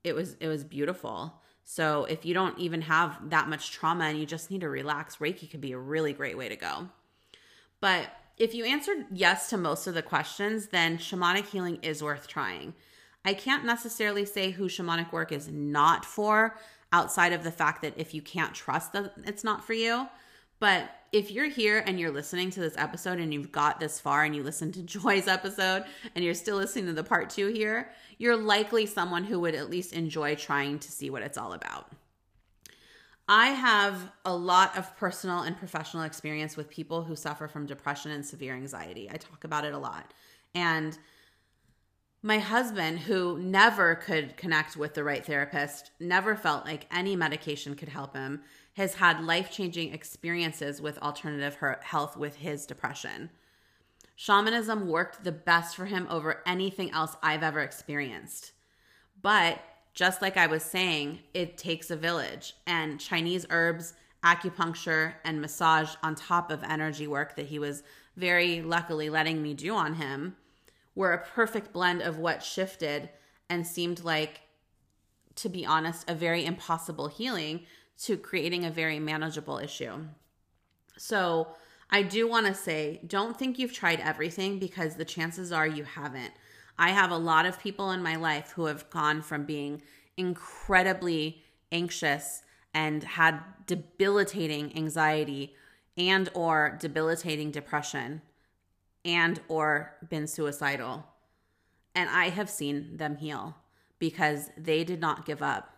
it 0.04 0.14
was 0.14 0.36
it 0.40 0.48
was 0.48 0.62
beautiful. 0.62 1.40
So 1.64 2.04
if 2.04 2.26
you 2.26 2.34
don't 2.34 2.58
even 2.58 2.82
have 2.82 3.30
that 3.30 3.48
much 3.48 3.70
trauma 3.70 4.04
and 4.04 4.18
you 4.18 4.26
just 4.26 4.50
need 4.50 4.60
to 4.60 4.68
relax, 4.68 5.16
Reiki 5.16 5.50
could 5.50 5.60
be 5.60 5.72
a 5.72 5.78
really 5.78 6.12
great 6.12 6.36
way 6.36 6.48
to 6.48 6.56
go. 6.56 6.88
But 7.80 8.10
if 8.40 8.54
you 8.54 8.64
answered 8.64 9.04
yes 9.12 9.50
to 9.50 9.58
most 9.58 9.86
of 9.86 9.92
the 9.92 10.02
questions, 10.02 10.68
then 10.68 10.96
shamanic 10.96 11.46
healing 11.46 11.78
is 11.82 12.02
worth 12.02 12.26
trying. 12.26 12.72
I 13.22 13.34
can't 13.34 13.66
necessarily 13.66 14.24
say 14.24 14.50
who 14.50 14.64
shamanic 14.64 15.12
work 15.12 15.30
is 15.30 15.46
not 15.46 16.06
for 16.06 16.56
outside 16.90 17.34
of 17.34 17.44
the 17.44 17.52
fact 17.52 17.82
that 17.82 17.92
if 17.98 18.14
you 18.14 18.22
can't 18.22 18.54
trust 18.54 18.94
that 18.94 19.12
it's 19.24 19.44
not 19.44 19.62
for 19.62 19.74
you. 19.74 20.08
But 20.58 20.90
if 21.12 21.30
you're 21.30 21.48
here 21.48 21.84
and 21.86 22.00
you're 22.00 22.10
listening 22.10 22.50
to 22.52 22.60
this 22.60 22.78
episode 22.78 23.18
and 23.18 23.32
you've 23.32 23.52
got 23.52 23.78
this 23.78 24.00
far 24.00 24.24
and 24.24 24.34
you 24.34 24.42
listened 24.42 24.72
to 24.74 24.82
Joy's 24.84 25.28
episode 25.28 25.84
and 26.14 26.24
you're 26.24 26.32
still 26.32 26.56
listening 26.56 26.86
to 26.86 26.94
the 26.94 27.04
part 27.04 27.28
two 27.28 27.48
here, 27.48 27.90
you're 28.16 28.36
likely 28.36 28.86
someone 28.86 29.24
who 29.24 29.38
would 29.40 29.54
at 29.54 29.68
least 29.68 29.92
enjoy 29.92 30.34
trying 30.34 30.78
to 30.78 30.90
see 30.90 31.10
what 31.10 31.22
it's 31.22 31.36
all 31.36 31.52
about. 31.52 31.92
I 33.30 33.50
have 33.50 34.10
a 34.24 34.34
lot 34.34 34.76
of 34.76 34.96
personal 34.96 35.42
and 35.42 35.56
professional 35.56 36.02
experience 36.02 36.56
with 36.56 36.68
people 36.68 37.04
who 37.04 37.14
suffer 37.14 37.46
from 37.46 37.64
depression 37.64 38.10
and 38.10 38.26
severe 38.26 38.56
anxiety. 38.56 39.08
I 39.08 39.18
talk 39.18 39.44
about 39.44 39.64
it 39.64 39.72
a 39.72 39.78
lot. 39.78 40.12
And 40.52 40.98
my 42.22 42.40
husband, 42.40 42.98
who 42.98 43.38
never 43.38 43.94
could 43.94 44.36
connect 44.36 44.76
with 44.76 44.94
the 44.94 45.04
right 45.04 45.24
therapist, 45.24 45.92
never 46.00 46.34
felt 46.34 46.64
like 46.64 46.88
any 46.92 47.14
medication 47.14 47.76
could 47.76 47.90
help 47.90 48.16
him, 48.16 48.42
has 48.74 48.94
had 48.94 49.22
life 49.24 49.52
changing 49.52 49.94
experiences 49.94 50.82
with 50.82 50.98
alternative 50.98 51.56
health 51.82 52.16
with 52.16 52.34
his 52.34 52.66
depression. 52.66 53.30
Shamanism 54.16 54.88
worked 54.88 55.22
the 55.22 55.30
best 55.30 55.76
for 55.76 55.86
him 55.86 56.08
over 56.10 56.42
anything 56.46 56.90
else 56.90 57.16
I've 57.22 57.44
ever 57.44 57.60
experienced. 57.60 58.50
But 59.22 59.62
just 59.94 60.22
like 60.22 60.36
I 60.36 60.46
was 60.46 60.62
saying, 60.62 61.20
it 61.34 61.58
takes 61.58 61.90
a 61.90 61.96
village. 61.96 62.54
And 62.66 63.00
Chinese 63.00 63.46
herbs, 63.50 63.94
acupuncture, 64.24 65.14
and 65.24 65.40
massage 65.40 65.94
on 66.02 66.14
top 66.14 66.50
of 66.50 66.62
energy 66.62 67.06
work 67.06 67.36
that 67.36 67.46
he 67.46 67.58
was 67.58 67.82
very 68.16 68.62
luckily 68.62 69.10
letting 69.10 69.42
me 69.42 69.54
do 69.54 69.74
on 69.74 69.94
him 69.94 70.36
were 70.94 71.12
a 71.12 71.24
perfect 71.24 71.72
blend 71.72 72.02
of 72.02 72.18
what 72.18 72.42
shifted 72.42 73.08
and 73.48 73.66
seemed 73.66 74.04
like, 74.04 74.40
to 75.36 75.48
be 75.48 75.64
honest, 75.64 76.08
a 76.08 76.14
very 76.14 76.44
impossible 76.44 77.08
healing 77.08 77.60
to 78.02 78.16
creating 78.16 78.64
a 78.64 78.70
very 78.70 78.98
manageable 78.98 79.58
issue. 79.58 80.04
So, 80.96 81.48
I 81.92 82.02
do 82.02 82.28
want 82.28 82.46
to 82.46 82.54
say 82.54 83.00
don't 83.06 83.36
think 83.36 83.58
you've 83.58 83.72
tried 83.72 84.00
everything 84.00 84.58
because 84.58 84.94
the 84.94 85.04
chances 85.04 85.50
are 85.50 85.66
you 85.66 85.84
haven't. 85.84 86.32
I 86.78 86.90
have 86.90 87.10
a 87.10 87.16
lot 87.16 87.46
of 87.46 87.60
people 87.60 87.90
in 87.90 88.02
my 88.02 88.16
life 88.16 88.52
who 88.52 88.66
have 88.66 88.88
gone 88.90 89.22
from 89.22 89.44
being 89.44 89.82
incredibly 90.16 91.42
anxious 91.72 92.42
and 92.74 93.02
had 93.02 93.40
debilitating 93.66 94.76
anxiety 94.76 95.54
and 95.96 96.28
or 96.34 96.76
debilitating 96.80 97.50
depression 97.50 98.22
and 99.04 99.40
or 99.48 99.94
been 100.08 100.26
suicidal. 100.26 101.06
And 101.94 102.08
i 102.10 102.28
have 102.28 102.48
seen 102.48 102.96
them 102.96 103.16
heal 103.16 103.56
because 103.98 104.50
they 104.56 104.84
did 104.84 105.00
not 105.00 105.26
give 105.26 105.42
up. 105.42 105.76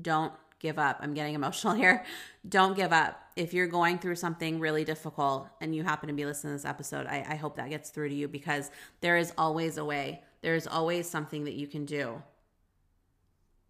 Don't 0.00 0.32
give 0.62 0.78
up 0.78 0.96
i'm 1.00 1.12
getting 1.12 1.34
emotional 1.34 1.74
here 1.84 2.04
don't 2.48 2.74
give 2.74 2.92
up 2.92 3.22
if 3.36 3.54
you're 3.54 3.66
going 3.66 3.98
through 3.98 4.16
something 4.16 4.60
really 4.60 4.84
difficult 4.84 5.48
and 5.60 5.74
you 5.74 5.82
happen 5.82 6.08
to 6.08 6.14
be 6.14 6.26
listening 6.26 6.52
to 6.52 6.56
this 6.56 6.68
episode, 6.68 7.06
I, 7.06 7.24
I 7.30 7.34
hope 7.36 7.56
that 7.56 7.70
gets 7.70 7.90
through 7.90 8.10
to 8.10 8.14
you 8.14 8.28
because 8.28 8.70
there 9.00 9.16
is 9.16 9.32
always 9.38 9.78
a 9.78 9.84
way. 9.84 10.22
There's 10.42 10.66
always 10.66 11.08
something 11.08 11.44
that 11.44 11.54
you 11.54 11.66
can 11.66 11.84
do. 11.84 12.22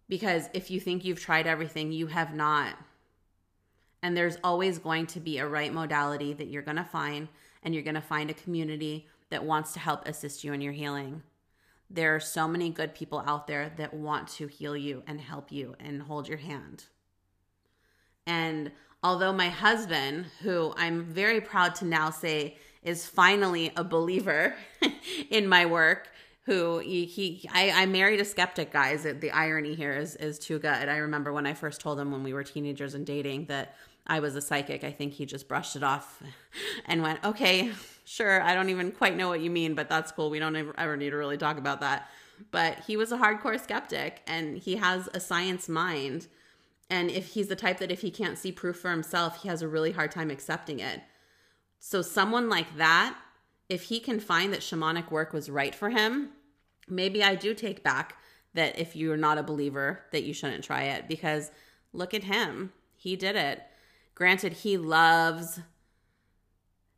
Because 0.09 0.49
if 0.53 0.69
you 0.69 0.79
think 0.79 1.05
you've 1.05 1.21
tried 1.21 1.47
everything, 1.47 1.91
you 1.91 2.07
have 2.07 2.33
not. 2.35 2.75
And 4.01 4.17
there's 4.17 4.37
always 4.43 4.79
going 4.79 5.07
to 5.07 5.21
be 5.21 5.37
a 5.37 5.47
right 5.47 5.73
modality 5.73 6.33
that 6.33 6.47
you're 6.47 6.61
going 6.61 6.77
to 6.77 6.83
find, 6.83 7.29
and 7.63 7.73
you're 7.73 7.83
going 7.83 7.95
to 7.95 8.01
find 8.01 8.29
a 8.29 8.33
community 8.33 9.07
that 9.29 9.45
wants 9.45 9.71
to 9.73 9.79
help 9.79 10.05
assist 10.05 10.43
you 10.43 10.51
in 10.51 10.59
your 10.59 10.73
healing. 10.73 11.23
There 11.93 12.15
are 12.15 12.19
so 12.19 12.47
many 12.47 12.71
good 12.71 12.95
people 12.95 13.23
out 13.27 13.45
there 13.45 13.71
that 13.77 13.93
want 13.93 14.27
to 14.29 14.47
heal 14.47 14.75
you 14.75 15.03
and 15.05 15.21
help 15.21 15.51
you 15.51 15.75
and 15.79 16.01
hold 16.01 16.27
your 16.27 16.39
hand. 16.39 16.85
And 18.25 18.71
although 19.03 19.31
my 19.31 19.49
husband, 19.49 20.25
who 20.41 20.73
I'm 20.75 21.03
very 21.03 21.39
proud 21.39 21.75
to 21.75 21.85
now 21.85 22.09
say 22.09 22.57
is 22.81 23.05
finally 23.05 23.71
a 23.77 23.83
believer 23.83 24.55
in 25.29 25.47
my 25.47 25.67
work, 25.67 26.09
who 26.45 26.79
he, 26.79 27.05
he 27.05 27.47
I, 27.53 27.83
I 27.83 27.85
married 27.85 28.19
a 28.19 28.25
skeptic, 28.25 28.73
guys. 28.73 29.03
The 29.03 29.31
irony 29.31 29.75
here 29.75 29.93
is 29.93 30.15
is 30.15 30.39
too 30.39 30.59
good. 30.59 30.89
I 30.89 30.97
remember 30.97 31.31
when 31.31 31.45
I 31.45 31.53
first 31.53 31.79
told 31.79 31.99
him 31.99 32.11
when 32.11 32.23
we 32.23 32.33
were 32.33 32.43
teenagers 32.43 32.95
and 32.95 33.05
dating 33.05 33.45
that 33.45 33.75
I 34.05 34.19
was 34.19 34.35
a 34.35 34.41
psychic. 34.41 34.83
I 34.83 34.91
think 34.91 35.13
he 35.13 35.25
just 35.25 35.47
brushed 35.47 35.75
it 35.75 35.83
off 35.83 36.21
and 36.85 37.01
went, 37.01 37.23
"Okay, 37.23 37.71
sure. 38.05 38.41
I 38.41 38.53
don't 38.53 38.69
even 38.69 38.91
quite 38.91 39.15
know 39.15 39.29
what 39.29 39.41
you 39.41 39.49
mean, 39.49 39.75
but 39.75 39.89
that's 39.89 40.11
cool. 40.11 40.29
We 40.29 40.39
don't 40.39 40.55
ever, 40.55 40.73
ever 40.77 40.97
need 40.97 41.11
to 41.11 41.17
really 41.17 41.37
talk 41.37 41.57
about 41.57 41.81
that." 41.81 42.09
But 42.51 42.79
he 42.87 42.97
was 42.97 43.11
a 43.11 43.17
hardcore 43.17 43.59
skeptic, 43.59 44.21
and 44.27 44.57
he 44.57 44.77
has 44.77 45.09
a 45.13 45.19
science 45.19 45.69
mind 45.69 46.27
and 46.89 47.09
if 47.09 47.29
he's 47.29 47.47
the 47.47 47.55
type 47.55 47.79
that 47.79 47.91
if 47.91 48.01
he 48.01 48.11
can't 48.11 48.37
see 48.37 48.51
proof 48.51 48.77
for 48.77 48.91
himself, 48.91 49.41
he 49.41 49.47
has 49.47 49.63
a 49.63 49.67
really 49.67 49.91
hard 49.91 50.11
time 50.11 50.29
accepting 50.29 50.79
it. 50.79 51.01
So, 51.79 52.03
someone 52.03 52.49
like 52.49 52.77
that, 52.77 53.17
if 53.67 53.83
he 53.83 53.99
can 53.99 54.19
find 54.19 54.53
that 54.53 54.59
shamanic 54.59 55.09
work 55.09 55.33
was 55.33 55.49
right 55.49 55.73
for 55.73 55.89
him, 55.89 56.29
maybe 56.87 57.23
I 57.23 57.33
do 57.33 57.55
take 57.55 57.83
back 57.83 58.17
that 58.53 58.77
if 58.77 58.95
you're 58.95 59.17
not 59.17 59.39
a 59.39 59.43
believer, 59.43 60.03
that 60.11 60.23
you 60.23 60.33
shouldn't 60.33 60.63
try 60.63 60.83
it 60.83 61.07
because 61.07 61.49
look 61.93 62.13
at 62.13 62.25
him. 62.25 62.71
He 62.95 63.15
did 63.15 63.35
it. 63.35 63.63
Granted, 64.13 64.53
he 64.53 64.77
loves 64.77 65.59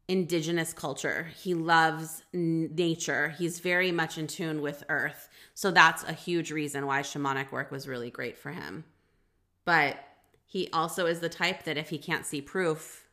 indigenous 0.08 0.74
culture. 0.74 1.30
He 1.36 1.54
loves 1.54 2.24
nature. 2.32 3.30
He's 3.38 3.60
very 3.60 3.92
much 3.92 4.18
in 4.18 4.28
tune 4.28 4.62
with 4.62 4.84
earth. 4.90 5.30
So 5.54 5.72
that's 5.72 6.04
a 6.04 6.14
huge 6.14 6.52
reason 6.52 6.86
why 6.86 7.02
shamanic 7.02 7.52
work 7.52 7.72
was 7.72 7.88
really 7.88 8.12
great 8.12 8.38
for 8.38 8.52
him. 8.52 8.84
But 9.64 9.98
he 10.46 10.70
also 10.72 11.08
is 11.08 11.20
the 11.22 11.30
type 11.30 11.64
that 11.64 11.78
if 11.78 11.90
he 11.90 11.98
can't 11.98 12.26
see 12.26 12.42
proof, 12.42 13.08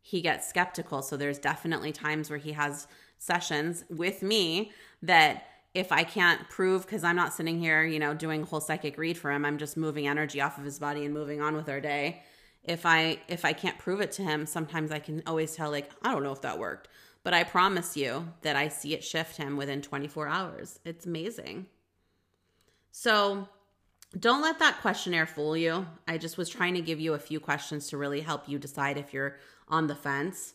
he 0.00 0.20
gets 0.20 0.48
skeptical. 0.48 1.02
So 1.02 1.16
there's 1.16 1.38
definitely 1.38 1.92
times 1.92 2.30
where 2.30 2.38
he 2.38 2.52
has 2.52 2.86
sessions 3.18 3.84
with 3.90 4.22
me 4.22 4.72
that 5.02 5.44
if 5.74 5.92
I 5.92 6.04
can't 6.04 6.48
prove, 6.48 6.82
because 6.82 7.04
I'm 7.04 7.16
not 7.16 7.34
sitting 7.34 7.58
here, 7.60 7.84
you 7.84 7.98
know, 7.98 8.14
doing 8.14 8.42
a 8.42 8.46
whole 8.46 8.60
psychic 8.60 8.98
read 8.98 9.18
for 9.18 9.30
him, 9.30 9.44
I'm 9.44 9.58
just 9.58 9.76
moving 9.76 10.06
energy 10.06 10.40
off 10.40 10.58
of 10.58 10.64
his 10.64 10.78
body 10.78 11.04
and 11.04 11.14
moving 11.14 11.40
on 11.40 11.54
with 11.54 11.68
our 11.68 11.80
day. 11.80 12.22
If 12.62 12.84
I 12.84 13.18
if 13.28 13.44
I 13.44 13.52
can't 13.52 13.78
prove 13.78 14.00
it 14.00 14.12
to 14.12 14.22
him, 14.22 14.46
sometimes 14.46 14.90
I 14.90 14.98
can 14.98 15.22
always 15.26 15.54
tell 15.54 15.70
like 15.70 15.90
I 16.02 16.12
don't 16.12 16.22
know 16.22 16.32
if 16.32 16.42
that 16.42 16.58
worked, 16.58 16.88
but 17.22 17.34
I 17.34 17.44
promise 17.44 17.96
you 17.96 18.28
that 18.42 18.56
I 18.56 18.68
see 18.68 18.94
it 18.94 19.04
shift 19.04 19.36
him 19.36 19.56
within 19.56 19.82
24 19.82 20.28
hours. 20.28 20.78
It's 20.84 21.06
amazing. 21.06 21.66
So 22.92 23.48
don't 24.18 24.42
let 24.42 24.58
that 24.58 24.80
questionnaire 24.80 25.26
fool 25.26 25.56
you. 25.56 25.86
I 26.08 26.18
just 26.18 26.36
was 26.36 26.48
trying 26.48 26.74
to 26.74 26.80
give 26.80 26.98
you 26.98 27.14
a 27.14 27.18
few 27.18 27.38
questions 27.38 27.88
to 27.88 27.96
really 27.96 28.20
help 28.20 28.48
you 28.48 28.58
decide 28.58 28.98
if 28.98 29.14
you're 29.14 29.36
on 29.68 29.86
the 29.86 29.94
fence. 29.94 30.54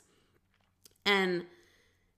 And 1.06 1.46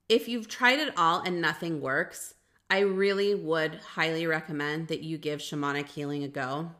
if 0.09 0.27
you've 0.27 0.47
tried 0.47 0.79
it 0.79 0.93
all 0.97 1.21
and 1.21 1.39
nothing 1.39 1.81
works, 1.81 2.33
I 2.69 2.79
really 2.79 3.35
would 3.35 3.75
highly 3.75 4.25
recommend 4.25 4.87
that 4.87 5.03
you 5.03 5.17
give 5.17 5.39
shamanic 5.39 5.89
healing 5.89 6.23
a 6.23 6.27
go. 6.27 6.71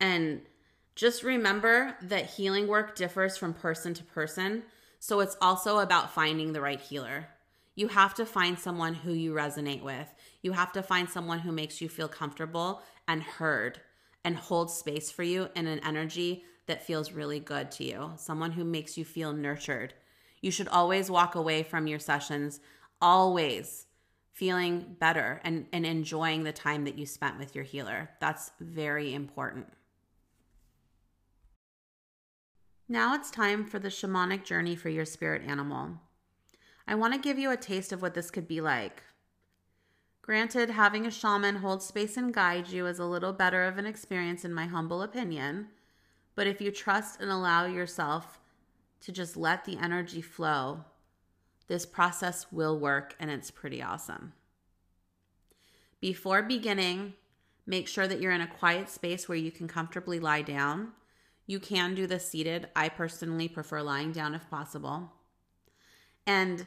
And 0.00 0.42
Just 0.94 1.22
remember 1.22 1.96
that 2.02 2.30
healing 2.30 2.68
work 2.68 2.94
differs 2.94 3.36
from 3.36 3.54
person 3.54 3.94
to 3.94 4.04
person, 4.04 4.62
so 4.98 5.20
it's 5.20 5.36
also 5.40 5.78
about 5.78 6.12
finding 6.12 6.52
the 6.52 6.60
right 6.60 6.80
healer. 6.80 7.28
You 7.74 7.88
have 7.88 8.14
to 8.14 8.26
find 8.26 8.58
someone 8.58 8.94
who 8.94 9.12
you 9.12 9.32
resonate 9.32 9.82
with. 9.82 10.12
You 10.42 10.52
have 10.52 10.72
to 10.72 10.82
find 10.82 11.08
someone 11.08 11.38
who 11.38 11.52
makes 11.52 11.80
you 11.80 11.88
feel 11.88 12.08
comfortable 12.08 12.82
and 13.08 13.22
heard 13.22 13.80
and 14.24 14.36
holds 14.36 14.74
space 14.74 15.10
for 15.10 15.22
you 15.22 15.48
in 15.56 15.66
an 15.66 15.80
energy 15.80 16.44
that 16.66 16.86
feels 16.86 17.12
really 17.12 17.40
good 17.40 17.70
to 17.72 17.84
you, 17.84 18.12
someone 18.16 18.52
who 18.52 18.64
makes 18.64 18.96
you 18.98 19.04
feel 19.04 19.32
nurtured. 19.32 19.94
You 20.40 20.50
should 20.50 20.68
always 20.68 21.10
walk 21.10 21.34
away 21.34 21.62
from 21.62 21.86
your 21.86 21.98
sessions, 21.98 22.60
always 23.00 23.86
feeling 24.32 24.96
better 24.98 25.40
and, 25.44 25.66
and 25.72 25.84
enjoying 25.86 26.44
the 26.44 26.52
time 26.52 26.84
that 26.84 26.98
you 26.98 27.06
spent 27.06 27.38
with 27.38 27.54
your 27.54 27.64
healer. 27.64 28.10
That's 28.20 28.50
very 28.60 29.14
important. 29.14 29.66
Now 32.92 33.14
it's 33.14 33.30
time 33.30 33.64
for 33.64 33.78
the 33.78 33.88
shamanic 33.88 34.44
journey 34.44 34.76
for 34.76 34.90
your 34.90 35.06
spirit 35.06 35.40
animal. 35.46 35.92
I 36.86 36.94
want 36.94 37.14
to 37.14 37.18
give 37.18 37.38
you 37.38 37.50
a 37.50 37.56
taste 37.56 37.90
of 37.90 38.02
what 38.02 38.12
this 38.12 38.30
could 38.30 38.46
be 38.46 38.60
like. 38.60 39.02
Granted, 40.20 40.68
having 40.68 41.06
a 41.06 41.10
shaman 41.10 41.56
hold 41.56 41.82
space 41.82 42.18
and 42.18 42.34
guide 42.34 42.68
you 42.68 42.86
is 42.86 42.98
a 42.98 43.06
little 43.06 43.32
better 43.32 43.64
of 43.64 43.78
an 43.78 43.86
experience, 43.86 44.44
in 44.44 44.52
my 44.52 44.66
humble 44.66 45.00
opinion. 45.00 45.68
But 46.34 46.46
if 46.46 46.60
you 46.60 46.70
trust 46.70 47.18
and 47.18 47.30
allow 47.30 47.64
yourself 47.64 48.38
to 49.00 49.10
just 49.10 49.38
let 49.38 49.64
the 49.64 49.78
energy 49.78 50.20
flow, 50.20 50.84
this 51.68 51.86
process 51.86 52.52
will 52.52 52.78
work 52.78 53.16
and 53.18 53.30
it's 53.30 53.50
pretty 53.50 53.82
awesome. 53.82 54.34
Before 55.98 56.42
beginning, 56.42 57.14
make 57.64 57.88
sure 57.88 58.06
that 58.06 58.20
you're 58.20 58.32
in 58.32 58.42
a 58.42 58.46
quiet 58.46 58.90
space 58.90 59.30
where 59.30 59.38
you 59.38 59.50
can 59.50 59.66
comfortably 59.66 60.20
lie 60.20 60.42
down. 60.42 60.92
You 61.46 61.60
can 61.60 61.94
do 61.94 62.06
this 62.06 62.28
seated. 62.28 62.68
I 62.74 62.88
personally 62.88 63.48
prefer 63.48 63.82
lying 63.82 64.12
down 64.12 64.34
if 64.34 64.48
possible. 64.48 65.12
And 66.26 66.66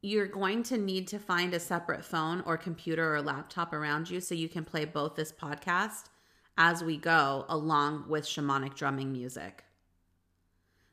you're 0.00 0.26
going 0.28 0.62
to 0.64 0.78
need 0.78 1.08
to 1.08 1.18
find 1.18 1.52
a 1.52 1.60
separate 1.60 2.04
phone 2.04 2.42
or 2.46 2.56
computer 2.56 3.14
or 3.14 3.20
laptop 3.20 3.72
around 3.72 4.08
you 4.08 4.20
so 4.20 4.34
you 4.34 4.48
can 4.48 4.64
play 4.64 4.84
both 4.84 5.16
this 5.16 5.32
podcast 5.32 6.04
as 6.56 6.84
we 6.84 6.96
go 6.96 7.44
along 7.48 8.04
with 8.08 8.24
shamanic 8.24 8.74
drumming 8.74 9.12
music. 9.12 9.64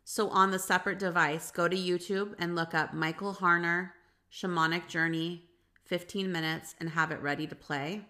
So 0.03 0.29
on 0.29 0.51
the 0.51 0.59
separate 0.59 0.99
device, 0.99 1.51
go 1.51 1.67
to 1.67 1.75
YouTube 1.75 2.35
and 2.39 2.55
look 2.55 2.73
up 2.73 2.93
Michael 2.93 3.33
Harner 3.33 3.91
Shamanic 4.31 4.87
Journey 4.87 5.43
15 5.85 6.31
minutes 6.31 6.75
and 6.79 6.89
have 6.89 7.11
it 7.11 7.21
ready 7.21 7.47
to 7.47 7.55
play. 7.55 8.05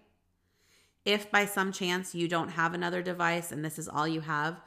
If 1.06 1.30
by 1.30 1.46
some 1.46 1.70
chance 1.70 2.16
you 2.16 2.26
don't 2.26 2.48
have 2.48 2.74
another 2.74 3.00
device 3.00 3.52
and 3.52 3.64
this 3.64 3.78
is 3.78 3.88
all 3.88 4.08
you 4.08 4.22
have, 4.22 4.60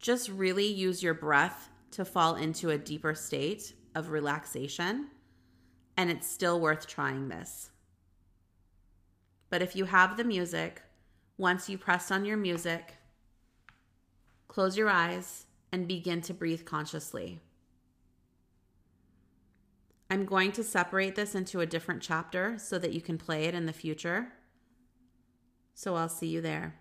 just 0.00 0.28
really 0.28 0.66
use 0.66 1.00
your 1.00 1.14
breath 1.14 1.70
to 1.92 2.04
fall 2.04 2.34
into 2.34 2.70
a 2.70 2.76
deeper 2.76 3.14
state 3.14 3.72
of 3.94 4.10
relaxation, 4.10 5.06
and 5.96 6.10
it's 6.10 6.26
still 6.26 6.58
worth 6.58 6.88
trying 6.88 7.28
this. 7.28 7.70
But 9.48 9.62
if 9.62 9.76
you 9.76 9.84
have 9.84 10.16
the 10.16 10.24
music, 10.24 10.82
once 11.38 11.68
you 11.68 11.78
press 11.78 12.10
on 12.10 12.24
your 12.24 12.36
music, 12.36 12.96
close 14.48 14.76
your 14.76 14.90
eyes 14.90 15.46
and 15.70 15.86
begin 15.86 16.20
to 16.22 16.34
breathe 16.34 16.64
consciously. 16.64 17.38
I'm 20.10 20.24
going 20.24 20.50
to 20.52 20.64
separate 20.64 21.14
this 21.14 21.36
into 21.36 21.60
a 21.60 21.66
different 21.66 22.02
chapter 22.02 22.58
so 22.58 22.76
that 22.80 22.92
you 22.92 23.00
can 23.00 23.18
play 23.18 23.44
it 23.44 23.54
in 23.54 23.66
the 23.66 23.72
future. 23.72 24.32
So 25.74 25.96
I'll 25.96 26.08
see 26.08 26.28
you 26.28 26.40
there. 26.40 26.76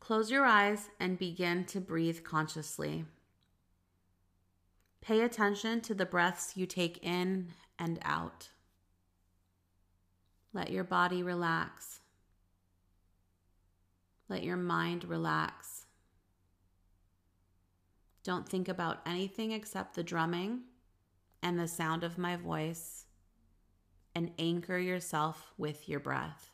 Close 0.00 0.30
your 0.30 0.46
eyes 0.46 0.88
and 0.98 1.18
begin 1.18 1.64
to 1.66 1.80
breathe 1.80 2.24
consciously. 2.24 3.04
Pay 5.02 5.20
attention 5.20 5.80
to 5.82 5.94
the 5.94 6.06
breaths 6.06 6.56
you 6.56 6.66
take 6.66 7.04
in 7.04 7.48
and 7.78 7.98
out. 8.02 8.48
Let 10.52 10.70
your 10.70 10.84
body 10.84 11.22
relax. 11.22 12.00
Let 14.28 14.42
your 14.42 14.56
mind 14.56 15.04
relax. 15.04 15.86
Don't 18.24 18.48
think 18.48 18.68
about 18.68 19.00
anything 19.06 19.52
except 19.52 19.94
the 19.94 20.02
drumming 20.02 20.60
and 21.42 21.58
the 21.58 21.68
sound 21.68 22.02
of 22.02 22.18
my 22.18 22.36
voice, 22.36 23.06
and 24.18 24.32
anchor 24.36 24.76
yourself 24.76 25.52
with 25.56 25.88
your 25.88 26.00
breath. 26.00 26.50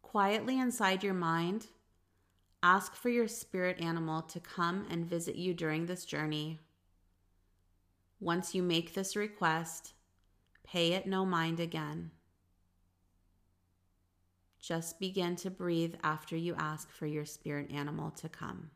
Quietly 0.00 0.60
inside 0.60 1.02
your 1.02 1.12
mind, 1.12 1.66
ask 2.62 2.94
for 2.94 3.08
your 3.08 3.26
spirit 3.26 3.80
animal 3.80 4.22
to 4.22 4.38
come 4.38 4.86
and 4.88 5.04
visit 5.04 5.34
you 5.34 5.54
during 5.54 5.86
this 5.86 6.04
journey. 6.04 6.60
Once 8.20 8.54
you 8.54 8.62
make 8.62 8.94
this 8.94 9.16
request, 9.16 9.92
pay 10.62 10.92
it 10.92 11.04
no 11.04 11.26
mind 11.26 11.58
again. 11.58 12.12
Just 14.60 15.00
begin 15.00 15.34
to 15.34 15.50
breathe 15.50 15.96
after 16.04 16.36
you 16.36 16.54
ask 16.56 16.92
for 16.92 17.06
your 17.06 17.24
spirit 17.24 17.72
animal 17.72 18.12
to 18.12 18.28
come. 18.28 18.70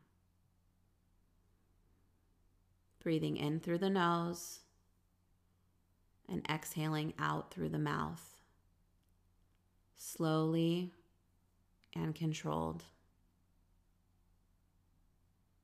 Breathing 3.01 3.37
in 3.37 3.61
through 3.61 3.77
the 3.77 3.89
nose 3.89 4.62
and 6.29 6.45
exhaling 6.49 7.13
out 7.19 7.51
through 7.51 7.69
the 7.69 7.79
mouth. 7.79 8.35
Slowly 9.95 10.91
and 11.95 12.15
controlled. 12.15 12.83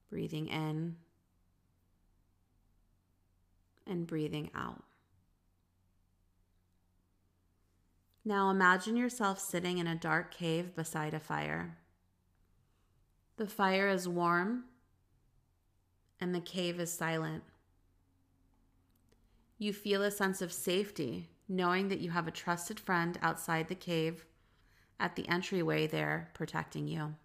Breathing 0.09 0.47
in 0.47 0.95
and 3.85 4.07
breathing 4.07 4.49
out. 4.55 4.83
Now 8.23 8.49
imagine 8.49 8.95
yourself 8.95 9.39
sitting 9.39 9.79
in 9.79 9.87
a 9.87 9.95
dark 9.95 10.33
cave 10.33 10.75
beside 10.75 11.13
a 11.13 11.19
fire. 11.19 11.77
The 13.37 13.47
fire 13.47 13.87
is 13.87 14.07
warm 14.07 14.65
and 16.21 16.35
the 16.35 16.41
cave 16.41 16.79
is 16.79 16.91
silent. 16.91 17.43
You 19.61 19.73
feel 19.73 20.03
a 20.03 20.09
sense 20.09 20.41
of 20.41 20.53
safety 20.53 21.29
knowing 21.49 21.89
that 21.89 21.99
you 21.99 22.11
have 22.11 22.29
a 22.29 22.31
trusted 22.31 22.79
friend 22.79 23.19
outside 23.21 23.67
the 23.67 23.75
cave 23.75 24.25
at 25.01 25.17
the 25.17 25.27
entryway 25.27 25.85
there 25.85 26.29
protecting 26.33 26.87
you. 26.87 27.15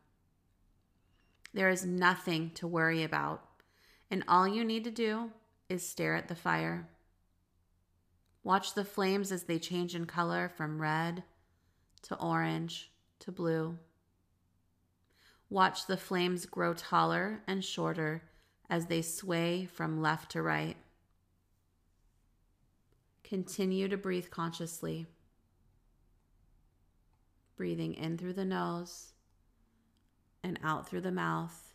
There 1.53 1.70
is 1.70 1.87
nothing 1.87 2.51
to 2.55 2.66
worry 2.66 3.05
about, 3.05 3.45
and 4.11 4.24
all 4.26 4.49
you 4.49 4.64
need 4.64 4.82
to 4.82 4.91
do 4.91 5.30
is 5.68 5.89
stare 5.89 6.16
at 6.16 6.26
the 6.26 6.35
fire. 6.35 6.89
Watch 8.43 8.74
the 8.74 8.85
flames 8.85 9.30
as 9.30 9.45
they 9.45 9.61
change 9.61 9.95
in 9.95 10.05
color 10.05 10.49
from 10.49 10.82
red 10.82 11.22
to 12.03 12.16
orange 12.16 12.91
to 13.20 13.30
blue. 13.30 13.78
Watch 15.49 15.87
the 15.87 15.97
flames 15.97 16.47
grow 16.47 16.74
taller 16.74 17.43
and 17.47 17.64
shorter 17.64 18.24
as 18.68 18.87
they 18.87 19.03
sway 19.03 19.66
from 19.66 20.03
left 20.03 20.32
to 20.32 20.43
right. 20.43 20.76
Continue 23.35 23.89
to 23.89 23.97
breathe 23.97 24.30
consciously. 24.30 25.09
Breathing 27.57 27.95
in 27.95 28.16
through 28.16 28.35
the 28.35 28.45
nose 28.45 29.12
and 30.45 30.57
out 30.62 30.89
through 30.89 31.01
the 31.01 31.11
mouth, 31.11 31.74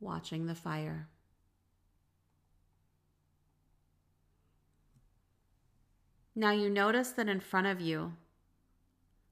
watching 0.00 0.46
the 0.46 0.56
fire. 0.56 1.06
Now 6.34 6.50
you 6.50 6.68
notice 6.68 7.10
that 7.10 7.28
in 7.28 7.38
front 7.38 7.68
of 7.68 7.80
you, 7.80 8.14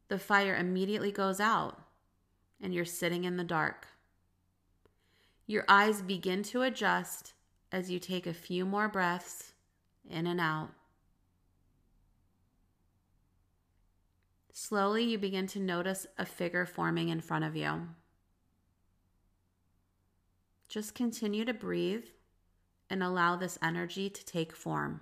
the 0.06 0.18
fire 0.20 0.54
immediately 0.54 1.10
goes 1.10 1.40
out 1.40 1.76
and 2.62 2.72
you're 2.72 2.84
sitting 2.84 3.24
in 3.24 3.36
the 3.36 3.42
dark. 3.42 3.88
Your 5.48 5.64
eyes 5.68 6.02
begin 6.02 6.44
to 6.44 6.62
adjust 6.62 7.32
as 7.72 7.90
you 7.90 7.98
take 7.98 8.28
a 8.28 8.32
few 8.32 8.64
more 8.64 8.86
breaths 8.86 9.54
in 10.08 10.28
and 10.28 10.40
out. 10.40 10.70
Slowly, 14.62 15.04
you 15.04 15.16
begin 15.16 15.46
to 15.48 15.58
notice 15.58 16.06
a 16.18 16.26
figure 16.26 16.66
forming 16.66 17.08
in 17.08 17.22
front 17.22 17.46
of 17.46 17.56
you. 17.56 17.88
Just 20.68 20.94
continue 20.94 21.46
to 21.46 21.54
breathe 21.54 22.04
and 22.90 23.02
allow 23.02 23.36
this 23.36 23.58
energy 23.62 24.10
to 24.10 24.22
take 24.22 24.54
form. 24.54 25.00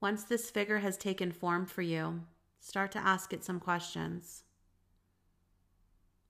Once 0.00 0.24
this 0.24 0.50
figure 0.50 0.78
has 0.78 0.96
taken 0.96 1.30
form 1.30 1.66
for 1.66 1.82
you, 1.82 2.22
start 2.60 2.90
to 2.92 3.06
ask 3.06 3.34
it 3.34 3.44
some 3.44 3.60
questions. 3.60 4.44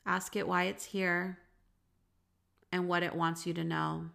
Ask 0.04 0.34
it 0.34 0.48
why 0.48 0.64
it's 0.64 0.86
here 0.86 1.38
and 2.72 2.88
what 2.88 3.04
it 3.04 3.14
wants 3.14 3.46
you 3.46 3.54
to 3.54 3.62
know. 3.62 4.06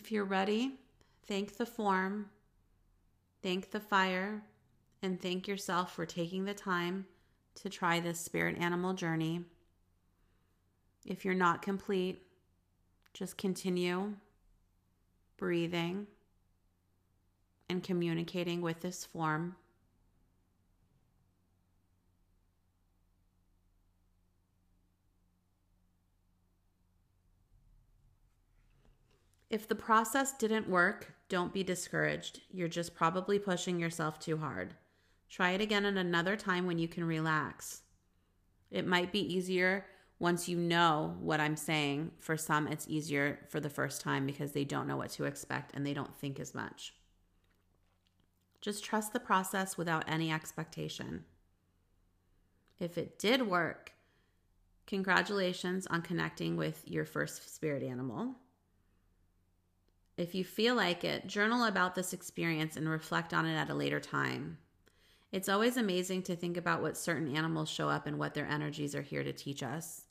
If 0.00 0.10
you're 0.10 0.24
ready, 0.24 0.78
thank 1.26 1.58
the 1.58 1.66
form, 1.66 2.30
thank 3.42 3.70
the 3.70 3.80
fire, 3.80 4.42
and 5.02 5.20
thank 5.20 5.46
yourself 5.46 5.94
for 5.94 6.06
taking 6.06 6.46
the 6.46 6.54
time 6.54 7.04
to 7.56 7.68
try 7.68 8.00
this 8.00 8.18
spirit 8.18 8.56
animal 8.58 8.94
journey. 8.94 9.44
If 11.04 11.26
you're 11.26 11.34
not 11.34 11.60
complete, 11.60 12.22
just 13.12 13.36
continue 13.36 14.14
breathing 15.36 16.06
and 17.68 17.82
communicating 17.82 18.62
with 18.62 18.80
this 18.80 19.04
form. 19.04 19.54
If 29.50 29.66
the 29.66 29.74
process 29.74 30.32
didn't 30.32 30.68
work, 30.68 31.12
don't 31.28 31.52
be 31.52 31.64
discouraged. 31.64 32.40
You're 32.52 32.68
just 32.68 32.94
probably 32.94 33.40
pushing 33.40 33.80
yourself 33.80 34.20
too 34.20 34.36
hard. 34.36 34.74
Try 35.28 35.50
it 35.50 35.60
again 35.60 35.84
at 35.84 35.96
another 35.96 36.36
time 36.36 36.66
when 36.66 36.78
you 36.78 36.86
can 36.86 37.04
relax. 37.04 37.82
It 38.70 38.86
might 38.86 39.10
be 39.10 39.34
easier 39.34 39.86
once 40.20 40.48
you 40.48 40.56
know 40.56 41.16
what 41.20 41.40
I'm 41.40 41.56
saying. 41.56 42.12
For 42.20 42.36
some, 42.36 42.68
it's 42.68 42.86
easier 42.88 43.40
for 43.48 43.58
the 43.58 43.68
first 43.68 44.00
time 44.00 44.24
because 44.24 44.52
they 44.52 44.64
don't 44.64 44.86
know 44.86 44.96
what 44.96 45.10
to 45.10 45.24
expect 45.24 45.74
and 45.74 45.84
they 45.84 45.94
don't 45.94 46.14
think 46.14 46.38
as 46.38 46.54
much. 46.54 46.94
Just 48.60 48.84
trust 48.84 49.12
the 49.12 49.20
process 49.20 49.76
without 49.76 50.04
any 50.06 50.30
expectation. 50.30 51.24
If 52.78 52.96
it 52.96 53.18
did 53.18 53.48
work, 53.48 53.92
congratulations 54.86 55.88
on 55.88 56.02
connecting 56.02 56.56
with 56.56 56.84
your 56.86 57.04
first 57.04 57.52
spirit 57.52 57.82
animal. 57.82 58.36
If 60.20 60.34
you 60.34 60.44
feel 60.44 60.74
like 60.74 61.02
it, 61.02 61.26
journal 61.26 61.64
about 61.64 61.94
this 61.94 62.12
experience 62.12 62.76
and 62.76 62.86
reflect 62.86 63.32
on 63.32 63.46
it 63.46 63.56
at 63.56 63.70
a 63.70 63.74
later 63.74 63.98
time. 63.98 64.58
It's 65.32 65.48
always 65.48 65.78
amazing 65.78 66.24
to 66.24 66.36
think 66.36 66.58
about 66.58 66.82
what 66.82 66.98
certain 66.98 67.34
animals 67.34 67.70
show 67.70 67.88
up 67.88 68.06
and 68.06 68.18
what 68.18 68.34
their 68.34 68.44
energies 68.44 68.94
are 68.94 69.00
here 69.00 69.24
to 69.24 69.32
teach 69.32 69.62
us. 69.62 70.02